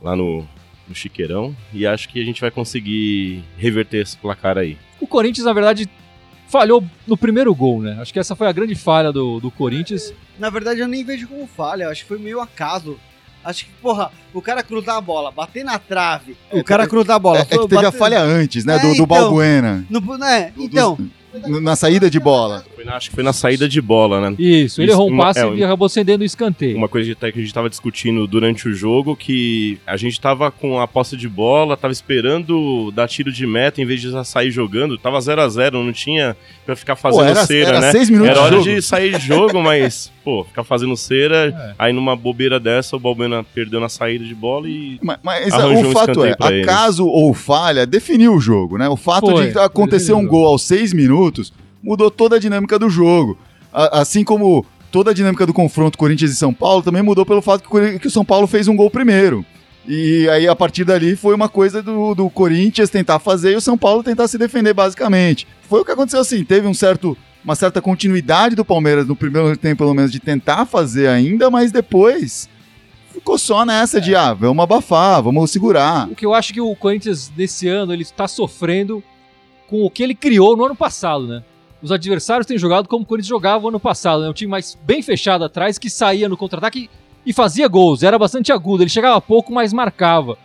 lá 0.00 0.16
no, 0.16 0.46
no 0.88 0.94
Chiqueirão, 0.94 1.56
e 1.72 1.86
acho 1.86 2.08
que 2.08 2.20
a 2.20 2.24
gente 2.24 2.40
vai 2.40 2.50
conseguir 2.50 3.42
reverter 3.56 4.02
esse 4.02 4.16
placar 4.16 4.58
aí. 4.58 4.76
O 5.00 5.06
Corinthians, 5.06 5.46
na 5.46 5.52
verdade, 5.52 5.88
falhou 6.48 6.84
no 7.06 7.16
primeiro 7.16 7.54
gol, 7.54 7.82
né? 7.82 7.98
Acho 8.00 8.12
que 8.12 8.18
essa 8.18 8.36
foi 8.36 8.46
a 8.46 8.52
grande 8.52 8.74
falha 8.74 9.12
do, 9.12 9.40
do 9.40 9.50
Corinthians. 9.50 10.12
Na 10.38 10.50
verdade, 10.50 10.80
eu 10.80 10.88
nem 10.88 11.04
vejo 11.04 11.28
como 11.28 11.46
falha, 11.46 11.84
eu 11.84 11.90
acho 11.90 12.02
que 12.02 12.08
foi 12.08 12.18
meio 12.18 12.40
acaso. 12.40 12.98
Acho 13.46 13.64
que, 13.64 13.70
porra, 13.80 14.10
o 14.34 14.42
cara 14.42 14.60
cruzar 14.62 14.96
a 14.96 15.00
bola, 15.00 15.30
bater 15.30 15.64
na 15.64 15.78
trave, 15.78 16.36
o 16.50 16.64
cara 16.64 16.86
cruzar 16.88 17.14
a 17.14 17.18
bola. 17.20 17.38
É, 17.38 17.42
é 17.42 17.44
que 17.58 17.68
teve 17.68 17.86
a 17.86 17.92
falha 17.92 18.20
antes, 18.20 18.64
né? 18.64 18.74
É, 18.74 18.78
do, 18.80 18.88
do 18.88 18.92
então. 18.94 19.06
Balbuena. 19.06 19.86
No, 19.88 20.00
né? 20.18 20.52
Do- 20.54 20.64
Então, 20.64 20.98
N- 21.32 21.60
Na 21.60 21.76
saída 21.76 22.10
de 22.10 22.18
bola. 22.18 22.64
Na- 22.86 22.96
acho 22.96 23.08
que 23.10 23.14
foi 23.14 23.24
na 23.24 23.32
saída 23.32 23.68
de 23.68 23.80
bola, 23.80 24.30
né? 24.30 24.36
Isso, 24.38 24.80
ele 24.80 24.92
errou 24.92 25.10
um 25.10 25.16
passe 25.16 25.40
é, 25.40 25.54
e 25.54 25.64
acabou 25.64 25.88
cedendo 25.88 26.20
o 26.22 26.24
escanteio. 26.24 26.76
Uma 26.76 26.88
coisa 26.88 27.06
que 27.06 27.12
até 27.12 27.32
que 27.32 27.38
a 27.38 27.42
gente 27.42 27.52
tava 27.52 27.68
discutindo 27.68 28.26
durante 28.26 28.68
o 28.68 28.72
jogo, 28.74 29.16
que 29.16 29.78
a 29.86 29.96
gente 29.96 30.20
tava 30.20 30.50
com 30.50 30.80
a 30.80 30.86
posse 30.86 31.16
de 31.16 31.28
bola, 31.28 31.76
tava 31.76 31.92
esperando 31.92 32.90
dar 32.92 33.08
tiro 33.08 33.32
de 33.32 33.46
meta 33.46 33.80
em 33.82 33.84
vez 33.86 34.00
de 34.00 34.10
já 34.10 34.24
sair 34.24 34.50
jogando. 34.50 34.96
Tava 34.96 35.20
0 35.20 35.40
a 35.42 35.48
0 35.48 35.82
não 35.82 35.92
tinha 35.92 36.36
pra 36.64 36.74
ficar 36.76 36.96
fazendo 36.96 37.24
era- 37.24 37.44
cera, 37.46 37.68
era 37.68 37.80
né? 37.80 37.92
seis 37.92 38.08
minutos 38.10 38.30
Era 38.30 38.38
de 38.40 38.46
hora 38.46 38.56
jogo. 38.62 38.64
de 38.76 38.82
sair 38.82 39.18
de 39.18 39.26
jogo, 39.26 39.62
mas, 39.62 40.12
pô, 40.24 40.44
ficar 40.44 40.64
fazendo 40.64 40.96
cera, 40.96 41.54
É. 41.56 41.74
aí 41.78 41.92
numa 41.92 42.14
bobeira 42.16 42.58
dessa, 42.60 42.96
o 42.96 43.00
Balbuena 43.00 43.44
perdeu 43.44 43.80
na 43.80 43.88
saída 43.88 44.24
de 44.24 44.34
bola 44.34 44.68
e 44.68 44.98
Ma- 45.02 45.18
Mas, 45.22 45.52
Arranjou 45.52 45.84
o 45.84 45.88
um 45.88 45.92
fato 45.92 46.24
é, 46.24 46.36
eles. 46.50 46.68
acaso 46.68 47.06
ou 47.06 47.32
falha 47.34 47.86
definiu 47.86 48.34
o 48.34 48.40
jogo, 48.40 48.76
né? 48.78 48.88
O 48.88 48.96
fato 48.96 49.30
Foi, 49.30 49.50
de 49.50 49.58
acontecer 49.58 50.12
um 50.12 50.26
gol 50.26 50.46
aos 50.46 50.62
seis 50.62 50.92
minutos 50.92 51.52
mudou 51.86 52.10
toda 52.10 52.36
a 52.36 52.38
dinâmica 52.38 52.78
do 52.78 52.90
jogo. 52.90 53.38
A- 53.72 54.00
assim 54.00 54.24
como 54.24 54.66
toda 54.90 55.12
a 55.12 55.14
dinâmica 55.14 55.46
do 55.46 55.54
confronto 55.54 55.96
Corinthians 55.96 56.32
e 56.32 56.36
São 56.36 56.52
Paulo 56.52 56.82
também 56.82 57.02
mudou 57.02 57.24
pelo 57.24 57.40
fato 57.40 57.68
que 57.68 57.76
o 57.76 58.00
que 58.00 58.06
o 58.08 58.10
São 58.10 58.24
Paulo 58.24 58.46
fez 58.48 58.66
um 58.66 58.74
gol 58.74 58.90
primeiro. 58.90 59.44
E 59.86 60.28
aí, 60.30 60.48
a 60.48 60.56
partir 60.56 60.84
dali, 60.84 61.14
foi 61.14 61.32
uma 61.32 61.48
coisa 61.48 61.80
do, 61.80 62.12
do 62.12 62.28
Corinthians 62.28 62.90
tentar 62.90 63.20
fazer 63.20 63.52
e 63.52 63.56
o 63.56 63.60
São 63.60 63.78
Paulo 63.78 64.02
tentar 64.02 64.26
se 64.26 64.36
defender, 64.36 64.74
basicamente. 64.74 65.46
Foi 65.68 65.80
o 65.80 65.84
que 65.84 65.92
aconteceu 65.92 66.18
assim. 66.20 66.42
Teve 66.42 66.66
um 66.66 66.74
certo, 66.74 67.16
uma 67.44 67.54
certa 67.54 67.80
continuidade 67.80 68.56
do 68.56 68.64
Palmeiras 68.64 69.06
no 69.06 69.14
primeiro 69.14 69.56
tempo, 69.56 69.84
pelo 69.84 69.94
menos, 69.94 70.10
de 70.10 70.18
tentar 70.18 70.66
fazer 70.66 71.06
ainda, 71.06 71.48
mas 71.52 71.70
depois 71.70 72.48
ficou 73.14 73.38
só 73.38 73.64
nessa 73.64 74.00
de, 74.00 74.16
ah, 74.16 74.34
vamos 74.34 74.60
abafar, 74.60 75.22
vamos 75.22 75.52
segurar. 75.52 76.08
O 76.10 76.16
que 76.16 76.26
eu 76.26 76.34
acho 76.34 76.52
que 76.52 76.60
o 76.60 76.74
Corinthians, 76.74 77.30
nesse 77.36 77.68
ano, 77.68 77.92
ele 77.92 78.02
está 78.02 78.26
sofrendo 78.26 79.00
com 79.68 79.84
o 79.84 79.90
que 79.90 80.02
ele 80.02 80.16
criou 80.16 80.56
no 80.56 80.64
ano 80.64 80.74
passado, 80.74 81.28
né? 81.28 81.44
Os 81.82 81.92
adversários 81.92 82.46
têm 82.46 82.58
jogado 82.58 82.88
como 82.88 83.04
o 83.04 83.06
Corinthians 83.06 83.28
jogava 83.28 83.62
no 83.62 83.68
ano 83.68 83.80
passado, 83.80 84.22
né? 84.22 84.28
Um 84.28 84.32
time 84.32 84.50
mais 84.50 84.76
bem 84.82 85.02
fechado 85.02 85.44
atrás, 85.44 85.78
que 85.78 85.90
saía 85.90 86.28
no 86.28 86.36
contra-ataque 86.36 86.88
e 87.24 87.32
fazia 87.32 87.68
gols. 87.68 88.02
Era 88.02 88.18
bastante 88.18 88.50
agudo, 88.50 88.82
ele 88.82 88.90
chegava 88.90 89.20
pouco, 89.20 89.52
mas 89.52 89.72
marcava. 89.72 90.38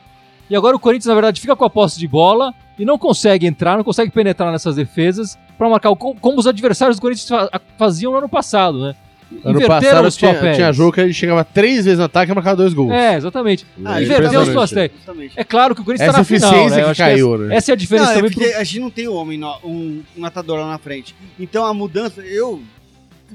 E 0.49 0.55
agora 0.55 0.75
o 0.75 0.79
Corinthians, 0.79 1.05
na 1.07 1.13
verdade, 1.13 1.39
fica 1.39 1.55
com 1.55 1.63
a 1.63 1.69
posse 1.69 1.97
de 1.97 2.07
bola 2.07 2.53
e 2.77 2.83
não 2.83 2.97
consegue 2.97 3.47
entrar, 3.47 3.77
não 3.77 3.83
consegue 3.83 4.11
penetrar 4.11 4.51
nessas 4.51 4.75
defesas 4.75 5.37
para 5.57 5.69
marcar, 5.69 5.95
como 5.95 6.37
os 6.37 6.45
adversários 6.47 6.97
do 6.97 7.01
Corinthians 7.01 7.29
fa- 7.29 7.61
faziam 7.77 8.11
no 8.11 8.17
ano 8.17 8.29
passado, 8.29 8.79
né? 8.81 8.95
Ano 9.43 9.55
Inverteram 9.57 9.67
passado 9.81 10.07
os 10.07 10.15
tinha, 10.17 10.33
papéis. 10.33 10.55
tinha 10.57 10.73
jogo 10.73 10.91
que 10.91 11.01
a 11.01 11.05
gente 11.05 11.15
chegava 11.15 11.43
três 11.43 11.85
vezes 11.85 11.97
no 11.99 12.05
ataque 12.05 12.31
e 12.31 12.35
marcava 12.35 12.57
dois 12.57 12.73
gols. 12.73 12.91
É, 12.91 13.15
exatamente. 13.15 13.65
É 13.77 14.03
Inverteu 14.03 14.41
os 14.41 14.49
papéis. 14.53 14.91
É 15.35 15.43
claro 15.43 15.73
que 15.73 15.81
o 15.81 15.85
Corinthians 15.85 16.09
está 16.09 16.19
na 16.19 16.25
final, 16.25 16.49
eficiência 16.51 16.77
né? 16.77 16.83
Que 16.83 16.89
acho 16.89 16.97
que 16.97 17.09
caiu, 17.09 17.33
essa, 17.35 17.43
né? 17.45 17.55
essa 17.55 17.71
é 17.71 17.73
a 17.73 17.77
diferença 17.77 18.05
Não, 18.07 18.11
é 18.11 18.15
também 18.17 18.31
porque 18.31 18.49
pro... 18.49 18.59
a 18.59 18.63
gente 18.63 18.79
não 18.79 18.89
tem 18.89 19.07
um 19.07 19.15
homem, 19.15 19.37
no- 19.37 19.57
um, 19.63 20.03
um 20.17 20.25
atador 20.25 20.59
lá 20.59 20.67
na 20.67 20.77
frente. 20.77 21.15
Então 21.39 21.65
a 21.65 21.73
mudança, 21.73 22.21
eu 22.21 22.61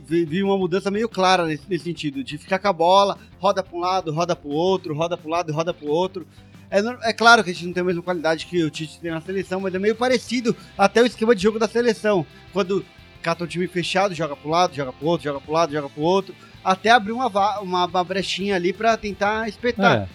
vi, 0.06 0.42
uma 0.42 0.58
mudança 0.58 0.90
meio 0.90 1.08
clara 1.08 1.46
nesse, 1.46 1.62
nesse 1.68 1.84
sentido, 1.84 2.22
de 2.22 2.36
ficar 2.38 2.58
com 2.58 2.68
a 2.68 2.72
bola, 2.72 3.16
roda 3.38 3.62
para 3.62 3.76
um 3.76 3.80
lado, 3.80 4.12
roda 4.12 4.36
para 4.36 4.48
o 4.48 4.52
outro, 4.52 4.94
roda 4.94 5.16
para 5.16 5.26
um 5.26 5.30
lado 5.30 5.50
e 5.50 5.54
roda 5.54 5.72
para 5.72 5.86
o 5.86 5.90
outro. 5.90 6.26
É, 6.70 6.80
é 7.08 7.12
claro 7.12 7.42
que 7.44 7.50
a 7.50 7.52
gente 7.54 7.66
não 7.66 7.72
tem 7.72 7.80
a 7.80 7.86
mesma 7.86 8.02
qualidade 8.02 8.46
que 8.46 8.62
o 8.62 8.70
Tite 8.70 8.98
tem 9.00 9.10
na 9.10 9.20
seleção, 9.20 9.60
mas 9.60 9.74
é 9.74 9.78
meio 9.78 9.94
parecido 9.94 10.54
até 10.76 11.00
o 11.02 11.06
esquema 11.06 11.34
de 11.34 11.42
jogo 11.42 11.58
da 11.58 11.68
seleção. 11.68 12.26
Quando 12.52 12.84
cata 13.26 13.42
o 13.42 13.46
time 13.48 13.66
fechado, 13.66 14.14
joga 14.14 14.36
um 14.44 14.48
lado, 14.48 14.72
joga 14.76 14.92
para 14.92 15.04
o 15.04 15.08
outro, 15.08 15.24
joga 15.24 15.40
para 15.40 15.50
o 15.50 15.52
lado, 15.54 15.72
joga 15.72 15.88
para 15.88 16.00
o 16.00 16.04
outro, 16.04 16.32
até 16.64 16.90
abrir 16.90 17.10
uma, 17.10 17.26
uma, 17.60 17.86
uma 17.86 18.04
brechinha 18.04 18.54
ali 18.54 18.72
para 18.72 18.96
tentar 18.96 19.48
espetar. 19.48 20.02
É. 20.02 20.06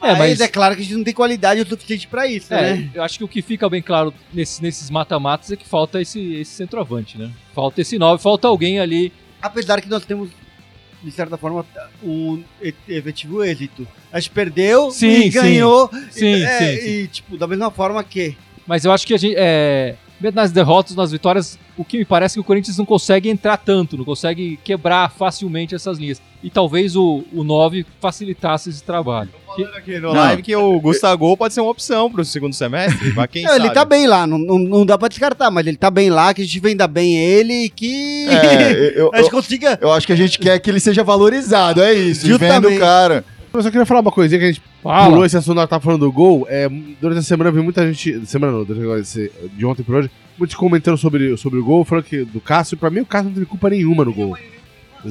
Mas, 0.00 0.14
É, 0.14 0.18
mas- 0.18 0.40
é 0.40 0.48
claro 0.48 0.74
que 0.74 0.80
a 0.80 0.84
gente 0.84 0.96
não 0.96 1.04
tem 1.04 1.12
qualidade 1.12 1.60
o 1.60 1.66
suficiente 1.68 2.06
para 2.08 2.26
isso, 2.26 2.54
É, 2.54 2.76
né? 2.76 2.90
eu 2.94 3.02
acho 3.02 3.18
que 3.18 3.24
o 3.24 3.28
que 3.28 3.42
fica 3.42 3.68
bem 3.68 3.82
claro 3.82 4.12
nesses, 4.32 4.60
nesses 4.60 4.88
mata-matas 4.88 5.52
é 5.52 5.56
que 5.56 5.68
falta 5.68 6.00
esse, 6.00 6.34
esse 6.36 6.52
centroavante, 6.52 7.18
né? 7.18 7.30
Falta 7.54 7.82
esse 7.82 7.98
9, 7.98 8.22
falta 8.22 8.48
alguém 8.48 8.80
ali. 8.80 9.12
apesar 9.42 9.78
que 9.82 9.88
nós 9.90 10.06
temos, 10.06 10.30
de 11.02 11.10
certa 11.10 11.36
forma, 11.36 11.64
um 12.02 12.42
e- 12.62 12.74
efetivo 12.88 13.44
êxito. 13.44 13.86
A 14.10 14.18
gente 14.18 14.30
perdeu 14.30 14.90
Sim, 14.90 15.08
e 15.08 15.22
sim. 15.24 15.30
ganhou. 15.30 15.90
Sim, 16.10 16.42
é, 16.42 16.58
sim, 16.58 16.80
sim. 16.80 16.88
E, 16.88 17.06
tipo, 17.08 17.36
da 17.36 17.46
mesma 17.46 17.70
forma 17.70 18.02
que. 18.02 18.34
Mas 18.66 18.84
eu 18.86 18.92
acho 18.92 19.06
que 19.06 19.12
a 19.14 19.18
gente. 19.18 19.34
É, 19.36 19.94
mesmo 20.20 20.36
nas 20.36 20.50
derrotas, 20.50 20.94
nas 20.96 21.12
vitórias, 21.12 21.58
o 21.76 21.84
que 21.84 21.98
me 21.98 22.04
parece 22.04 22.34
é 22.34 22.36
que 22.36 22.40
o 22.40 22.44
Corinthians 22.44 22.78
não 22.78 22.84
consegue 22.86 23.28
entrar 23.28 23.56
tanto, 23.56 23.96
não 23.96 24.04
consegue 24.04 24.58
quebrar 24.64 25.10
facilmente 25.10 25.74
essas 25.74 25.98
linhas. 25.98 26.20
E 26.42 26.50
talvez 26.50 26.94
o, 26.96 27.24
o 27.32 27.42
9 27.42 27.84
facilitasse 28.00 28.70
esse 28.70 28.82
trabalho. 28.82 29.30
Falando 29.46 29.74
aqui 29.74 29.94
no 29.98 30.08
Não. 30.08 30.14
live 30.14 30.42
que 30.42 30.54
o 30.54 30.78
Gustavo 30.80 31.36
pode 31.36 31.54
ser 31.54 31.60
uma 31.60 31.70
opção 31.70 32.10
pro 32.10 32.24
segundo 32.24 32.54
semestre, 32.54 33.12
mas 33.14 33.26
quem 33.30 33.42
Não, 33.42 33.52
sabe. 33.52 33.64
ele 33.66 33.74
tá 33.74 33.84
bem 33.84 34.06
lá, 34.06 34.26
não, 34.26 34.38
não, 34.38 34.58
não 34.58 34.86
dá 34.86 34.96
pra 34.98 35.08
descartar, 35.08 35.50
mas 35.50 35.66
ele 35.66 35.76
tá 35.78 35.90
bem 35.90 36.10
lá, 36.10 36.32
que 36.34 36.42
a 36.42 36.44
gente 36.44 36.60
venda 36.60 36.86
bem 36.86 37.16
ele 37.16 37.64
e 37.64 37.68
que 37.70 38.26
É, 38.28 38.92
eu, 39.00 39.10
a 39.14 39.16
gente 39.16 39.26
eu, 39.26 39.30
consiga. 39.30 39.78
eu 39.80 39.90
acho 39.92 40.06
que 40.06 40.12
a 40.12 40.16
gente 40.16 40.38
quer 40.38 40.58
que 40.60 40.70
ele 40.70 40.78
seja 40.80 41.02
valorizado, 41.02 41.82
é 41.82 41.92
isso. 41.94 42.26
E 42.26 42.30
vendo 42.30 42.42
Justamente. 42.44 42.76
o 42.76 42.80
cara. 42.80 43.24
Eu 43.58 43.62
só 43.62 43.70
queria 43.70 43.86
falar 43.86 44.00
uma 44.00 44.12
coisinha 44.12 44.38
que 44.38 44.44
a 44.44 44.48
gente 44.48 44.62
Fala. 44.82 45.08
pulou 45.08 45.24
esse 45.24 45.36
assunto, 45.36 45.66
tá 45.66 45.80
falando 45.80 46.00
do 46.00 46.12
gol. 46.12 46.46
É, 46.50 46.68
durante 47.00 47.18
a 47.18 47.22
semana 47.22 47.50
eu 47.50 47.54
vi 47.54 47.60
muita 47.62 47.86
gente. 47.86 48.26
Semana 48.26 48.52
não, 48.52 48.64
de 48.64 49.66
ontem 49.66 49.82
por 49.82 49.96
hoje, 49.96 50.10
muitos 50.38 50.56
comentando 50.56 50.96
sobre, 50.96 51.36
sobre 51.36 51.58
o 51.58 51.64
gol, 51.64 51.84
falando 51.84 52.04
que 52.04 52.24
do 52.24 52.40
Cássio, 52.40 52.76
pra 52.76 52.90
mim 52.90 53.00
o 53.00 53.06
Cássio 53.06 53.28
não 53.28 53.34
teve 53.34 53.46
culpa 53.46 53.70
nenhuma 53.70 54.04
no 54.04 54.12
gol. 54.12 54.36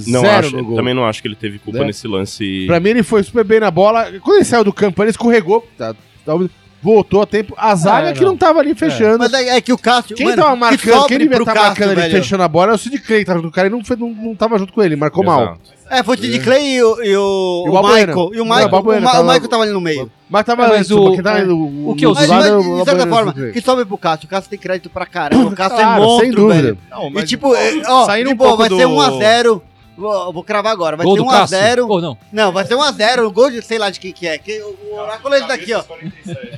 não 0.08 0.22
Zero 0.22 0.48
acho, 0.48 0.56
no 0.58 0.64
gol. 0.66 0.76
também 0.76 0.94
não 0.94 1.06
acho 1.06 1.22
que 1.22 1.28
ele 1.28 1.36
teve 1.36 1.60
culpa 1.60 1.80
Né? 1.80 1.86
nesse 1.88 2.08
lance. 2.08 2.66
Pra 2.68 2.80
mim 2.80 2.90
ele 2.90 3.04
foi 3.04 3.24
super 3.24 3.44
bem 3.44 3.60
na 3.60 3.72
bola. 3.72 4.12
Quando 4.22 4.38
ele 4.38 4.46
saiu 4.46 4.64
do 4.64 4.74
campo, 4.74 5.02
ele 5.04 5.12
escorregou, 5.12 5.68
tá, 5.78 5.94
tá- 6.26 6.34
voltou 6.82 7.22
a 7.22 7.26
tempo. 7.26 7.56
A 7.58 7.74
zaga 7.76 8.10
É, 8.10 8.14
que 8.14 8.24
não. 8.24 8.38
tava 8.38 8.60
ali 8.60 8.76
fechando. 8.76 9.18
Mas 9.18 9.34
é, 9.34 9.58
é 9.58 9.62
que 9.62 9.74
o 9.74 9.78
Cássio. 9.78 10.16
Quem 10.16 10.28
mano, 10.28 10.38
tava 10.44 10.54
que 10.54 10.60
marcando, 10.60 10.94
sobre 10.94 11.08
quem 11.08 11.18
devia 11.18 11.38
estar 11.38 11.54
Cássio, 11.54 11.68
marcando 11.70 11.90
ali, 11.92 12.02
velho. 12.02 12.12
fechando 12.24 12.44
a 12.44 12.48
bola, 12.48 12.72
é 12.74 12.76
o 12.76 12.78
Sid 12.78 13.00
Clay 13.00 13.20
que 13.22 13.26
tava 13.26 13.42
com 13.42 13.48
o 13.48 13.52
cara 13.52 13.68
e 13.68 13.72
não, 13.72 13.84
foi, 13.84 13.96
não, 13.96 14.10
não 14.12 14.36
tava 14.36 14.60
junto 14.60 14.72
com 14.72 14.84
ele, 14.84 14.96
marcou 14.96 15.24
mal. 15.24 15.58
É, 15.90 16.04
foi 16.04 16.16
o 16.16 16.20
Sid 16.20 16.40
Clay 16.40 16.76
e 16.78 16.84
o, 16.84 17.04
e 17.04 17.16
o, 17.18 17.64
E 17.68 17.70
o 17.70 17.74
o. 17.74 17.84
Michael. 17.88 18.32
E 18.34 18.40
o 18.42 18.46
Não, 18.46 18.46
Michael, 18.46 18.68
o 18.68 18.70
Balbuena 18.72 19.02
o, 19.02 19.04
Ma- 19.04 19.10
o 19.10 19.14
tava- 19.14 19.24
Michael 19.34 19.50
tava 19.50 19.64
ali 19.64 19.72
no 19.72 19.82
meio. 19.82 20.12
Mas 20.30 20.46
tava 20.46 20.64
É, 20.64 20.68
mas 20.68 20.78
antes, 20.80 20.92
o- 20.92 21.04
porque 21.04 21.22
tá 21.22 21.38
é, 21.40 21.44
no- 21.44 21.90
o 21.92 21.96
que 21.96 22.06
eu 22.06 22.10
no 22.10 22.16
Mas, 22.16 22.30
o 22.52 22.78
de 22.80 22.84
certa 22.86 23.08
forma, 23.08 23.34
que 23.34 23.62
sobe 23.62 23.86
pro 23.86 23.98
Cássio. 23.98 24.26
O 24.26 24.30
Cássio 24.30 24.50
tem 24.50 24.58
crédito 24.60 24.90
pra 24.90 25.06
caramba. 25.06 25.46
O 25.48 25.52
Cássio 25.56 25.78
Claro, 25.78 26.02
é 26.02 26.06
monstro, 26.06 26.26
sem 26.26 26.32
dúvida. 26.36 26.62
velho. 26.62 26.78
Não, 26.90 27.08
E 27.08 27.14
mas 27.14 27.30
tipo, 27.30 27.54
é, 27.56 27.82
ó, 27.88 28.06
saindo 28.06 28.28
de 28.30 28.34
um 28.34 28.56
vai 28.58 28.68
ser 28.70 28.76
do- 28.88 28.90
1x0. 28.90 29.62
Vou, 29.98 30.34
vou 30.34 30.44
cravar 30.44 30.74
agora. 30.74 30.98
Vai 30.98 31.06
Gol 31.06 31.16
ser 31.16 31.24
do 31.24 31.30
Cássio. 31.30 31.58
1x0. 31.58 31.88
Ou 31.90 32.02
não? 32.02 32.18
Não, 32.34 32.52
vai 32.52 32.66
ser 32.66 32.76
1x0. 32.76 33.20
O 33.28 33.32
gol 33.32 33.50
de 33.50 33.62
sei 33.62 33.78
lá 33.78 33.90
de 33.90 33.98
quem 34.00 34.12
que 34.12 34.28
é. 34.28 34.38
Que, 34.38 34.60
o 34.62 34.76
o 34.92 35.00
oráculo 35.00 35.34
é 35.34 35.38
esse 35.38 35.48
daqui, 35.48 35.74
ó. 35.74 35.84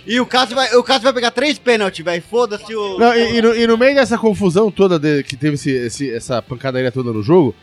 E 0.07 0.19
o 0.19 0.25
Cássio 0.25 0.55
vai, 0.55 0.73
o 0.75 0.81
Cássio 0.83 1.03
vai 1.03 1.13
pegar 1.13 1.29
três 1.31 1.59
pênaltis, 1.59 2.03
velho. 2.03 2.23
Foda-se 2.27 2.73
o. 2.75 2.97
Não, 2.97 3.13
e, 3.13 3.37
e 3.37 3.41
no, 3.41 3.55
e 3.55 3.67
no 3.67 3.77
meio 3.77 3.93
dessa 3.93 4.17
confusão 4.17 4.71
toda 4.71 4.97
de- 4.97 5.21
que 5.23 5.35
teve 5.35 5.53
esse, 5.55 5.69
esse- 5.69 6.11
essa 6.11 6.41
pancadaria 6.41 6.91
toda 6.91 7.11
no 7.13 7.21
jogo, 7.21 7.53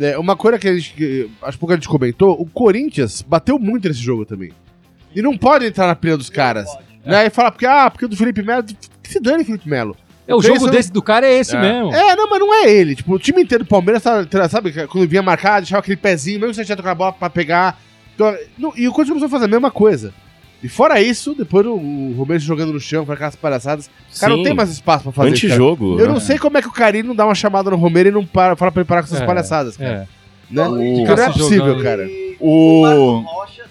né, 0.00 0.18
uma 0.18 0.34
coisa 0.34 0.58
que 0.58 0.66
a 0.66 0.74
gente, 0.74 0.94
que, 0.94 1.30
acho 1.42 1.52
que 1.52 1.58
pouco 1.58 1.72
a 1.72 1.76
gente 1.76 1.88
comentou, 1.88 2.32
o 2.40 2.46
Corinthians 2.46 3.22
bateu 3.22 3.58
muito 3.58 3.86
nesse 3.86 4.00
jogo 4.00 4.24
também. 4.24 4.50
E 5.14 5.20
não 5.22 5.36
pode 5.36 5.66
entrar 5.66 5.86
na 5.86 5.94
pilha 5.94 6.16
dos 6.16 6.30
caras. 6.30 6.68
Né, 7.04 7.26
e 7.26 7.30
falar, 7.30 7.50
porque, 7.52 7.66
ah, 7.66 7.88
porque 7.90 8.04
o 8.06 8.08
do 8.08 8.16
Felipe 8.16 8.42
Melo, 8.42 8.64
que 8.64 9.08
se 9.12 9.20
dane 9.20 9.44
Felipe 9.44 9.68
Melo. 9.68 9.96
É, 10.26 10.34
o 10.34 10.36
Porque 10.38 10.48
jogo 10.48 10.66
esse- 10.66 10.70
desse 10.76 10.92
do 10.92 11.02
cara 11.02 11.26
é 11.26 11.38
esse 11.38 11.56
É. 11.56 11.60
mesmo. 11.60 11.92
É, 11.94 12.14
não, 12.16 12.28
mas 12.30 12.38
não 12.38 12.54
é 12.54 12.70
ele. 12.70 12.94
Tipo, 12.94 13.14
o 13.14 13.18
time 13.18 13.42
inteiro 13.42 13.64
do 13.64 13.68
Palmeiras, 13.68 14.02
sabe, 14.02 14.72
quando 14.86 15.08
vinha 15.08 15.22
marcar, 15.22 15.60
deixava 15.60 15.80
aquele 15.80 15.96
pezinho, 15.96 16.38
mesmo 16.38 16.50
que 16.52 16.56
você 16.56 16.64
tinha 16.64 16.76
tocado 16.76 16.92
a 16.92 16.94
bola 16.94 17.12
pra 17.12 17.28
pegar. 17.28 17.80
Então, 18.14 18.36
não, 18.56 18.72
e 18.76 18.86
o 18.86 18.92
Corinthians 18.92 19.08
começou 19.18 19.26
a 19.26 19.30
fazer 19.30 19.44
a 19.46 19.48
mesma 19.48 19.70
coisa. 19.70 20.14
E 20.62 20.68
fora 20.68 21.00
isso, 21.00 21.34
depois 21.34 21.66
o, 21.66 21.72
o 21.72 22.14
Romero 22.18 22.38
jogando 22.40 22.72
no 22.72 22.80
chão 22.80 23.06
com 23.06 23.12
aquelas 23.12 23.34
palhaçadas. 23.34 23.86
O 24.14 24.20
cara 24.20 24.36
não 24.36 24.42
tem 24.42 24.52
mais 24.54 24.70
espaço 24.70 25.04
pra 25.04 25.12
fazer 25.12 25.30
isso, 25.30 25.40
cara. 25.42 25.54
Antijogo. 25.54 25.98
Eu 25.98 26.06
né? 26.06 26.12
não 26.12 26.20
sei 26.20 26.38
como 26.38 26.58
é 26.58 26.62
que 26.62 26.68
o 26.68 26.72
Carinho 26.72 27.06
não 27.06 27.14
dá 27.14 27.24
uma 27.24 27.34
chamada 27.34 27.70
no 27.70 27.76
Romero 27.76 28.08
e 28.10 28.12
não 28.12 28.26
para, 28.26 28.54
fala 28.56 28.70
pra 28.70 28.80
ele 28.82 28.86
parar 28.88 29.00
com 29.02 29.06
essas 29.06 29.20
É, 29.22 29.26
palhaçadas, 29.26 29.76
cara. 29.76 30.06
É. 30.50 30.54
Né? 30.54 30.64
E 30.84 31.04
não 31.04 31.14
é 31.14 31.32
possível, 31.32 31.66
jogando. 31.66 31.82
cara. 31.82 32.08
O- 32.38 32.82
Marcos 32.82 33.32
Rocha, 33.32 33.62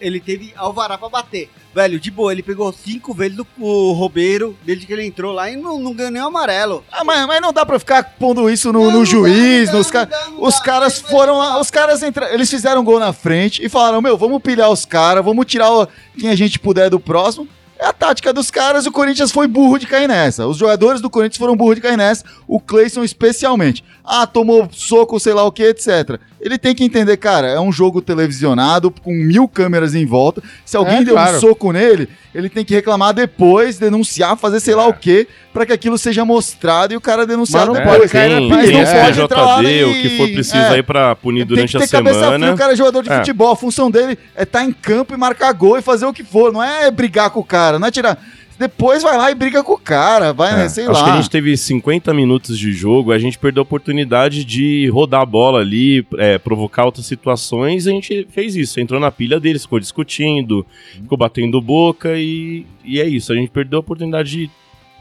ele 0.00 0.20
teve 0.20 0.52
alvará 0.56 0.96
pra 0.98 1.08
bater. 1.08 1.50
Velho, 1.74 2.00
de 2.00 2.10
boa, 2.10 2.32
ele 2.32 2.42
pegou 2.42 2.72
cinco 2.72 3.12
vezes 3.12 3.38
o, 3.38 3.46
o 3.62 3.92
Robeiro 3.92 4.56
desde 4.64 4.86
que 4.86 4.92
ele 4.92 5.04
entrou 5.04 5.32
lá 5.32 5.50
e 5.50 5.56
não, 5.56 5.78
não 5.78 5.92
ganhou 5.92 6.10
nem 6.10 6.22
o 6.22 6.26
amarelo. 6.26 6.82
Ah, 6.90 7.04
mas, 7.04 7.26
mas 7.26 7.40
não 7.40 7.52
dá 7.52 7.66
pra 7.66 7.78
ficar 7.78 8.02
pondo 8.18 8.48
isso 8.48 8.72
no, 8.72 8.84
Não, 8.84 8.90
no 8.90 8.98
não 8.98 9.04
juiz, 9.04 9.66
dá, 9.70 9.76
nos 9.76 9.90
dá, 9.90 10.08
Os 10.38 10.58
caras 10.60 11.00
foram 11.00 11.36
lá, 11.38 11.60
os 11.60 11.70
caras 11.70 12.02
entra... 12.02 12.32
eles 12.32 12.48
fizeram 12.48 12.80
um 12.80 12.84
gol 12.84 12.98
na 12.98 13.12
frente 13.12 13.62
e 13.64 13.68
falaram: 13.68 14.00
Meu, 14.00 14.16
vamos 14.16 14.40
pilhar 14.42 14.70
os 14.70 14.84
caras, 14.86 15.24
vamos 15.24 15.44
tirar 15.46 15.70
o- 15.70 15.86
quem 16.18 16.30
a 16.30 16.34
gente 16.36 16.58
puder 16.58 16.88
do 16.88 16.98
próximo. 16.98 17.46
É 17.78 17.84
a 17.84 17.92
tática 17.92 18.32
dos 18.32 18.50
caras 18.50 18.86
e 18.86 18.88
o 18.88 18.92
Corinthians 18.92 19.30
foi 19.30 19.46
burro 19.46 19.76
de 19.78 19.86
cair 19.86 20.08
nessa. 20.08 20.46
Os 20.46 20.56
jogadores 20.56 21.02
do 21.02 21.10
Corinthians 21.10 21.36
foram 21.36 21.54
burro 21.54 21.74
de 21.74 21.82
cair 21.82 21.98
nessa, 21.98 22.24
o 22.48 22.58
Cleison 22.58 23.04
especialmente. 23.04 23.84
Ah, 24.02 24.26
tomou 24.26 24.66
soco, 24.72 25.20
sei 25.20 25.34
lá 25.34 25.44
o 25.44 25.52
que, 25.52 25.62
etc. 25.62 26.18
Ele 26.46 26.58
tem 26.58 26.74
que 26.76 26.84
entender, 26.84 27.16
cara, 27.16 27.48
é 27.48 27.58
um 27.58 27.72
jogo 27.72 28.00
televisionado 28.00 28.88
com 28.90 29.10
mil 29.12 29.48
câmeras 29.48 29.96
em 29.96 30.06
volta. 30.06 30.40
Se 30.64 30.76
alguém 30.76 30.98
É, 30.98 31.04
deu 31.04 31.14
claro. 31.14 31.36
um 31.36 31.40
soco 31.40 31.72
nele, 31.72 32.08
ele 32.32 32.48
tem 32.48 32.64
que 32.64 32.72
reclamar 32.72 33.12
depois, 33.12 33.78
denunciar, 33.78 34.36
fazer 34.36 34.60
sei 34.60 34.76
lá 34.76 34.86
o 34.86 34.94
que, 34.94 35.26
pra 35.52 35.66
que 35.66 35.72
aquilo 35.72 35.98
seja 35.98 36.24
mostrado 36.24 36.94
e 36.94 36.96
o 36.96 37.00
cara 37.00 37.26
denunciar 37.26 37.66
Mas 37.66 37.74
não 37.74 37.74
depois. 37.84 38.12
pode 38.12 38.14
Mas 38.48 38.70
não 38.70 38.82
é. 38.82 39.04
pode 39.06 39.20
entrar 39.20 39.42
lá 39.44 39.56
TJD, 39.58 39.80
e- 39.80 39.84
o 39.84 39.92
que 40.02 40.16
for 40.16 40.28
preciso 40.28 40.56
é. 40.56 40.68
aí 40.74 40.82
pra 40.84 41.16
punir 41.16 41.44
durante 41.44 41.72
tem 41.72 41.80
a 41.80 41.84
que 41.84 41.90
ter 41.90 41.96
cabeça 41.96 42.20
semana. 42.20 42.38
fria, 42.38 42.54
o 42.54 42.58
cara 42.58 42.72
é 42.72 42.76
jogador 42.76 43.02
de 43.02 43.10
É. 43.10 43.18
futebol. 43.18 43.50
A 43.50 43.56
função 43.56 43.90
dele 43.90 44.16
é 44.36 44.44
estar 44.44 44.62
em 44.62 44.72
campo 44.72 45.14
e 45.14 45.16
marcar 45.16 45.52
gol 45.52 45.76
e 45.76 45.82
fazer 45.82 46.06
o 46.06 46.12
que 46.12 46.22
for. 46.22 46.52
Não 46.52 46.62
é 46.62 46.88
brigar 46.92 47.30
com 47.30 47.40
o 47.40 47.44
cara, 47.44 47.76
não 47.78 47.88
é 47.88 47.90
tirar. 47.90 48.16
Depois 48.58 49.02
vai 49.02 49.16
lá 49.16 49.30
e 49.30 49.34
briga 49.34 49.62
com 49.62 49.72
o 49.72 49.78
cara, 49.78 50.32
vai, 50.32 50.54
né, 50.56 50.64
É, 50.64 50.68
sei 50.68 50.84
acho 50.84 50.92
lá. 50.92 51.04
que 51.04 51.10
a 51.10 51.16
gente 51.16 51.30
teve 51.30 51.56
50 51.56 52.12
minutos 52.14 52.58
de 52.58 52.72
jogo, 52.72 53.12
a 53.12 53.18
gente 53.18 53.38
perdeu 53.38 53.60
a 53.60 53.64
oportunidade 53.64 54.44
de 54.44 54.88
rodar 54.88 55.20
a 55.22 55.26
bola 55.26 55.60
ali, 55.60 56.06
é, 56.18 56.38
provocar 56.38 56.84
outras 56.84 57.06
situações, 57.06 57.86
e 57.86 57.90
a 57.90 57.92
gente 57.92 58.26
fez 58.30 58.56
isso. 58.56 58.80
Entrou 58.80 59.00
na 59.00 59.10
pilha 59.10 59.38
deles, 59.38 59.62
ficou 59.62 59.78
discutindo, 59.80 60.66
ficou 60.94 61.18
batendo 61.18 61.60
boca 61.60 62.14
e, 62.16 62.66
e 62.84 63.00
é 63.00 63.06
isso. 63.06 63.32
A 63.32 63.36
gente 63.36 63.50
perdeu 63.50 63.78
a 63.78 63.80
oportunidade 63.80 64.30
de 64.30 64.50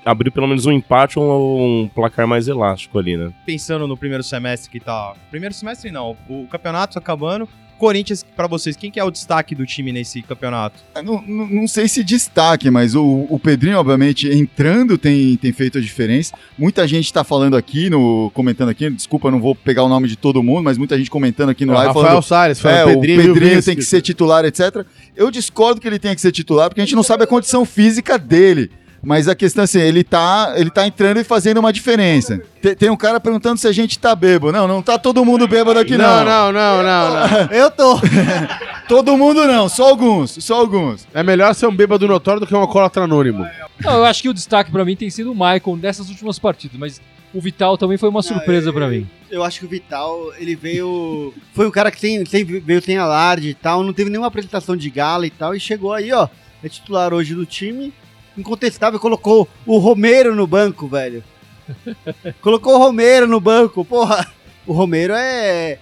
abrir 0.05 0.29
pelo 0.31 0.47
menos 0.47 0.65
um 0.67 0.71
empate 0.71 1.17
ou 1.17 1.59
um 1.59 1.87
placar 1.87 2.27
mais 2.27 2.47
elástico 2.47 2.99
ali, 2.99 3.17
né? 3.17 3.31
Pensando 3.45 3.87
no 3.87 3.97
primeiro 3.97 4.23
semestre 4.23 4.69
que 4.69 4.79
tá. 4.79 5.13
Primeiro 5.31 5.55
semestre 5.55 5.89
não, 5.91 6.15
o 6.29 6.45
campeonato 6.47 6.99
acabando. 6.99 7.49
Corinthians, 7.75 8.25
pra 8.35 8.47
vocês, 8.47 8.75
quem 8.75 8.89
que 8.89 8.99
é 8.99 9.03
o 9.03 9.11
destaque 9.11 9.53
do 9.53 9.65
time 9.65 9.91
nesse 9.91 10.21
campeonato? 10.21 10.79
Não, 11.03 11.21
não- 11.27 11.47
não 11.47 11.67
sei 11.67 11.87
se 11.87 12.03
destaque, 12.03 12.69
mas 12.71 12.95
o, 12.95 13.25
o 13.29 13.39
Pedrinho, 13.39 13.77
obviamente, 13.77 14.27
entrando 14.29 14.97
tem, 14.97 15.35
tem 15.37 15.51
feito 15.51 15.77
a 15.77 15.81
diferença. 15.81 16.33
Muita 16.57 16.87
gente 16.87 17.11
tá 17.11 17.23
falando 17.23 17.55
aqui, 17.55 17.89
no, 17.89 18.31
comentando 18.33 18.69
aqui, 18.69 18.89
desculpa, 18.89 19.29
não 19.29 19.39
vou 19.39 19.53
pegar 19.55 19.83
o 19.83 19.89
nome 19.89 20.07
de 20.07 20.15
todo 20.15 20.41
mundo, 20.41 20.63
mas 20.63 20.77
muita 20.77 20.97
gente 20.97 21.09
comentando 21.09 21.49
aqui 21.49 21.65
no 21.65 21.73
É, 21.73 21.75
live 21.77 21.87
Rafael 21.89 22.05
falando 22.07 22.23
Salles, 22.23 22.59
foi 22.59 22.71
É, 22.71 22.83
o 22.83 22.87
Pedrinho, 22.87 23.19
o 23.31 23.33
Pedrinho 23.33 23.63
tem 23.63 23.75
que 23.75 23.83
ser 23.83 24.01
titular, 24.01 24.45
etc. 24.45 24.85
Eu 25.15 25.29
discordo 25.29 25.79
que 25.81 25.87
ele 25.87 25.99
tenha 25.99 26.15
que 26.15 26.21
ser 26.21 26.31
titular, 26.31 26.69
porque 26.69 26.81
a 26.81 26.85
gente 26.85 26.95
não 26.95 27.03
sabe 27.03 27.23
a 27.23 27.27
condição 27.27 27.65
física 27.65 28.17
dele. 28.17 28.71
Mas 29.05 29.27
a 29.27 29.35
questão 29.35 29.61
é 29.61 29.65
assim, 29.65 29.79
ele 29.79 30.03
tá, 30.03 30.53
ele 30.57 30.71
tá 30.71 30.87
entrando 30.87 31.19
e 31.19 31.23
fazendo 31.23 31.59
uma 31.59 31.71
diferença. 31.71 32.41
Tem, 32.61 32.75
tem 32.75 32.89
um 32.89 32.97
cara 32.97 33.19
perguntando 33.19 33.57
se 33.59 33.67
a 33.67 33.71
gente 33.71 33.99
tá 33.99 34.15
bêbado. 34.15 34.51
Não, 34.51 34.67
não 34.67 34.81
tá 34.81 34.97
todo 34.97 35.23
mundo 35.23 35.47
bêbado 35.47 35.79
aqui, 35.79 35.95
não. 35.95 36.25
Não, 36.25 36.51
não, 36.51 36.51
não, 36.51 36.83
não, 36.83 37.13
não. 37.13 37.27
Eu 37.55 37.69
tô. 37.69 37.99
Todo 38.87 39.17
mundo 39.17 39.45
não, 39.45 39.67
só 39.67 39.89
alguns, 39.89 40.31
só 40.43 40.55
alguns. 40.59 41.07
É 41.13 41.23
melhor 41.23 41.53
ser 41.55 41.65
um 41.67 41.75
bêbado 41.75 42.07
notório 42.07 42.39
do 42.39 42.45
que 42.47 42.53
um 42.53 42.59
alcoólatra 42.59 43.03
anônimo. 43.03 43.45
Não, 43.83 43.93
eu 43.97 44.05
acho 44.05 44.21
que 44.21 44.29
o 44.29 44.33
destaque 44.33 44.71
pra 44.71 44.85
mim 44.85 44.95
tem 44.95 45.09
sido 45.09 45.31
o 45.31 45.33
Michael 45.35 45.77
nessas 45.81 46.07
últimas 46.09 46.37
partidas, 46.37 46.77
mas 46.79 47.01
o 47.33 47.41
Vital 47.41 47.77
também 47.79 47.97
foi 47.97 48.09
uma 48.09 48.21
surpresa 48.21 48.71
pra 48.71 48.87
mim. 48.87 49.07
Eu 49.29 49.43
acho 49.43 49.59
que 49.59 49.65
o 49.65 49.69
Vital, 49.69 50.31
ele 50.37 50.55
veio. 50.55 51.33
Foi 51.53 51.67
um 51.67 51.71
cara 51.71 51.89
que 51.89 51.99
tem, 51.99 52.23
tem- 52.23 52.43
veio 52.45 52.81
sem 52.81 52.97
alarde 52.97 53.49
e 53.49 53.53
tal, 53.55 53.83
não 53.83 53.91
teve 53.91 54.09
nenhuma 54.11 54.27
apresentação 54.27 54.75
de 54.77 54.89
gala 54.89 55.25
e 55.25 55.31
tal, 55.31 55.55
e 55.55 55.59
chegou 55.59 55.91
aí, 55.93 56.11
ó. 56.11 56.27
É 56.63 56.69
titular 56.69 57.11
hoje 57.13 57.33
do 57.33 57.45
time. 57.45 57.91
Incontestável, 58.37 58.99
colocou 58.99 59.47
o 59.65 59.77
Romero 59.77 60.35
no 60.35 60.45
banco, 60.47 60.87
velho. 60.87 61.23
colocou 62.41 62.75
o 62.75 62.77
Romero 62.77 63.27
no 63.27 63.39
banco, 63.39 63.83
porra. 63.85 64.27
O 64.67 64.73
Romero 64.73 65.13
é 65.15 65.77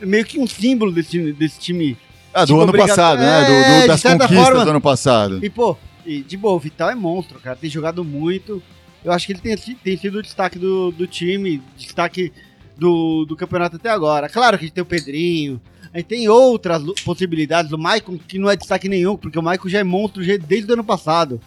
meio 0.00 0.24
que 0.24 0.38
um 0.38 0.46
símbolo 0.46 0.92
desse, 0.92 1.10
time- 1.10 1.32
desse 1.32 1.58
time. 1.58 1.96
Ah, 2.32 2.42
do 2.44 2.48
Tipo, 2.48 2.60
ano 2.60 2.68
obrigado- 2.68 2.88
passado, 2.88 3.18
né? 3.20 3.44
Do- 3.44 3.52
É, 3.52 3.76
do- 3.76 3.80
de 3.82 3.86
das 3.88 4.02
conquistas 4.02 4.36
forma. 4.44 4.64
do 4.64 4.70
ano 4.70 4.80
passado. 4.80 5.44
E, 5.44 5.50
pô, 5.50 5.76
e, 6.06 6.22
de 6.22 6.36
boa, 6.36 6.54
o 6.54 6.58
Vital 6.58 6.90
é 6.90 6.94
monstro, 6.94 7.40
cara. 7.40 7.56
Tem 7.56 7.68
jogado 7.70 8.04
muito. 8.04 8.62
Eu 9.04 9.12
acho 9.12 9.26
que 9.26 9.32
ele 9.32 9.40
tem, 9.40 9.56
tem 9.56 9.96
sido 9.96 10.18
o 10.18 10.22
destaque 10.22 10.58
do, 10.58 10.90
do 10.92 11.06
time, 11.06 11.62
destaque 11.76 12.32
do, 12.76 13.24
do 13.24 13.36
campeonato 13.36 13.76
até 13.76 13.90
agora. 13.90 14.28
Claro 14.28 14.56
que 14.58 14.64
a 14.64 14.66
gente 14.66 14.74
tem 14.74 14.82
o 14.82 14.86
Pedrinho, 14.86 15.60
a 15.92 15.98
gente 15.98 16.06
tem 16.06 16.28
outras 16.28 16.82
possibilidades. 17.04 17.72
O 17.72 17.78
Maicon, 17.78 18.18
que 18.18 18.38
não 18.38 18.50
é 18.50 18.56
destaque 18.56 18.88
nenhum, 18.88 19.16
porque 19.16 19.38
o 19.38 19.42
Maicon 19.42 19.68
já 19.68 19.78
é 19.80 19.84
monstro 19.84 20.22
desde 20.38 20.70
o 20.70 20.74
ano 20.74 20.84
passado. 20.84 21.40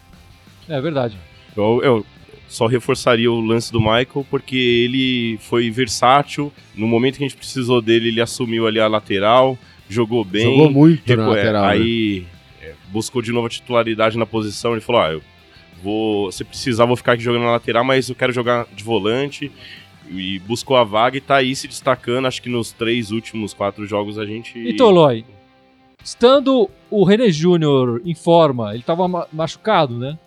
É 0.68 0.80
verdade. 0.80 1.16
Eu, 1.56 1.80
eu 1.82 2.06
só 2.48 2.66
reforçaria 2.66 3.30
o 3.30 3.40
lance 3.40 3.72
do 3.72 3.80
Michael 3.80 4.26
porque 4.30 4.56
ele 4.56 5.38
foi 5.40 5.70
versátil. 5.70 6.52
No 6.74 6.86
momento 6.86 7.18
que 7.18 7.24
a 7.24 7.28
gente 7.28 7.36
precisou 7.36 7.80
dele, 7.82 8.08
ele 8.08 8.20
assumiu 8.20 8.66
ali 8.66 8.78
a 8.80 8.86
lateral, 8.88 9.58
jogou 9.88 10.24
bem. 10.24 10.44
Jogou 10.44 10.70
muito 10.70 11.16
na 11.16 11.24
recu- 11.24 11.36
é, 11.36 11.36
lateral. 11.44 11.62
né? 11.64 11.70
aí 11.72 12.26
é, 12.62 12.72
buscou 12.88 13.20
de 13.22 13.32
novo 13.32 13.46
a 13.46 13.50
titularidade 13.50 14.16
na 14.18 14.26
posição. 14.26 14.72
Ele 14.72 14.80
falou: 14.80 15.00
Ah, 15.02 15.12
eu 15.12 15.22
vou. 15.82 16.30
Se 16.32 16.44
precisar, 16.44 16.84
vou 16.86 16.96
ficar 16.96 17.12
aqui 17.12 17.22
jogando 17.22 17.42
na 17.44 17.52
lateral, 17.52 17.84
mas 17.84 18.08
eu 18.08 18.14
quero 18.14 18.32
jogar 18.32 18.66
de 18.74 18.82
volante. 18.84 19.50
E 20.10 20.38
buscou 20.40 20.76
a 20.76 20.84
vaga 20.84 21.16
e 21.16 21.20
tá 21.22 21.36
aí 21.36 21.56
se 21.56 21.66
destacando. 21.66 22.26
Acho 22.26 22.42
que 22.42 22.48
nos 22.50 22.70
três 22.70 23.10
últimos 23.12 23.54
quatro 23.54 23.86
jogos 23.86 24.18
a 24.18 24.26
gente. 24.26 24.58
E 24.58 24.76
Tolói, 24.76 25.24
estando 26.04 26.68
o 26.90 27.04
René 27.04 27.30
Júnior 27.30 28.02
em 28.04 28.14
forma, 28.14 28.74
ele 28.74 28.82
tava 28.82 29.06
ma- 29.08 29.26
machucado, 29.32 29.96
né? 29.98 30.18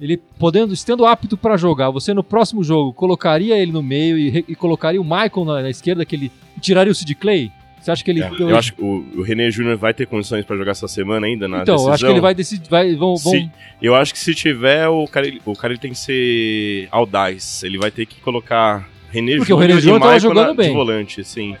Ele 0.00 0.16
podendo, 0.38 0.74
estando 0.74 1.06
apto 1.06 1.36
pra 1.36 1.56
jogar, 1.56 1.90
você 1.90 2.12
no 2.12 2.24
próximo 2.24 2.64
jogo 2.64 2.92
colocaria 2.92 3.56
ele 3.56 3.70
no 3.72 3.82
meio 3.82 4.18
e, 4.18 4.44
e 4.48 4.54
colocaria 4.54 5.00
o 5.00 5.04
Michael 5.04 5.44
na, 5.44 5.62
na 5.62 5.70
esquerda, 5.70 6.04
que 6.04 6.16
ele 6.16 6.32
tiraria 6.60 6.90
o 6.90 6.94
Sid 6.94 7.14
Clay? 7.14 7.50
Você 7.80 7.90
acha 7.90 8.02
que 8.02 8.10
ele. 8.10 8.22
É, 8.22 8.30
eu 8.38 8.56
acho 8.56 8.72
que 8.74 8.82
o, 8.82 9.04
o 9.16 9.22
René 9.22 9.50
Júnior 9.50 9.76
vai 9.76 9.92
ter 9.94 10.06
condições 10.06 10.44
pra 10.44 10.56
jogar 10.56 10.70
essa 10.72 10.88
semana 10.88 11.26
ainda 11.26 11.46
na 11.46 11.62
então, 11.62 11.74
eu 11.74 11.76
decisão. 11.76 11.92
acho 11.94 12.04
que 12.06 12.10
ele 12.10 12.20
vai 12.20 12.34
decidir. 12.34 12.68
Vai, 12.68 12.94
vão, 12.96 13.14
vão- 13.16 13.32
Se- 13.32 13.50
eu 13.80 13.94
acho 13.94 14.12
que 14.14 14.18
se 14.18 14.34
tiver, 14.34 14.88
o 14.88 15.06
cara, 15.06 15.26
ele- 15.26 15.40
o 15.44 15.52
cara 15.54 15.72
ele 15.74 15.80
tem 15.80 15.92
que 15.92 15.98
ser 15.98 16.88
audaz. 16.90 17.62
Ele 17.62 17.76
vai 17.78 17.90
ter 17.90 18.06
que 18.06 18.20
colocar 18.22 18.88
René 19.10 19.36
Porque 19.36 19.52
o 19.52 19.56
Júnior 19.56 19.68
René 19.68 19.78
e 19.78 19.82
Júnior 19.82 20.00
tava 20.00 20.14
Michael 20.14 20.30
jogando 20.34 20.48
na- 20.48 20.54
bem. 20.54 20.68
de 20.70 20.74
volante, 20.74 21.24
sim. 21.24 21.56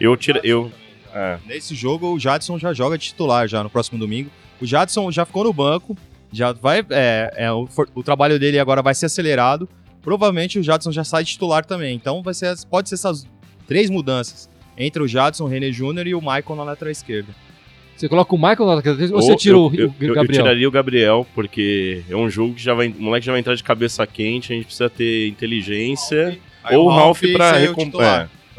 Eu 0.00 0.16
tira, 0.16 0.40
eu 0.42 0.70
é, 1.14 1.38
Nesse 1.46 1.74
jogo, 1.74 2.12
o 2.14 2.18
Jadson 2.18 2.58
já 2.58 2.72
joga 2.72 2.98
de 2.98 3.06
titular 3.06 3.46
já 3.48 3.62
no 3.62 3.70
próximo 3.70 3.96
domingo. 3.98 4.28
O 4.60 4.66
Jadson 4.66 5.10
já 5.12 5.24
ficou 5.24 5.44
no 5.44 5.52
banco, 5.52 5.96
já 6.32 6.52
vai. 6.52 6.84
É, 6.90 7.32
é, 7.36 7.52
o, 7.52 7.66
for- 7.66 7.88
o 7.94 8.02
trabalho 8.02 8.38
dele 8.38 8.58
agora 8.58 8.82
vai 8.82 8.94
ser 8.94 9.06
acelerado. 9.06 9.68
Provavelmente 10.02 10.58
o 10.58 10.62
Jadson 10.62 10.92
já 10.92 11.04
sai 11.04 11.24
titular 11.24 11.64
também. 11.64 11.94
Então 11.94 12.22
vai 12.22 12.34
ser, 12.34 12.54
pode 12.70 12.88
ser 12.88 12.94
essas 12.96 13.26
três 13.66 13.90
mudanças. 13.90 14.48
Entre 14.78 15.02
o 15.02 15.06
Jadson, 15.08 15.44
o 15.44 15.46
René 15.48 15.70
Júnior 15.70 16.06
e 16.06 16.14
o 16.14 16.20
Michael 16.20 16.56
na 16.56 16.64
lateral 16.64 16.90
esquerda. 16.92 17.34
Você 17.96 18.08
coloca 18.08 18.34
o 18.34 18.38
Michael 18.38 18.64
na 18.66 18.74
lateral 18.76 18.96
ou 19.12 19.20
você 19.22 19.32
ou 19.32 19.36
tira 19.36 19.56
eu, 19.56 19.60
o, 19.66 19.74
eu, 19.74 19.88
o 19.88 19.94
eu- 20.00 20.08
eu 20.08 20.14
Gabriel? 20.14 20.42
tiraria 20.42 20.68
o 20.68 20.70
Gabriel, 20.70 21.26
porque 21.34 22.02
é 22.08 22.16
um 22.16 22.30
jogo 22.30 22.54
que 22.54 22.62
já 22.62 22.72
vai, 22.72 22.88
o 22.88 23.02
moleque 23.02 23.26
já 23.26 23.32
vai 23.32 23.40
entrar 23.40 23.54
de 23.54 23.62
cabeça 23.62 24.06
quente, 24.06 24.52
a 24.52 24.56
gente 24.56 24.64
precisa 24.64 24.88
ter 24.88 25.28
inteligência. 25.28 26.38
Aí 26.64 26.76
ou 26.76 26.86
o 26.86 26.88
Ralph 26.88 27.20
pra, 27.32 27.52
o 27.76 27.90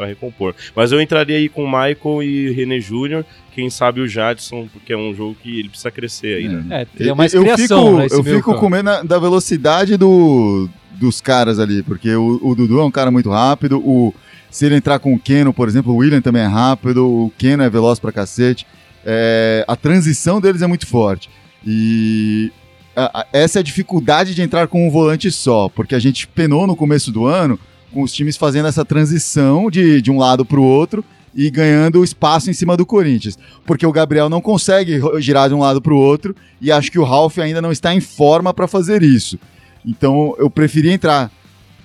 é, 0.01 0.05
pra 0.05 0.07
recompor. 0.07 0.55
Mas 0.75 0.91
eu 0.91 1.01
entraria 1.01 1.37
aí 1.37 1.47
com 1.49 1.63
o 1.63 1.67
Michael 1.67 2.23
e 2.23 2.51
René 2.51 2.79
Júnior, 2.79 3.25
quem 3.53 3.69
sabe 3.69 4.01
o 4.01 4.07
Jadson, 4.07 4.67
porque 4.71 4.93
é 4.93 4.97
um 4.97 5.13
jogo 5.13 5.35
que 5.41 5.59
ele 5.59 5.69
precisa 5.69 5.91
crescer 5.91 6.37
ainda. 6.37 6.75
É, 6.75 6.85
teria 6.85 7.13
mais 7.15 7.33
eu 7.33 7.41
criação, 7.43 7.85
fico, 7.85 7.97
né? 7.97 8.05
esse 8.05 8.15
eu 8.15 8.23
fico 8.23 8.55
com 8.55 8.69
medo 8.69 9.03
da 9.03 9.19
velocidade 9.19 9.97
do, 9.97 10.69
dos 10.99 11.19
caras 11.21 11.59
ali, 11.59 11.83
porque 11.83 12.13
o, 12.15 12.39
o 12.41 12.55
Dudu 12.55 12.79
é 12.79 12.83
um 12.85 12.91
cara 12.91 13.11
muito 13.11 13.29
rápido, 13.29 13.77
o, 13.79 14.13
se 14.49 14.65
ele 14.65 14.75
entrar 14.75 14.99
com 14.99 15.13
o 15.13 15.19
Keno, 15.19 15.53
por 15.53 15.67
exemplo, 15.67 15.93
o 15.93 15.97
William 15.97 16.21
também 16.21 16.41
é 16.43 16.47
rápido, 16.47 17.05
o 17.05 17.31
Keno 17.37 17.61
é 17.63 17.69
veloz 17.69 17.99
pra 17.99 18.11
cacete, 18.11 18.65
é, 19.05 19.63
a 19.67 19.75
transição 19.75 20.39
deles 20.41 20.61
é 20.61 20.67
muito 20.67 20.87
forte. 20.87 21.29
E 21.65 22.51
a- 22.95 23.21
a- 23.21 23.27
essa 23.33 23.59
é 23.59 23.61
a 23.61 23.63
dificuldade 23.63 24.33
de 24.35 24.41
entrar 24.41 24.67
com 24.67 24.85
um 24.87 24.91
volante 24.91 25.29
só, 25.31 25.69
porque 25.69 25.95
a 25.95 25.99
gente 25.99 26.27
penou 26.27 26.65
no 26.67 26.75
começo 26.75 27.11
do 27.11 27.25
ano 27.25 27.59
com 27.93 28.01
os 28.01 28.11
times 28.11 28.37
fazendo 28.37 28.67
essa 28.67 28.85
transição 28.85 29.69
de, 29.69 30.01
de 30.01 30.11
um 30.11 30.17
lado 30.17 30.45
pro 30.45 30.63
outro 30.63 31.03
e 31.33 31.49
ganhando 31.49 32.03
espaço 32.03 32.49
em 32.49 32.53
cima 32.53 32.75
do 32.75 32.85
Corinthians. 32.85 33.37
Porque 33.65 33.85
o 33.85 33.91
Gabriel 33.91 34.29
não 34.29 34.41
consegue 34.41 34.99
girar 35.19 35.49
de 35.49 35.55
um 35.55 35.59
lado 35.59 35.81
pro 35.81 35.97
outro 35.97 36.35
e 36.59 36.71
acho 36.71 36.91
que 36.91 36.99
o 36.99 37.03
Ralph 37.03 37.37
ainda 37.39 37.61
não 37.61 37.71
está 37.71 37.93
em 37.93 38.01
forma 38.01 38.53
para 38.53 38.67
fazer 38.67 39.03
isso. 39.03 39.39
Então 39.85 40.35
eu 40.37 40.49
preferi 40.49 40.89
entrar 40.89 41.31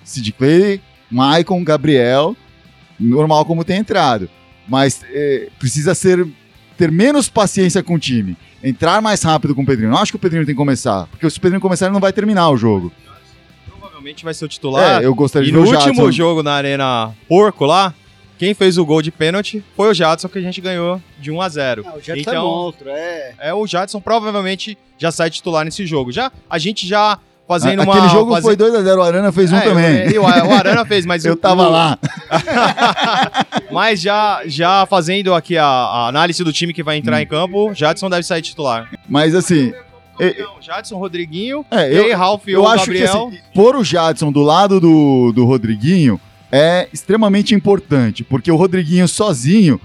Sid 0.04 0.32
Clay, 0.32 0.80
Maicon, 1.10 1.62
Gabriel, 1.64 2.36
normal 2.98 3.44
como 3.44 3.64
tem 3.64 3.78
entrado. 3.78 4.28
Mas 4.68 5.00
eh, 5.12 5.48
precisa 5.58 5.94
ser 5.94 6.26
ter 6.76 6.90
menos 6.90 7.28
paciência 7.28 7.82
com 7.82 7.94
o 7.94 7.98
time. 7.98 8.36
Entrar 8.62 9.00
mais 9.00 9.22
rápido 9.22 9.54
com 9.54 9.62
o 9.62 9.66
Pedrinho. 9.66 9.90
Não 9.90 9.98
acho 9.98 10.12
que 10.12 10.16
o 10.16 10.18
Pedrinho 10.18 10.44
tem 10.44 10.54
que 10.54 10.58
começar. 10.58 11.06
Porque 11.06 11.28
se 11.30 11.38
o 11.38 11.40
Pedrinho 11.40 11.60
começar, 11.60 11.86
ele 11.86 11.92
não 11.92 12.00
vai 12.00 12.12
terminar 12.12 12.50
o 12.50 12.56
jogo. 12.56 12.92
Provavelmente 14.06 14.24
vai 14.24 14.34
ser 14.34 14.44
o 14.44 14.48
titular. 14.48 15.02
é, 15.02 15.06
eu 15.06 15.14
gostaria 15.14 15.48
E 15.48 15.50
de 15.52 15.56
no 15.56 15.64
ver 15.64 15.70
o 15.70 15.72
último 15.74 15.94
Jadson. 15.94 16.12
jogo 16.12 16.42
na 16.42 16.52
Arena 16.52 17.12
Porco 17.28 17.64
lá, 17.66 17.92
quem 18.38 18.54
fez 18.54 18.78
o 18.78 18.84
gol 18.84 19.02
de 19.02 19.10
pênalti 19.10 19.64
foi 19.74 19.90
o 19.90 19.94
Jadson, 19.94 20.28
que 20.28 20.38
a 20.38 20.42
gente 20.42 20.60
ganhou 20.60 21.00
de 21.18 21.30
1 21.32 21.40
a 21.40 21.48
0 21.48 21.82
Não, 21.84 21.92
o 21.96 22.00
Jadson 22.00 22.12
é 22.12 22.20
Então- 22.20 22.44
monstro, 22.44 22.88
é. 22.90 23.34
É, 23.38 23.54
o 23.54 23.66
Jadson 23.66 24.00
provavelmente 24.00 24.78
já 24.98 25.10
sai 25.10 25.28
titular 25.30 25.64
nesse 25.64 25.84
jogo. 25.86 26.12
Já 26.12 26.30
A 26.48 26.58
gente 26.58 26.86
já 26.86 27.18
fazendo 27.48 27.80
A- 27.80 27.84
uma... 27.84 27.94
Aquele 27.94 28.08
jogo 28.12 28.30
faze- 28.32 28.42
foi 28.46 28.56
2x0, 28.56 28.98
o 28.98 29.02
Arana 29.02 29.32
fez 29.32 29.52
um 29.52 29.56
É, 29.56 29.60
também. 29.62 30.06
eu- 30.12 30.22
eu- 30.22 30.22
o 30.22 30.54
Arana 30.54 30.84
fez, 30.84 31.04
mas 31.06 31.24
Eu 31.26 31.32
o- 31.32 31.36
tava 31.36 31.66
o- 31.66 31.70
lá. 31.70 31.98
Mas 33.70 34.00
já, 34.00 34.42
já 34.46 34.86
fazendo 34.86 35.34
aqui 35.34 35.58
a, 35.58 35.64
a 35.66 36.08
análise 36.08 36.42
do 36.42 36.52
time 36.52 36.72
que 36.72 36.82
vai 36.82 36.96
entrar 36.96 37.20
em 37.20 37.26
campo, 37.26 37.74
Jadson 37.74 38.08
deve 38.08 38.22
sair 38.22 38.40
titular. 38.40 38.88
Mas 39.08 39.34
assim, 39.34 39.72
é, 40.18 40.42
Não, 40.42 40.60
Jadson, 40.60 40.98
Rodriguinho, 40.98 41.64
é, 41.70 41.92
e 41.92 41.96
eu, 41.96 42.04
aí 42.04 42.12
Ralf 42.12 42.46
eu 42.46 42.60
ou 42.60 42.68
acho 42.68 42.86
Gabriel. 42.86 43.28
que 43.30 43.36
assim, 43.36 43.44
pôr 43.54 43.76
o 43.76 43.84
Jadson 43.84 44.32
do 44.32 44.42
lado 44.42 44.80
do, 44.80 45.32
do 45.32 45.44
Rodriguinho 45.44 46.20
é 46.50 46.88
extremamente 46.92 47.54
importante, 47.54 48.24
porque 48.24 48.50
o 48.50 48.56
Rodriguinho 48.56 49.06
sozinho 49.08 49.80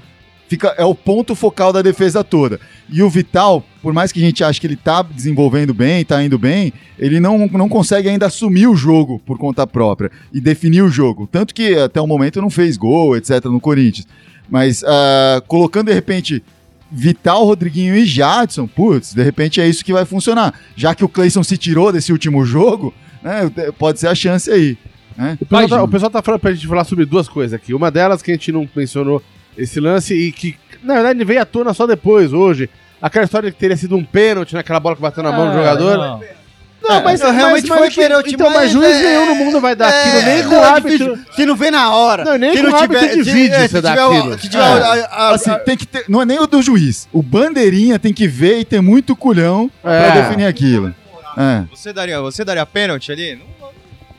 fica, 0.47 0.75
é 0.77 0.83
o 0.83 0.93
ponto 0.93 1.33
focal 1.33 1.71
da 1.71 1.81
defesa 1.81 2.23
toda. 2.23 2.59
E 2.89 3.01
o 3.01 3.09
Vital, 3.09 3.63
por 3.81 3.93
mais 3.93 4.11
que 4.11 4.19
a 4.21 4.25
gente 4.25 4.43
ache 4.43 4.59
que 4.59 4.67
ele 4.67 4.75
tá 4.75 5.01
desenvolvendo 5.01 5.73
bem, 5.73 6.03
tá 6.03 6.21
indo 6.21 6.37
bem, 6.37 6.73
ele 6.99 7.21
não, 7.21 7.47
não 7.47 7.69
consegue 7.69 8.09
ainda 8.09 8.25
assumir 8.25 8.67
o 8.67 8.75
jogo 8.75 9.17
por 9.25 9.37
conta 9.37 9.65
própria 9.65 10.11
e 10.33 10.41
definir 10.41 10.81
o 10.81 10.89
jogo. 10.89 11.25
Tanto 11.25 11.55
que 11.55 11.75
até 11.75 12.01
o 12.01 12.07
momento 12.07 12.41
não 12.41 12.49
fez 12.49 12.75
gol, 12.75 13.15
etc., 13.15 13.45
no 13.45 13.61
Corinthians. 13.61 14.05
Mas 14.49 14.83
ah, 14.85 15.41
colocando 15.47 15.87
de 15.87 15.93
repente 15.93 16.43
Vital, 16.91 17.45
Rodriguinho 17.45 17.95
e 17.95 18.05
Jadson, 18.05 18.67
putz, 18.67 19.13
de 19.13 19.23
repente 19.23 19.61
é 19.61 19.67
isso 19.67 19.85
que 19.85 19.93
vai 19.93 20.03
funcionar. 20.05 20.53
Já 20.75 20.93
que 20.93 21.05
o 21.05 21.09
Cleison 21.09 21.41
se 21.43 21.57
tirou 21.57 21.91
desse 21.91 22.11
último 22.11 22.43
jogo, 22.45 22.93
né, 23.23 23.49
pode 23.79 23.99
ser 23.99 24.07
a 24.07 24.15
chance 24.15 24.51
aí. 24.51 24.77
Né? 25.17 25.37
O 25.39 25.45
pessoal, 25.45 25.69
tá, 25.69 25.83
o 25.83 25.87
pessoal 25.87 26.11
tá 26.11 26.21
falando 26.21 26.41
pra 26.41 26.51
gente 26.53 26.67
falar 26.67 26.83
sobre 26.83 27.05
duas 27.05 27.29
coisas 27.29 27.53
aqui. 27.53 27.73
Uma 27.73 27.89
delas 27.89 28.21
que 28.21 28.31
a 28.31 28.33
gente 28.33 28.51
não 28.51 28.67
mencionou 28.75 29.21
esse 29.57 29.79
lance 29.79 30.13
e 30.13 30.31
que, 30.31 30.55
na 30.83 30.95
verdade, 30.95 31.23
veio 31.23 31.41
à 31.41 31.45
tona 31.45 31.73
só 31.73 31.85
depois, 31.87 32.33
hoje. 32.33 32.69
Aquela 33.01 33.25
história 33.25 33.51
que 33.51 33.57
teria 33.57 33.75
sido 33.77 33.95
um 33.95 34.03
pênalti, 34.03 34.53
naquela 34.53 34.79
bola 34.79 34.95
que 34.95 35.01
bateu 35.01 35.23
na 35.23 35.31
mão 35.31 35.45
do 35.45 35.51
Ah, 35.51 35.55
jogador. 35.57 35.97
não. 35.97 36.40
Não, 36.83 36.95
É, 37.09 37.17
não, 37.17 37.31
realmente 37.31 37.67
foi 37.67 37.89
que- 37.89 38.01
pênalti, 38.01 38.33
Então, 38.33 38.47
mas, 38.49 38.55
mas 38.63 38.71
juiz 38.71 38.95
é- 38.95 39.03
nenhum 39.03 39.25
no 39.27 39.35
mundo 39.35 39.61
vai 39.61 39.75
dar 39.75 39.87
aquilo, 39.89 40.21
nem 40.23 40.39
É, 40.39 40.43
com 40.43 40.49
o 40.55 40.63
é 40.63 40.63
árbitro. 40.67 41.19
Se 41.35 41.45
não 41.45 41.55
vê 41.55 41.69
na 41.69 41.95
hora. 41.95 42.25
Não, 42.25 42.37
nem 42.37 42.51
se 42.51 42.57
com 42.57 42.63
não 42.63 42.71
o 42.73 42.75
árbitro 42.75 43.07
tiver, 43.07 43.15
de 43.17 43.23
se- 43.23 43.31
vídeo 43.31 43.53
é, 43.55 43.59
você 43.61 43.67
se 43.67 43.81
dá 43.81 43.89
tiver 43.91 44.05
o- 44.05 44.11
aquilo. 44.33 44.33
É. 44.33 45.07
Assim, 45.33 45.51
tem 45.65 45.77
que 45.77 45.85
ter, 45.85 46.05
não 46.09 46.21
é 46.21 46.25
nem 46.25 46.39
o 46.39 46.47
do 46.47 46.61
juiz. 46.61 47.07
O 47.13 47.21
bandeirinha 47.21 47.99
tem 47.99 48.11
que 48.11 48.27
ver 48.27 48.59
e 48.59 48.65
ter 48.65 48.81
muito 48.81 49.15
culhão 49.15 49.69
pra 49.81 49.93
É. 49.93 50.11
definir 50.23 50.45
aquilo. 50.47 50.93
É. 51.37 51.63
Você 51.69 51.93
daria, 51.93 52.19
você 52.19 52.43
daria 52.43 52.65
pênalti 52.65 53.11
ali? 53.11 53.35
Não, 53.35 53.69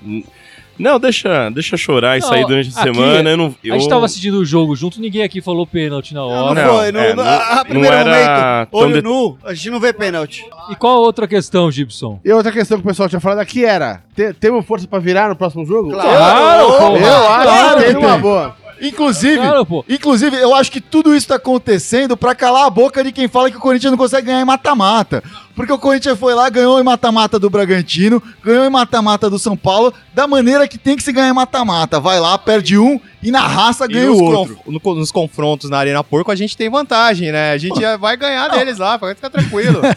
Não, 0.04 0.22
deixa, 0.99 1.51
deixa 1.51 1.76
chorar 1.76 2.16
e 2.16 2.20
Não, 2.20 2.28
sair 2.28 2.47
durante 2.47 2.68
a 2.68 2.80
aqui, 2.80 2.93
semana. 2.95 3.30
Eu 3.30 3.37
não, 3.37 3.55
eu... 3.62 3.74
A 3.74 3.78
gente 3.78 3.89
tava 3.89 4.05
assistindo 4.07 4.39
o 4.39 4.45
jogo 4.45 4.74
junto, 4.74 5.01
ninguém 5.01 5.22
aqui 5.22 5.41
falou 5.41 5.66
pênalti 5.66 6.12
na 6.14 6.24
hora. 6.24 6.55
Não, 6.55 6.66
Não, 6.72 6.78
foi, 6.78 6.93
no, 6.93 6.99
é, 6.99 7.11
no- 7.14 7.22
não- 7.22 7.30
a, 7.30 7.37
a 7.37 7.57
não 7.57 7.64
primeiro 7.64 7.95
era 7.97 8.05
momento, 8.11 8.68
olho 8.72 8.95
de- 8.95 9.03
nu, 9.03 9.39
a 9.45 9.55
gente 9.55 9.70
não 9.70 9.80
vê 9.80 9.93
pênalti. 9.93 10.45
E 10.70 10.74
qual 10.76 10.97
a 10.97 11.01
outra 11.01 11.26
questão, 11.28 11.70
Gibson? 11.70 12.20
E 12.24 12.33
outra 12.33 12.51
questão 12.53 12.78
que 12.78 12.85
o 12.85 12.89
pessoal 12.89 13.09
tinha 13.09 13.20
falado 13.20 13.39
aqui 13.39 13.64
era: 13.64 14.03
te- 14.14 14.33
temos 14.35 14.64
força 14.66 14.87
pra 14.89 14.99
virar 14.99 15.28
no 15.28 15.37
próximo 15.37 15.64
jogo? 15.64 15.91
Claro. 15.93 16.62
Eu 16.97 17.28
acho 17.28 17.43
Claro 17.43 17.78
que 17.78 17.85
que 17.85 17.91
tem 17.95 17.97
uma 18.03 18.12
tem. 18.12 18.20
boa. 18.20 18.61
Inclusive, 18.83 19.37
Claro, 19.37 19.64
pô. 19.64 19.85
inclusive, 19.89 20.37
eu 20.37 20.55
acho 20.55 20.70
que 20.72 20.80
tudo 20.80 21.14
isso 21.14 21.28
tá 21.28 21.37
acontecendo 21.37 22.16
pra 22.16 22.35
calar 22.35 22.66
a 22.66 22.70
boca 22.70 23.05
de 23.05 23.12
quem 23.12 23.28
fala 23.28 23.51
que 23.51 23.57
o 23.57 23.61
Corinthians 23.61 23.93
não 23.93 23.97
consegue 23.99 24.26
ganhar 24.26 24.41
em 24.41 24.45
mata-mata. 24.45 25.22
Porque 25.55 25.72
o 25.72 25.78
Corinthians 25.78 26.18
foi 26.18 26.35
lá, 26.35 26.49
ganhou 26.51 26.80
em 26.80 26.83
mata-mata 26.83 27.39
do 27.39 27.49
Bragantino, 27.49 28.20
ganhou 28.43 28.64
em 28.64 28.70
mata-mata 28.70 29.30
do 29.30 29.39
São 29.39 29.57
Paulo, 29.57 29.93
da 30.14 30.26
maneira 30.26 30.66
que 30.66 30.76
tem 30.78 30.97
que 30.97 31.03
se 31.03 31.12
ganhar 31.12 31.28
em 31.28 31.33
mata-mata. 31.35 32.01
Vai 32.01 32.18
lá, 32.18 32.37
perde 32.39 32.76
um 32.76 32.99
e 33.22 33.30
na 33.30 33.47
raça 33.47 33.87
ganha 33.87 34.11
o 34.11 34.20
outro. 34.22 34.57
conf- 34.64 34.83
no- 34.85 34.95
nos 34.97 35.12
confrontos 35.12 35.70
na 35.70 35.78
Arena 35.78 36.03
Porco 36.03 36.33
a 36.33 36.35
gente 36.35 36.57
tem 36.57 36.68
vantagem, 36.68 37.30
né? 37.30 37.53
A 37.53 37.59
gente 37.59 37.78
vai 37.99 38.16
ganhar 38.16 38.49
deles 38.49 38.78
lá, 38.78 38.99
pode 38.99 39.14
ficar 39.14 39.30
tranquilo. 39.30 39.80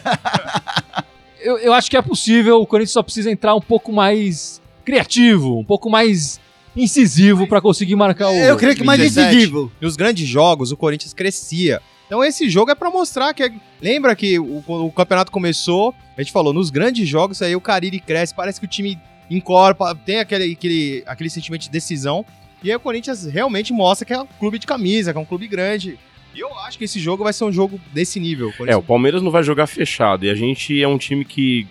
Eu, 1.40 1.58
eu 1.58 1.72
acho 1.72 1.88
que 1.90 1.96
é 1.96 2.02
possível, 2.02 2.60
o 2.60 2.66
Corinthians 2.66 2.92
só 2.92 3.02
precisa 3.02 3.30
entrar 3.30 3.54
um 3.54 3.60
pouco 3.60 3.92
mais 3.92 4.60
criativo, 4.84 5.58
um 5.58 5.64
pouco 5.64 5.88
mais 5.88 6.40
incisivo 6.76 7.46
pra 7.46 7.60
conseguir 7.60 7.96
marcar 7.96 8.28
o. 8.28 8.34
Eu 8.34 8.56
creio 8.56 8.76
que 8.76 8.84
mais 8.84 9.00
17. 9.00 9.28
decisivo. 9.34 9.72
Nos 9.80 9.96
grandes 9.96 10.28
jogos, 10.28 10.70
o 10.70 10.76
Corinthians 10.76 11.12
crescia. 11.14 11.80
Então 12.06 12.22
esse 12.22 12.48
jogo 12.48 12.70
é 12.70 12.74
pra 12.74 12.90
mostrar 12.90 13.34
que... 13.34 13.42
é- 13.42 13.52
Lembra 13.82 14.14
que 14.14 14.38
o, 14.38 14.62
quando 14.64 14.86
o 14.86 14.92
campeonato 14.92 15.32
começou, 15.32 15.92
a 16.16 16.22
gente 16.22 16.30
falou, 16.32 16.52
nos 16.52 16.70
grandes 16.70 17.08
jogos 17.08 17.42
aí 17.42 17.56
o 17.56 17.60
Cariri 17.60 17.98
cresce, 17.98 18.32
parece 18.34 18.60
que 18.60 18.66
o 18.66 18.68
time 18.68 18.96
encorpa, 19.28 19.92
tem 19.94 20.20
aquele, 20.20 20.52
aquele, 20.52 21.02
aquele 21.06 21.28
sentimento 21.30 21.62
de 21.62 21.70
decisão. 21.70 22.24
E 22.62 22.70
aí 22.70 22.76
o 22.76 22.80
Corinthians 22.80 23.24
realmente 23.26 23.72
mostra 23.72 24.06
que 24.06 24.12
é 24.12 24.20
um 24.20 24.26
clube 24.38 24.58
de 24.58 24.66
camisa, 24.66 25.12
que 25.12 25.18
é 25.18 25.20
um 25.20 25.24
clube 25.24 25.48
grande. 25.48 25.98
E 26.34 26.40
eu 26.40 26.56
acho 26.60 26.78
que 26.78 26.84
esse 26.84 27.00
jogo 27.00 27.24
vai 27.24 27.32
ser 27.32 27.44
um 27.44 27.52
jogo 27.52 27.80
desse 27.92 28.20
nível. 28.20 28.52
O 28.58 28.66
É, 28.66 28.76
o 28.76 28.82
Palmeiras 28.82 29.20
não 29.22 29.30
vai 29.30 29.42
jogar 29.42 29.66
fechado. 29.66 30.24
E 30.24 30.30
a 30.30 30.34
gente 30.34 30.80
é 30.80 30.86
um 30.86 30.98
time 30.98 31.24
que 31.24 31.66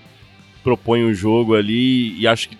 propõe 0.63 1.03
o 1.03 1.13
jogo 1.13 1.55
ali 1.55 2.19
e 2.19 2.27
acho 2.27 2.49
que 2.49 2.57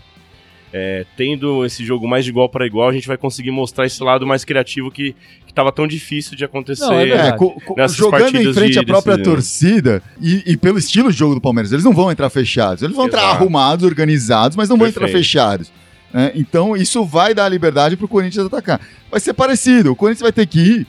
é, 0.77 1.05
tendo 1.15 1.65
esse 1.65 1.85
jogo 1.85 2.05
mais 2.05 2.25
de 2.25 2.31
igual 2.31 2.49
para 2.49 2.67
igual, 2.67 2.89
a 2.89 2.91
gente 2.91 3.07
vai 3.07 3.15
conseguir 3.15 3.49
mostrar 3.49 3.85
esse 3.85 4.03
lado 4.03 4.27
mais 4.27 4.43
criativo 4.43 4.91
que, 4.91 5.15
que 5.47 5.53
tava 5.53 5.71
tão 5.71 5.87
difícil 5.87 6.35
de 6.35 6.43
acontecer. 6.43 6.83
Não, 6.83 6.99
é. 6.99 7.29
É, 7.29 7.31
co- 7.31 7.51
co- 7.61 7.75
Nessas 7.77 7.95
jogando 7.95 8.35
em 8.35 8.53
frente 8.53 8.73
de 8.73 8.79
à 8.79 8.83
própria 8.83 9.17
torcida 9.23 10.03
e, 10.21 10.43
e 10.45 10.57
pelo 10.57 10.77
estilo 10.77 11.09
de 11.13 11.17
jogo 11.17 11.33
do 11.33 11.39
Palmeiras, 11.39 11.71
eles 11.71 11.85
não 11.85 11.93
vão 11.93 12.11
entrar 12.11 12.29
fechados. 12.29 12.83
Eles 12.83 12.93
vão 12.93 13.05
entrar 13.05 13.21
Exato. 13.21 13.35
arrumados, 13.37 13.85
organizados, 13.85 14.57
mas 14.57 14.67
não 14.67 14.75
vão 14.75 14.85
entrar 14.87 15.05
Perfeito. 15.05 15.23
fechados. 15.23 15.71
né? 16.11 16.33
então 16.35 16.75
isso 16.75 17.05
vai 17.05 17.33
dar 17.33 17.47
liberdade 17.47 17.95
pro 17.95 18.05
Corinthians 18.07 18.45
atacar. 18.45 18.81
Vai 19.09 19.21
ser 19.21 19.33
parecido. 19.33 19.93
O 19.93 19.95
Corinthians 19.95 20.23
vai 20.23 20.33
ter 20.33 20.45
que 20.45 20.59
ir 20.59 20.87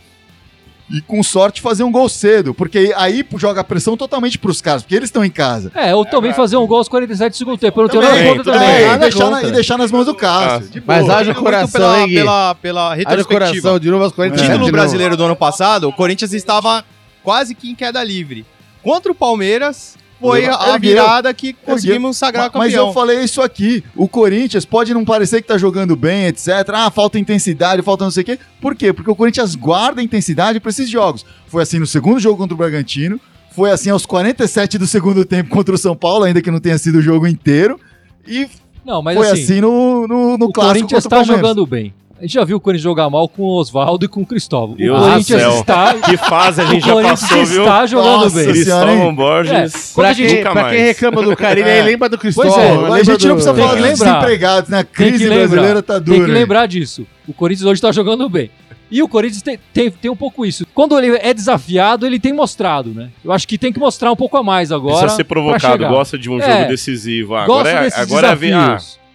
e 0.90 1.00
com 1.00 1.22
sorte 1.22 1.60
fazer 1.60 1.82
um 1.82 1.90
gol 1.90 2.08
cedo, 2.08 2.54
porque 2.54 2.92
aí 2.96 3.26
joga 3.36 3.60
a 3.60 3.64
pressão 3.64 3.96
totalmente 3.96 4.38
pros 4.38 4.60
caras, 4.60 4.82
porque 4.82 4.94
eles 4.94 5.08
estão 5.08 5.24
em 5.24 5.30
casa. 5.30 5.70
É, 5.74 5.94
ou 5.94 6.04
também 6.04 6.32
fazer 6.32 6.56
um 6.56 6.66
gol 6.66 6.78
aos 6.78 6.88
47 6.88 7.32
do 7.32 7.36
segundo 7.36 7.58
tempo. 7.58 7.80
Eu 7.80 7.82
não 7.84 7.88
tenho 7.90 8.02
nada 8.02 8.14
Também, 8.16 8.36
contra 8.36 8.52
também. 8.52 8.68
também. 8.68 8.84
É, 8.84 8.94
e, 8.94 8.98
deixar 8.98 9.30
na, 9.30 9.42
e 9.42 9.52
deixar 9.52 9.78
nas 9.78 9.90
mãos 9.90 10.06
do 10.06 10.14
Cássio. 10.14 10.70
Ah. 10.76 10.82
Mas 10.86 11.08
haja 11.08 11.32
Muito 11.32 11.42
coração, 11.42 11.80
pela, 11.80 12.00
hein, 12.00 12.14
pela, 12.14 12.54
pela 12.54 12.86
Haja 12.88 12.94
retrospectiva. 12.96 13.40
coração, 13.62 13.78
de 13.78 13.90
novo 13.90 14.04
as 14.04 14.12
47 14.12 14.52
Título 14.52 14.70
brasileiro 14.70 15.16
do 15.16 15.24
ano 15.24 15.36
passado, 15.36 15.88
o 15.88 15.92
Corinthians 15.92 16.32
estava 16.32 16.84
quase 17.22 17.54
que 17.54 17.68
em 17.70 17.74
queda 17.74 18.02
livre. 18.04 18.46
Contra 18.82 19.10
o 19.10 19.14
Palmeiras, 19.14 19.96
foi 20.20 20.46
a 20.46 20.74
Ergueu. 20.74 20.78
virada 20.80 21.32
que 21.34 21.52
conseguimos 21.52 22.16
sagrar 22.16 22.50
Ma- 22.52 22.58
Mas 22.60 22.72
campeão. 22.72 22.88
eu 22.88 22.92
falei 22.94 23.20
isso 23.22 23.42
aqui. 23.42 23.84
O 23.94 24.08
Corinthians 24.08 24.64
pode 24.64 24.92
não 24.94 25.04
parecer 25.04 25.42
que 25.42 25.48
tá 25.48 25.58
jogando 25.58 25.94
bem, 25.96 26.26
etc. 26.26 26.48
Ah, 26.72 26.90
falta 26.90 27.18
intensidade, 27.18 27.82
falta 27.82 28.04
não 28.04 28.10
sei 28.10 28.22
o 28.22 28.26
quê. 28.26 28.38
Por 28.60 28.74
quê? 28.74 28.92
Porque 28.92 29.10
o 29.10 29.14
Corinthians 29.16 29.54
guarda 29.54 30.02
intensidade 30.02 30.58
pra 30.60 30.70
esses 30.70 30.88
jogos. 30.88 31.24
Foi 31.46 31.62
assim 31.62 31.78
no 31.78 31.86
segundo 31.86 32.18
jogo 32.20 32.36
contra 32.38 32.54
o 32.54 32.58
Bragantino. 32.58 33.20
Foi 33.54 33.70
assim 33.70 33.88
aos 33.90 34.04
47 34.04 34.76
do 34.78 34.86
segundo 34.86 35.24
tempo 35.24 35.48
contra 35.50 35.74
o 35.74 35.78
São 35.78 35.96
Paulo, 35.96 36.24
ainda 36.24 36.42
que 36.42 36.50
não 36.50 36.60
tenha 36.60 36.76
sido 36.78 36.96
o 36.98 37.02
jogo 37.02 37.26
inteiro. 37.26 37.80
E 38.26 38.46
Não, 38.84 39.00
mas 39.02 39.16
foi 39.16 39.28
assim, 39.30 39.42
assim, 39.44 39.60
no, 39.60 40.06
no, 40.06 40.36
no 40.38 40.46
o 40.46 40.52
clássico 40.52 40.74
Corinthians 40.74 41.04
o 41.04 41.08
tá 41.08 41.16
Palmeiras. 41.16 41.40
jogando 41.40 41.66
bem. 41.66 41.94
A 42.18 42.22
gente 42.22 42.32
já 42.32 42.44
viu 42.44 42.56
o 42.56 42.60
Corinthians 42.60 42.82
jogar 42.82 43.10
mal 43.10 43.28
com 43.28 43.42
o 43.42 43.58
Oswaldo 43.58 44.06
e 44.06 44.08
com 44.08 44.22
o 44.22 44.26
Cristóvão. 44.26 44.72
O 44.74 44.78
Deus 44.78 44.98
do 44.98 45.04
Corinthians 45.06 45.40
céu. 45.42 45.50
está, 45.60 45.94
Que 45.94 46.16
fase 46.16 46.62
a 46.62 46.64
o 46.64 46.66
gente 46.68 46.86
já 46.86 46.92
Corinthians 46.94 47.20
passou, 47.20 47.44
viu? 47.44 47.60
está 47.62 47.86
jogando 47.86 48.20
Nossa 48.22 48.36
bem. 48.36 48.46
Cristóvão? 48.46 49.14
Borges. 49.14 49.52
É, 49.52 49.94
Pra 49.94 50.10
a 50.10 50.14
quem, 50.14 50.28
gente- 50.28 50.40
pra 50.42 50.52
quem 50.54 50.62
mais. 50.62 50.80
reclama 50.82 51.22
do 51.22 51.36
Carilho, 51.36 51.68
É. 51.68 51.72
aí 51.80 51.82
lembra 51.82 52.08
do 52.08 52.16
Cristóvão. 52.16 52.52
Pois 52.52 52.64
é, 52.96 53.00
A 53.00 53.02
gente 53.04 53.18
do- 53.22 53.28
não 53.28 53.34
precisa 53.36 53.54
falar 53.54 53.74
dos 53.74 53.82
lembrar. 53.82 54.12
desempregados, 54.14 54.70
né? 54.70 54.78
A 54.78 54.84
crise 54.84 55.28
brasileira 55.28 55.82
tá 55.82 55.98
dura. 55.98 56.16
Tem 56.16 56.24
que 56.26 56.32
lembrar 56.32 56.66
disso. 56.66 57.06
O 57.28 57.34
Corinthians 57.34 57.66
hoje 57.66 57.82
tá 57.82 57.92
jogando 57.92 58.26
bem. 58.30 58.50
E 58.90 59.02
o 59.02 59.08
Corinthians 59.08 59.42
tem, 59.42 59.58
tem, 59.74 59.90
tem 59.90 60.10
um 60.10 60.16
pouco 60.16 60.46
isso. 60.46 60.64
Quando 60.72 60.96
ele 60.98 61.18
é 61.20 61.34
desafiado, 61.34 62.06
ele 62.06 62.18
tem 62.18 62.32
mostrado, 62.32 62.90
né? 62.94 63.10
Eu 63.22 63.30
acho 63.32 63.46
que 63.46 63.58
tem 63.58 63.70
que 63.72 63.78
mostrar 63.80 64.10
um 64.10 64.16
pouco 64.16 64.36
a 64.38 64.42
mais 64.42 64.72
agora. 64.72 65.00
Precisa 65.00 65.16
ser 65.16 65.24
provocado, 65.24 65.86
gosta 65.88 66.16
de 66.16 66.30
um 66.30 66.40
É. 66.40 66.50
jogo 66.60 66.68
decisivo. 66.70 67.34
Ah, 67.34 67.44
Gosta 67.46 67.68
agora 67.68 67.80
é, 67.80 67.82
desses 67.90 67.98
agora 68.00 68.28
é 68.28 68.34
ver. 68.34 68.54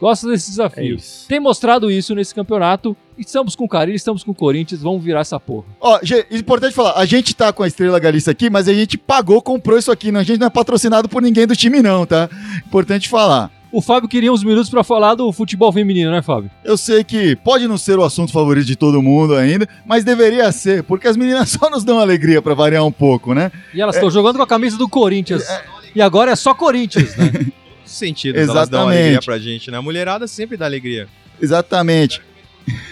Gosta 0.02 0.28
desses 0.28 0.48
é 0.48 0.64
desafios. 0.64 1.04
isso. 1.04 1.28
tem 1.28 1.40
mostrado 1.40 1.92
isso 1.92 2.16
nesse 2.16 2.34
campeonato. 2.34 2.98
Estamos 3.16 3.56
com 3.56 3.66
o 3.66 3.70
Carilho, 3.70 3.96
estamos 3.96 4.24
com 4.24 4.32
o 4.32 4.36
Corinthians, 4.36 4.82
vamos 4.82 5.04
virar 5.04 5.20
essa 5.20 5.40
porra. 5.40 5.68
Ó, 5.80 6.00
Gê, 6.02 6.26
importante 6.32 6.74
falar, 6.74 6.94
a 6.96 7.06
gente 7.06 7.36
tá 7.36 7.54
com 7.54 7.62
a 7.62 7.68
Estrela 7.68 8.00
Galícia 8.00 8.32
aqui, 8.32 8.50
mas 8.50 8.68
a 8.68 8.74
gente 8.74 8.98
pagou, 8.98 9.40
comprou 9.44 9.78
isso 9.78 9.92
aqui. 9.92 10.12
Não, 10.12 10.20
a 10.20 10.24
gente 10.24 10.40
não 10.40 10.48
é 10.48 10.50
patrocinado 10.50 11.08
por 11.08 11.22
ninguém 11.22 11.46
do 11.46 11.56
time, 11.56 11.84
não, 11.84 12.04
tá? 12.04 12.28
Importante 12.66 13.08
falar. 13.08 13.52
O 13.72 13.80
Fábio 13.80 14.10
queria 14.10 14.34
uns 14.34 14.44
minutos 14.44 14.72
pra 14.72 14.84
falar 14.84 15.14
do 15.14 15.32
futebol 15.32 15.72
feminino, 15.72 16.10
né, 16.10 16.24
Fábio? 16.24 16.50
Eu 16.64 16.76
sei 16.76 17.04
que 17.04 17.36
pode 17.36 17.68
não 17.68 17.78
ser 17.78 18.00
o 18.00 18.04
assunto 18.04 18.32
favorito 18.32 18.66
de 18.66 18.76
todo 18.76 19.04
mundo 19.04 19.36
ainda, 19.36 19.70
mas 19.86 20.04
deveria 20.04 20.52
ser, 20.52 20.84
porque 20.84 21.08
as 21.08 21.16
meninas 21.16 21.50
só 21.62 21.70
nos 21.70 21.84
dão 21.84 22.00
alegria 22.00 22.42
pra 22.42 22.56
variar 22.56 22.84
um 22.84 22.92
pouco, 22.92 23.36
né? 23.36 23.52
E 23.72 23.80
elas 23.80 23.96
estão 23.96 24.10
jogando 24.10 24.38
com 24.38 24.44
a 24.44 24.48
camisa 24.48 24.78
do 24.78 24.90
Corinthians. 24.90 25.46
E 25.94 26.02
agora 26.02 26.32
é 26.32 26.36
só 26.36 26.56
Corinthians, 26.56 27.16
né? 27.16 27.32
sentido 27.92 28.36
elas 28.38 28.48
dão 28.48 28.62
Exatamente. 28.82 28.98
alegria 29.00 29.20
pra 29.22 29.38
gente, 29.40 29.72
né? 29.72 29.78
A 29.78 29.82
mulherada 29.82 30.28
sempre 30.28 30.58
dá 30.58 30.66
alegria. 30.66 31.08
Exatamente. 31.42 32.22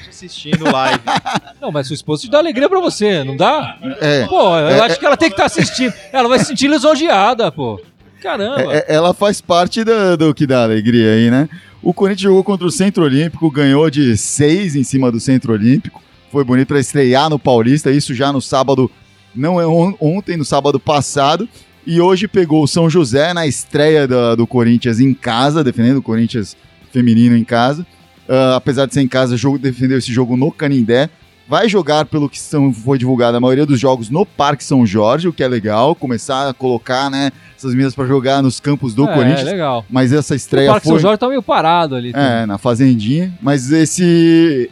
Assistindo 0.09 0.65
live. 0.65 0.99
Não, 1.61 1.71
mas 1.71 1.87
sua 1.87 1.93
esposa 1.93 2.23
te 2.23 2.29
dá 2.29 2.39
alegria 2.39 2.67
pra 2.67 2.79
você, 2.79 3.23
não 3.23 3.35
dá? 3.37 3.77
É. 4.01 4.25
Pô, 4.25 4.57
eu 4.57 4.67
É, 4.69 4.79
acho 4.81 4.99
que 4.99 5.05
ela 5.05 5.15
tem 5.17 5.29
que 5.29 5.33
estar 5.33 5.45
assistindo. 5.45 5.93
Ela 6.11 6.27
vai 6.27 6.39
se 6.39 6.45
sentir 6.45 6.67
lisonjeada, 6.69 7.51
pô. 7.51 7.79
Caramba. 8.21 8.73
É- 8.73 8.77
é- 8.79 8.85
ela 8.95 9.13
faz 9.13 9.39
parte 9.39 9.83
da- 9.83 10.15
do 10.15 10.33
que 10.33 10.45
dá 10.47 10.63
alegria 10.63 11.13
aí, 11.13 11.29
né? 11.31 11.47
O 11.81 11.93
Corinthians 11.93 12.23
jogou 12.23 12.43
contra 12.43 12.65
o 12.67 12.71
Centro 12.71 13.03
Olímpico, 13.03 13.49
ganhou 13.49 13.89
de 13.89 14.17
seis 14.17 14.75
em 14.75 14.83
cima 14.83 15.09
do 15.11 15.19
Centro 15.19 15.53
Olímpico. 15.53 16.01
Foi 16.31 16.43
bonito 16.43 16.67
para 16.67 16.79
estrear 16.79 17.29
no 17.29 17.39
Paulista, 17.39 17.89
isso 17.91 18.13
já 18.13 18.31
no 18.33 18.41
sábado, 18.41 18.91
não 19.33 19.59
é 19.61 19.65
on- 19.65 19.95
ontem, 20.01 20.35
no 20.35 20.43
sábado 20.43 20.79
passado. 20.79 21.47
E 21.91 21.99
hoje 21.99 22.27
pegou 22.27 22.61
o 22.63 22.67
São 22.67 22.87
José 22.87 23.33
na 23.33 23.47
estreia 23.47 24.07
da- 24.07 24.35
do 24.35 24.45
Corinthians 24.45 24.99
em 24.99 25.11
casa, 25.11 25.63
defendendo 25.63 25.97
o 25.97 26.01
Corinthians 26.03 26.55
feminino 26.93 27.35
em 27.35 27.43
casa. 27.43 27.83
Ah, 28.29 28.57
apesar 28.57 28.85
de 28.85 28.93
ser 28.93 29.01
em 29.01 29.07
casa, 29.07 29.35
jogo, 29.35 29.57
defendeu 29.57 29.97
esse 29.97 30.13
jogo 30.13 30.37
no 30.37 30.51
Canindé. 30.51 31.09
Vai 31.47 31.67
jogar, 31.67 32.05
pelo 32.05 32.29
que 32.29 32.39
são, 32.39 32.71
foi 32.71 32.99
divulgado, 32.99 33.35
a 33.35 33.39
maioria 33.39 33.65
dos 33.65 33.79
jogos 33.79 34.07
no 34.11 34.23
Parque 34.23 34.63
São 34.63 34.85
Jorge, 34.85 35.27
o 35.27 35.33
que 35.33 35.41
é 35.41 35.47
legal. 35.47 35.95
Começar 35.95 36.47
a 36.47 36.53
colocar 36.53 37.09
né, 37.09 37.31
essas 37.57 37.71
meninas 37.71 37.95
para 37.95 38.05
jogar 38.05 38.43
nos 38.43 38.59
campos 38.59 38.93
do 38.93 39.09
é, 39.09 39.11
Corinthians. 39.15 39.43
legal. 39.45 39.83
Mas 39.89 40.13
essa 40.13 40.35
O 40.35 40.37
estreia 40.37 40.69
Parque 40.69 40.85
foi. 40.85 40.93
São 40.93 40.99
Jorge 40.99 41.17
tá 41.17 41.27
meio 41.27 41.41
parado 41.41 41.95
ali. 41.95 42.11
É, 42.13 42.45
na 42.45 42.59
Fazendinha. 42.59 43.33
Mas 43.41 43.71
esse, 43.71 44.69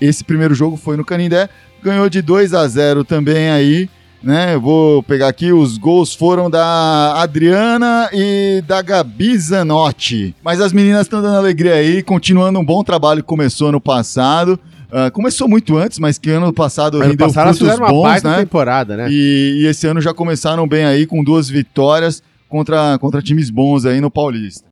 esse 0.00 0.24
primeiro 0.24 0.56
jogo 0.56 0.76
foi 0.76 0.96
no 0.96 1.04
Canindé. 1.04 1.48
Ganhou 1.80 2.08
de 2.10 2.20
2 2.20 2.52
a 2.52 2.66
0 2.66 3.04
também 3.04 3.48
aí. 3.48 3.88
Né, 4.22 4.54
Eu 4.54 4.60
vou 4.60 5.02
pegar 5.04 5.28
aqui, 5.28 5.52
os 5.52 5.78
gols 5.78 6.12
foram 6.12 6.50
da 6.50 7.14
Adriana 7.22 8.10
e 8.12 8.62
da 8.66 8.82
Gabi 8.82 9.38
Zanotti. 9.38 10.34
Mas 10.42 10.60
as 10.60 10.72
meninas 10.72 11.02
estão 11.02 11.22
dando 11.22 11.36
alegria 11.36 11.74
aí, 11.74 12.02
continuando 12.02 12.58
um 12.58 12.64
bom 12.64 12.82
trabalho 12.82 13.22
que 13.22 13.28
começou 13.28 13.70
no 13.70 13.80
passado. 13.80 14.58
ah, 14.90 15.08
começou 15.10 15.46
muito 15.48 15.76
antes, 15.76 16.00
mas 16.00 16.18
que 16.18 16.30
ano 16.30 16.52
passado 16.52 16.96
Ano 16.96 17.10
rendeu 17.10 17.28
passado 17.28 17.56
frutos 17.56 17.78
uma 17.78 17.88
bons, 17.88 18.02
baita 18.02 18.30
né? 18.30 18.36
temporada, 18.38 18.96
né? 18.96 19.06
E, 19.08 19.60
e 19.62 19.66
esse 19.66 19.86
ano 19.86 20.00
já 20.00 20.12
começaram 20.12 20.66
bem 20.66 20.84
aí 20.84 21.06
com 21.06 21.22
duas 21.22 21.48
vitórias 21.48 22.20
contra, 22.48 22.98
contra 22.98 23.22
times 23.22 23.50
bons 23.50 23.86
aí 23.86 24.00
no 24.00 24.10
Paulista. 24.10 24.66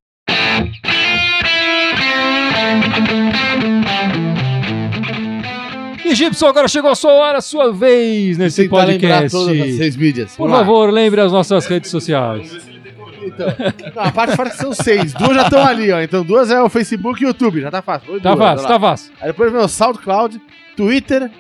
Gibson, 6.17 6.47
agora 6.47 6.69
chegou 6.69 6.91
a 6.91 6.95
sua 6.95 7.13
hora, 7.13 7.39
a 7.39 7.41
sua 7.41 7.73
vez 7.73 8.39
nesse 8.39 8.65
Tentar 8.65 8.87
podcast. 8.87 9.31
todas 9.31 9.61
as 9.61 9.75
seis 9.77 9.97
mídias. 9.97 10.37
Por 10.37 10.45
Vamos 10.49 10.53
lá. 10.53 10.59
favor, 10.65 10.91
lembre 10.91 11.21
as 11.21 11.33
nossas 11.33 11.67
redes 11.67 11.91
sociais. 11.91 12.57
Então, 13.23 13.47
não, 13.95 14.03
a 14.05 14.13
parte 14.13 14.37
que 14.37 14.57
são 14.57 14.73
seis. 14.73 15.13
Duas 15.13 15.35
já 15.35 15.43
estão 15.43 15.67
ali, 15.67 15.91
ó. 15.93 16.01
Então 16.01 16.23
duas 16.25 16.51
é 16.51 16.61
o 16.63 16.69
Facebook 16.69 17.21
e 17.23 17.27
o 17.27 17.29
YouTube. 17.29 17.61
Já 17.61 17.71
tá 17.71 17.83
fácil. 17.83 18.21
Tá 18.21 18.35
duas, 18.35 18.39
fácil, 18.39 18.65
olha 18.65 18.69
lá. 18.69 18.69
tá 18.69 18.81
fácil. 18.81 19.13
Aí 19.21 19.27
depois 19.29 19.53
vem 19.53 19.61
o 19.61 19.69
SoundCloud, 19.69 20.41
Twitter, 20.77 21.31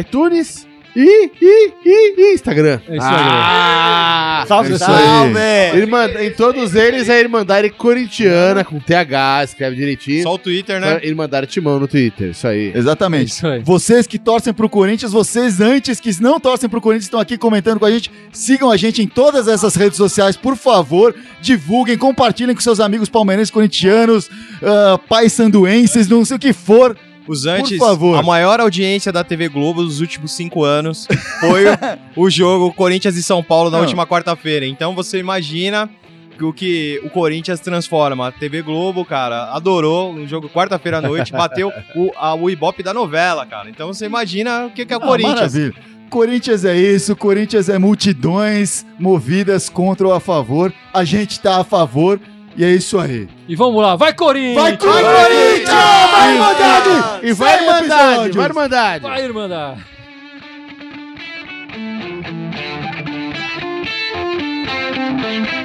iTunes 0.00 0.66
e, 0.96 1.30
e, 1.40 1.72
e, 1.84 2.14
e 2.20 2.34
Instagram. 2.34 2.80
É 2.88 2.92
aí. 2.92 2.98
Ah! 3.00 4.33
Salve, 4.46 4.74
É 4.74 4.78
salve! 4.78 5.38
Irmã, 5.74 6.06
em 6.20 6.30
todos 6.30 6.74
eles 6.74 7.08
é 7.08 7.20
Irmandade 7.20 7.70
Corintiana, 7.70 8.64
com 8.64 8.78
TH, 8.78 9.44
escreve 9.44 9.76
direitinho. 9.76 10.22
Só 10.22 10.34
o 10.34 10.38
Twitter, 10.38 10.80
né? 10.80 11.00
Irmandade 11.02 11.46
Timão 11.46 11.78
no 11.78 11.88
Twitter, 11.88 12.30
isso 12.30 12.46
aí. 12.46 12.72
Exatamente. 12.74 13.28
Isso 13.28 13.46
aí. 13.46 13.60
Vocês 13.60 14.06
que 14.06 14.18
torcem 14.18 14.52
pro 14.52 14.68
Corinthians, 14.68 15.12
vocês 15.12 15.60
antes 15.60 16.00
que 16.00 16.10
não 16.20 16.38
torcem 16.38 16.68
pro 16.68 16.80
Corinthians 16.80 17.04
estão 17.06 17.20
aqui 17.20 17.36
comentando 17.36 17.78
com 17.78 17.86
a 17.86 17.90
gente. 17.90 18.10
Sigam 18.32 18.70
a 18.70 18.76
gente 18.76 19.02
em 19.02 19.06
todas 19.06 19.48
essas 19.48 19.74
redes 19.74 19.96
sociais, 19.96 20.36
por 20.36 20.56
favor. 20.56 21.14
Divulguem, 21.40 21.96
compartilhem 21.96 22.54
com 22.54 22.60
seus 22.60 22.80
amigos 22.80 23.08
palmeirenses, 23.08 23.50
corintianos, 23.50 24.26
uh, 24.26 24.98
paysanduenses, 25.08 26.08
não 26.08 26.24
sei 26.24 26.36
o 26.36 26.40
que 26.40 26.52
for. 26.52 26.96
Os 27.26 27.46
antes, 27.46 27.78
Por 27.78 27.86
favor. 27.88 28.18
a 28.18 28.22
maior 28.22 28.60
audiência 28.60 29.10
da 29.10 29.24
TV 29.24 29.48
Globo 29.48 29.82
dos 29.82 30.00
últimos 30.00 30.32
cinco 30.32 30.62
anos 30.64 31.08
foi 31.40 31.64
o, 31.66 31.68
o 32.26 32.30
jogo 32.30 32.72
Corinthians 32.74 33.16
e 33.16 33.22
São 33.22 33.42
Paulo 33.42 33.70
na 33.70 33.78
Não. 33.78 33.84
última 33.84 34.06
quarta-feira. 34.06 34.66
Então 34.66 34.94
você 34.94 35.18
imagina 35.18 35.88
o 36.40 36.52
que 36.52 37.00
o 37.04 37.10
Corinthians 37.10 37.60
transforma. 37.60 38.28
A 38.28 38.32
TV 38.32 38.60
Globo, 38.60 39.04
cara, 39.04 39.52
adorou 39.52 40.12
um 40.12 40.26
jogo 40.26 40.48
quarta-feira 40.50 40.98
à 40.98 41.00
noite, 41.00 41.30
bateu 41.32 41.72
o, 41.96 42.10
a, 42.16 42.34
o 42.34 42.50
Ibope 42.50 42.82
da 42.82 42.92
novela, 42.92 43.46
cara. 43.46 43.70
Então 43.70 43.86
você 43.92 44.04
imagina 44.06 44.66
o 44.66 44.70
que, 44.70 44.84
que 44.84 44.92
é 44.92 44.96
o 44.96 45.00
Ah, 45.02 45.06
Corinthians. 45.06 45.34
maravilha. 45.54 45.74
Corinthians 46.10 46.64
é 46.64 46.76
isso, 46.76 47.16
Corinthians 47.16 47.68
é 47.68 47.78
multidões 47.78 48.84
movidas 48.98 49.68
contra 49.68 50.06
ou 50.06 50.12
a 50.12 50.20
favor. 50.20 50.72
A 50.92 51.02
gente 51.04 51.40
tá 51.40 51.60
a 51.60 51.64
favor 51.64 52.20
e 52.56 52.64
é 52.64 52.70
isso 52.70 52.98
aí. 52.98 53.28
E 53.48 53.56
vamos 53.56 53.82
lá, 53.82 53.96
vai 53.96 54.12
Corinthians! 54.14 54.62
Vai, 54.62 54.76
Corinthians! 54.76 55.70
Vai, 56.10 56.34
Irmandade! 56.34 57.26
E 57.26 57.32
vai 57.32 57.58
Sem 57.58 57.66
Irmandade, 57.66 58.02
episódios. 58.02 58.36
vai 58.36 58.46
Irmandade. 58.46 59.02
Vai, 59.02 59.24
Irmandade! 59.24 59.94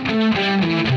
Thank 0.09 0.93